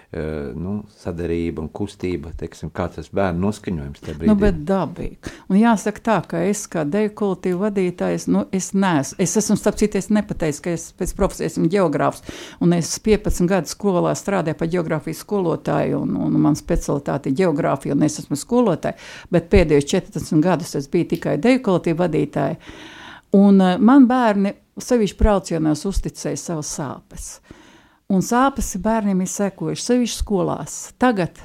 nu, 0.56 0.76
sadarība 1.02 1.64
un 1.64 1.68
kustība, 1.74 2.32
teiksim, 2.40 2.70
kā 2.76 2.88
tas 2.94 3.10
bērnu 3.16 3.42
noskaņojums 3.44 4.04
tajā 4.04 4.16
brīdī. 4.20 4.30
Nu, 4.32 4.36
bet 4.40 4.62
dabīgi. 4.68 5.34
Un 5.52 5.60
jāsaka 5.60 6.04
tā, 6.06 6.18
ka 6.32 6.44
es 6.48 6.66
kā 6.72 6.86
deju 6.88 7.12
kultīvu 7.20 7.62
vadītājs, 7.66 8.28
nu, 8.32 8.46
es 8.56 8.72
neesmu, 8.76 9.20
es 9.26 9.36
esmu, 9.42 9.58
starp 9.60 9.80
citu, 9.82 10.00
es 10.00 10.12
nepateicu, 10.14 10.62
ka 10.66 10.76
es 10.78 10.88
pēc 10.98 11.16
profesijas 11.18 11.56
esmu 11.56 11.70
geogrāfs, 11.74 12.24
un 12.64 12.76
es 12.78 12.94
15 13.04 13.50
gadu 13.52 13.72
skolā 13.72 14.16
strādāju 14.16 14.60
par 14.62 14.72
geogrāfijas 14.72 15.24
skolotāju, 15.26 16.04
un, 16.06 16.16
un 16.28 16.40
man 16.48 16.56
specialitāte 16.60 17.32
ir 17.32 17.40
geogrāfija, 17.44 17.98
un 17.98 18.08
es 18.08 18.20
esmu 18.24 18.40
skolotāja, 18.40 19.00
bet 19.34 19.52
pēdējos 19.52 19.90
14 19.92 20.44
gadus 20.46 20.76
es 20.80 20.88
biju 20.92 21.12
tikai 21.16 21.36
deju 21.44 21.64
kultīvu 21.66 22.02
vadītāja, 22.06 22.60
un 23.36 23.60
uh, 23.60 23.76
man 23.82 24.08
bērni 24.08 24.56
sevišķi 24.82 25.20
braucienos 25.20 25.86
uzticēja 25.88 26.40
savas 26.40 26.72
sāpes. 26.78 27.30
Un 28.14 28.22
sāpes 28.22 28.76
bērniem 28.82 29.24
ir 29.24 29.30
sekojušas, 29.32 29.88
sevišķi 29.90 30.20
skolās. 30.20 30.76
Tagad 31.02 31.40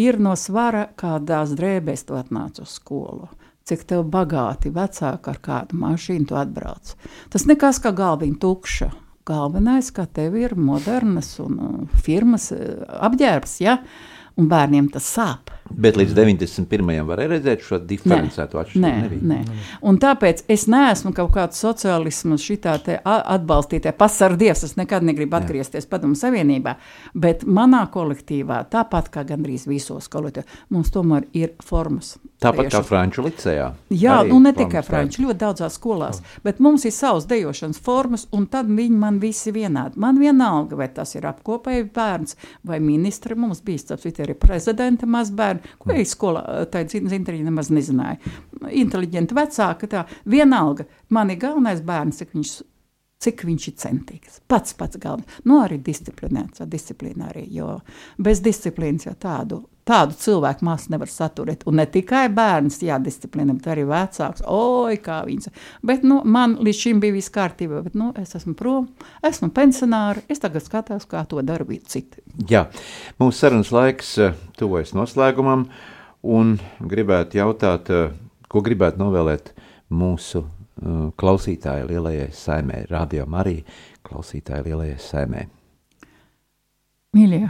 ir 0.00 0.16
no 0.22 0.32
svara, 0.40 0.86
kādās 0.96 1.52
drēbēs 1.58 2.06
tu 2.08 2.16
atnāc 2.16 2.62
uz 2.62 2.78
skolu. 2.78 3.28
Cik 3.68 3.84
tev 3.90 4.06
bagāti 4.08 4.72
vecāki 4.72 5.28
ar 5.28 5.40
kādu 5.44 5.76
mašīnu 5.76 6.30
tu 6.30 6.38
atbrauc. 6.40 6.94
Tas 7.28 7.44
nekas 7.50 7.82
kā 7.84 7.92
galviņa 7.92 8.40
tukša. 8.40 8.88
Galvenais, 9.28 9.90
ka 9.92 10.06
tev 10.08 10.38
ir 10.40 10.54
modernas 10.56 11.34
un 11.44 11.58
uh, 11.60 11.98
firmas 12.00 12.48
uh, 12.56 12.86
apģērbs, 13.04 13.58
ja? 13.60 13.76
un 14.40 14.48
bērniem 14.48 14.88
tas 14.94 15.04
sāp. 15.12 15.52
Bet 15.70 15.98
līdz 16.00 16.14
91. 16.16 17.02
varēja 17.08 17.32
redzēt 17.34 17.64
šo 17.66 17.78
diferencētu 17.84 18.56
Nē, 18.56 18.62
atšķirību. 18.62 19.02
nebija. 19.02 19.22
nē. 19.28 19.58
Un 19.88 19.98
tāpēc 20.02 20.44
es 20.48 20.66
neesmu 20.70 21.12
kaut 21.16 21.32
kāds 21.34 21.60
sociālisms, 21.62 22.44
šitā 22.44 22.78
atbalstītāja 23.04 23.94
pasardies. 23.98 24.64
Es 24.64 24.76
nekad 24.80 25.02
negribu 25.06 25.36
atgriezties 25.38 25.86
Padomu 25.86 26.16
Savienībā, 26.18 26.76
bet 27.14 27.44
manā 27.44 27.84
kolektīvā, 27.92 28.64
tāpat 28.72 29.12
kā 29.12 29.24
gandrīz 29.28 29.68
visos 29.68 30.08
kolektīvos, 30.08 30.64
mums 30.70 30.90
tomēr 30.94 31.28
ir 31.36 31.54
formas. 31.64 32.16
Tāpat 32.38 32.68
kā 32.68 32.78
Tieši. 32.78 32.86
Franču 32.86 33.22
licejā. 33.26 33.72
Jā, 33.90 34.20
un 34.30 34.44
ne 34.46 34.52
tikai 34.54 34.82
franču, 34.86 35.24
ļoti 35.24 35.40
daudzās 35.40 35.74
skolās, 35.74 36.20
bet 36.44 36.60
mums 36.62 36.84
ir 36.86 36.92
savas 36.94 37.26
dejošanas 37.26 37.80
formas, 37.82 38.28
un 38.30 38.46
tad 38.46 38.70
viņi 38.70 38.94
man 38.94 39.18
visi 39.18 39.50
vienādi. 39.54 39.98
Man 39.98 40.20
vienalga, 40.22 40.78
vai 40.78 40.86
tas 40.94 41.16
ir 41.18 41.26
apkopēji 41.26 41.88
bērns 41.94 42.36
vai 42.62 42.78
ministri. 42.78 43.34
Mums 43.34 43.62
bija, 43.66 43.82
starp 43.82 44.04
citu, 44.04 44.22
arī 44.22 44.36
prezidenta 44.38 45.06
mazbērni, 45.58 45.76
ko 45.78 45.92
es 45.92 46.14
skolā, 46.14 46.42
tā 46.70 46.84
zintriņa 46.88 47.44
nemaz 47.44 47.70
nezināju. 47.70 48.32
Inteliģenti 48.70 49.34
vecāki, 49.34 49.88
tā 49.88 50.04
vienalga. 50.26 50.86
Man 51.10 51.30
ir 51.30 51.38
galvenais 51.38 51.80
bērns, 51.80 52.18
cik 52.18 52.34
viņš 52.34 52.58
cik 53.18 53.44
viņš 53.44 53.64
ir 53.68 53.74
centīgs. 53.74 54.40
Pats 54.46 54.74
pats 54.78 54.96
galvenais. 54.96 55.40
Nu, 55.44 55.58
arī 55.64 55.80
disciplinēts, 55.82 56.62
ar 56.62 56.68
disciplīnu 56.70 57.26
arī, 57.26 57.48
jo 57.50 57.80
bez 58.18 58.40
disciplīnas 58.40 59.08
jau 59.08 59.14
tādu, 59.18 59.64
tādu 59.88 60.16
cilvēku 60.18 60.66
mās 60.68 60.86
nevar 60.92 61.10
saturēt. 61.10 61.64
Un 61.68 61.78
ne 61.80 61.86
tikai 61.88 62.26
bērns 62.34 62.80
jādisciplinē, 62.84 63.56
bet 63.58 63.70
arī 63.72 63.86
vecāks. 63.88 64.44
Oi, 64.44 64.98
kā 65.04 65.22
viņas. 65.26 65.52
Bet, 65.86 66.04
nu, 66.06 66.20
man 66.28 66.58
līdz 66.64 66.82
šim 66.82 67.02
bija 67.02 67.16
viss 67.16 67.32
kārtībā, 67.34 67.82
bet, 67.86 67.96
nu, 67.98 68.10
es 68.20 68.36
esmu 68.38 68.54
prom, 68.58 68.88
esmu 69.26 69.50
pensionāri, 69.56 70.24
es 70.30 70.42
tagad 70.44 70.64
skatos, 70.66 71.08
kā 71.08 71.24
to 71.28 71.42
dara 71.46 71.66
citi. 71.88 72.22
Jā, 72.50 72.66
mūsu 73.20 73.42
sarunas 73.42 73.72
laiks 73.74 74.14
eh, 74.22 74.36
tuvojas 74.58 74.94
noslēgumam, 74.96 75.66
un 76.22 76.56
gribētu 76.80 77.40
jautāt, 77.40 77.90
eh, 77.90 78.12
ko 78.48 78.62
gribētu 78.64 79.00
novēlēt 79.02 79.52
mūsu 79.90 80.44
eh, 80.44 80.98
klausītāju 81.18 81.88
lielajai 81.90 82.28
saimē, 82.34 82.84
radio 82.90 83.26
Marija 83.26 83.64
klausītāju 84.08 84.68
lielajai 84.70 84.98
saimē. 85.02 85.46
Mīļie, 87.16 87.46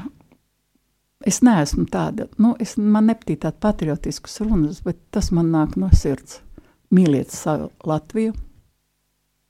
es 1.27 1.41
neesmu 1.43 1.87
tāda, 1.91 2.29
nu, 2.39 2.55
es, 2.61 2.77
man 2.79 3.09
nepatīk 3.11 3.41
tāda 3.45 3.59
patriotiskas 3.61 4.41
runas, 4.45 4.83
bet 4.87 4.99
tas 5.11 5.31
man 5.35 5.51
nāk 5.55 5.77
no 5.77 5.89
sirds. 5.93 6.41
Mīliet 6.95 7.31
savu 7.35 7.71
Latviju, 7.85 8.33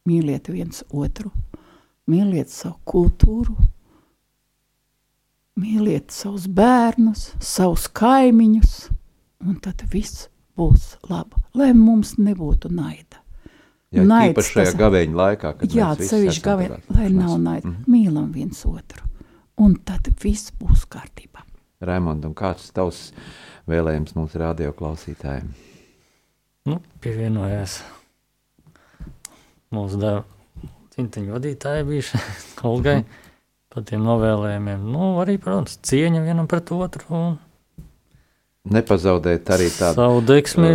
mīliet 0.08 0.48
viens 0.50 0.82
otru, 0.90 1.30
mīliet 2.10 2.50
savu 2.50 2.78
kultūru, 2.88 3.54
mīliet 5.58 6.10
savus 6.14 6.46
bērnus, 6.50 7.28
savus 7.42 7.86
kaimiņus, 7.98 8.74
un 9.46 9.58
tad 9.62 9.82
viss 9.92 10.28
būs 10.58 10.96
labi. 11.10 11.38
Lai 11.58 11.72
mums 11.76 12.16
nebūtu 12.18 12.70
naida. 12.74 13.20
Jā, 13.94 14.02
Naids 14.04 14.34
īpaši 14.34 14.52
šajā 14.52 14.64
tas- 14.68 14.76
gaveņa 14.82 15.14
laikā, 15.16 15.52
kad 15.60 15.70
Jā, 15.72 15.92
mēs 15.96 16.10
visi 16.26 16.42
tādā- 16.44 16.80
lai 16.94 17.08
nav 17.08 17.38
naida. 17.40 17.70
Mīlam 17.88 18.32
viens 18.34 18.64
otru, 18.66 19.02
un 19.56 19.76
tad 19.76 20.08
viss 20.22 20.50
būs 20.50 20.84
kārtībā. 20.86 21.40
Raimond, 21.80 22.24
un 22.26 22.34
kāds 22.34 22.70
tavs 22.74 23.12
vēlējums 23.70 24.14
mūsu 24.18 24.40
radio 24.42 24.72
klausītājiem? 24.74 25.50
Nu, 26.68 26.80
pievienojās 27.04 27.78
mūsu 29.74 30.00
darba 30.00 30.24
cimtiņu 30.96 31.36
vadītāja 31.36 31.84
bijušai 31.86 32.22
Olgai 32.68 32.96
par 33.70 33.84
tiem 33.86 34.02
novēlējumiem. 34.06 34.82
Nu, 34.90 35.12
arī, 35.22 35.36
protams, 35.40 35.76
cieņa 35.86 36.24
vienam 36.26 36.48
pret 36.50 36.72
otru 36.74 37.06
un 37.14 37.36
Nepazaudēt 38.68 39.48
arī 39.54 39.68
tādu 39.72 39.96
savu 39.96 40.18
deksmi 40.28 40.68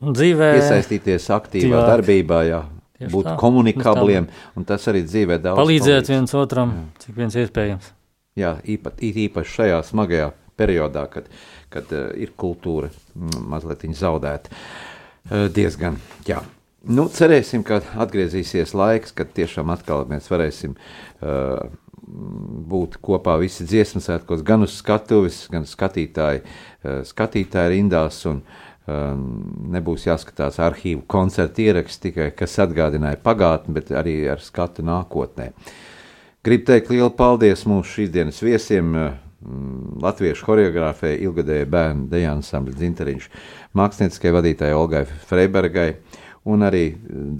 dzīvē. 0.00 0.46
iesaistīties 0.60 1.26
aktīvā 1.34 1.74
Aktīvāk. 1.82 1.90
darbībā, 1.90 2.38
jā, 2.48 2.60
Tieši 2.96 3.12
būt 3.12 3.26
tā. 3.28 3.34
komunikabliem, 3.42 4.28
un 4.56 4.64
tas 4.64 4.86
arī 4.88 5.02
dzīvē 5.04 5.36
daudz 5.44 5.58
Palīdzēt 5.60 6.06
palīdz. 6.06 6.12
viens 6.14 6.32
otram, 6.38 6.72
cik 7.02 7.18
viens 7.18 7.36
iespējams. 7.36 7.90
Jā, 8.36 8.56
īpa, 8.68 8.92
it 9.00 9.16
īpaši 9.26 9.54
šajā 9.60 9.78
smagajā 9.88 10.28
periodā, 10.60 11.06
kad, 11.12 11.30
kad 11.72 11.92
uh, 11.96 12.10
ir 12.20 12.34
kultūra 12.36 12.90
mazliet 13.16 13.86
zaudēta. 13.96 14.52
Uh, 15.26 15.46
diezgan, 15.52 15.96
jā. 16.28 16.42
Nu, 16.86 17.08
cerēsim, 17.10 17.64
ka 17.66 17.80
atgriezīsies 17.98 18.76
laiks, 18.76 19.14
kad 19.16 19.32
tiešām 19.34 19.72
atkal 19.74 20.04
mēs 20.10 20.28
varēsim 20.30 20.76
uh, 20.76 21.64
būt 22.70 23.00
kopā 23.02 23.34
visi 23.40 23.66
dziesmu 23.66 24.04
svētkos, 24.04 24.44
gan 24.46 24.62
uz 24.62 24.76
skatuves, 24.78 25.46
gan 25.50 25.66
skatītāji, 25.66 26.44
uh, 26.44 27.00
skatītāji 27.08 27.74
rindās. 27.74 28.20
Un, 28.30 28.44
um, 28.86 29.24
nebūs 29.72 30.06
jāskatās 30.06 30.60
arhīvu 30.62 31.02
koncertu 31.10 31.66
ieraksti 31.66 32.10
tikai, 32.10 32.30
kas 32.38 32.58
atgādināja 32.62 33.18
pagātni, 33.24 33.74
bet 33.80 33.90
arī 33.96 34.20
ar 34.30 34.44
skatu 34.44 34.84
nākotnē. 34.86 35.50
Gribu 36.46 36.62
teikt 36.68 36.92
lielu 36.92 37.10
paldies 37.10 37.64
mūsu 37.66 37.96
šīsdienas 37.96 38.36
viesiem, 38.44 38.92
mm, 38.94 39.96
latviešu 40.04 40.46
choreogrāfei, 40.46 41.16
ilgadējai 41.26 41.66
bērnu 41.72 42.06
deju 42.12 42.28
ansambļa 42.36 42.76
Zinteriņš, 42.84 43.26
mākslinieckajai 43.74 44.34
vadītājai 44.36 44.76
Olgai 44.78 45.02
Freibergai 45.26 45.88
un 46.46 46.62
arī 46.62 46.84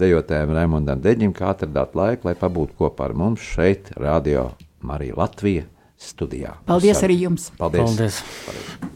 dejotājiem 0.03 0.51
Raimondam 0.57 0.99
Deģim, 1.07 1.31
kā 1.37 1.53
atradāt 1.53 1.95
laiku, 1.95 2.27
lai 2.27 2.35
pabūtu 2.35 2.75
kopā 2.83 3.07
ar 3.07 3.15
mums 3.15 3.47
šeit, 3.55 3.93
Radio 3.95 4.49
Marija 4.83 5.15
Latvija 5.23 5.63
studijā. 5.95 6.57
Paldies 6.67 6.99
arī 7.07 7.21
jums! 7.23 7.47
Paldies! 7.55 7.95
Paldies! 7.95 8.95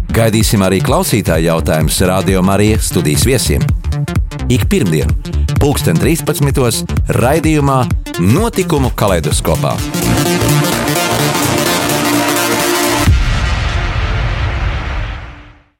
Gaidīsim 0.11 0.59
arī 0.65 0.81
klausītāju 0.83 1.45
jautājumus 1.47 2.01
Radio 2.09 2.41
Marija 2.43 2.81
studijas 2.83 3.23
viesiem. 3.23 3.63
Ik 4.51 4.65
pirmdienu, 4.67 5.15
pulksten 5.61 5.95
13. 5.95 6.97
raidījumā 7.15 7.79
Notikumu 8.19 8.91
kaleidoskopā. 8.91 9.77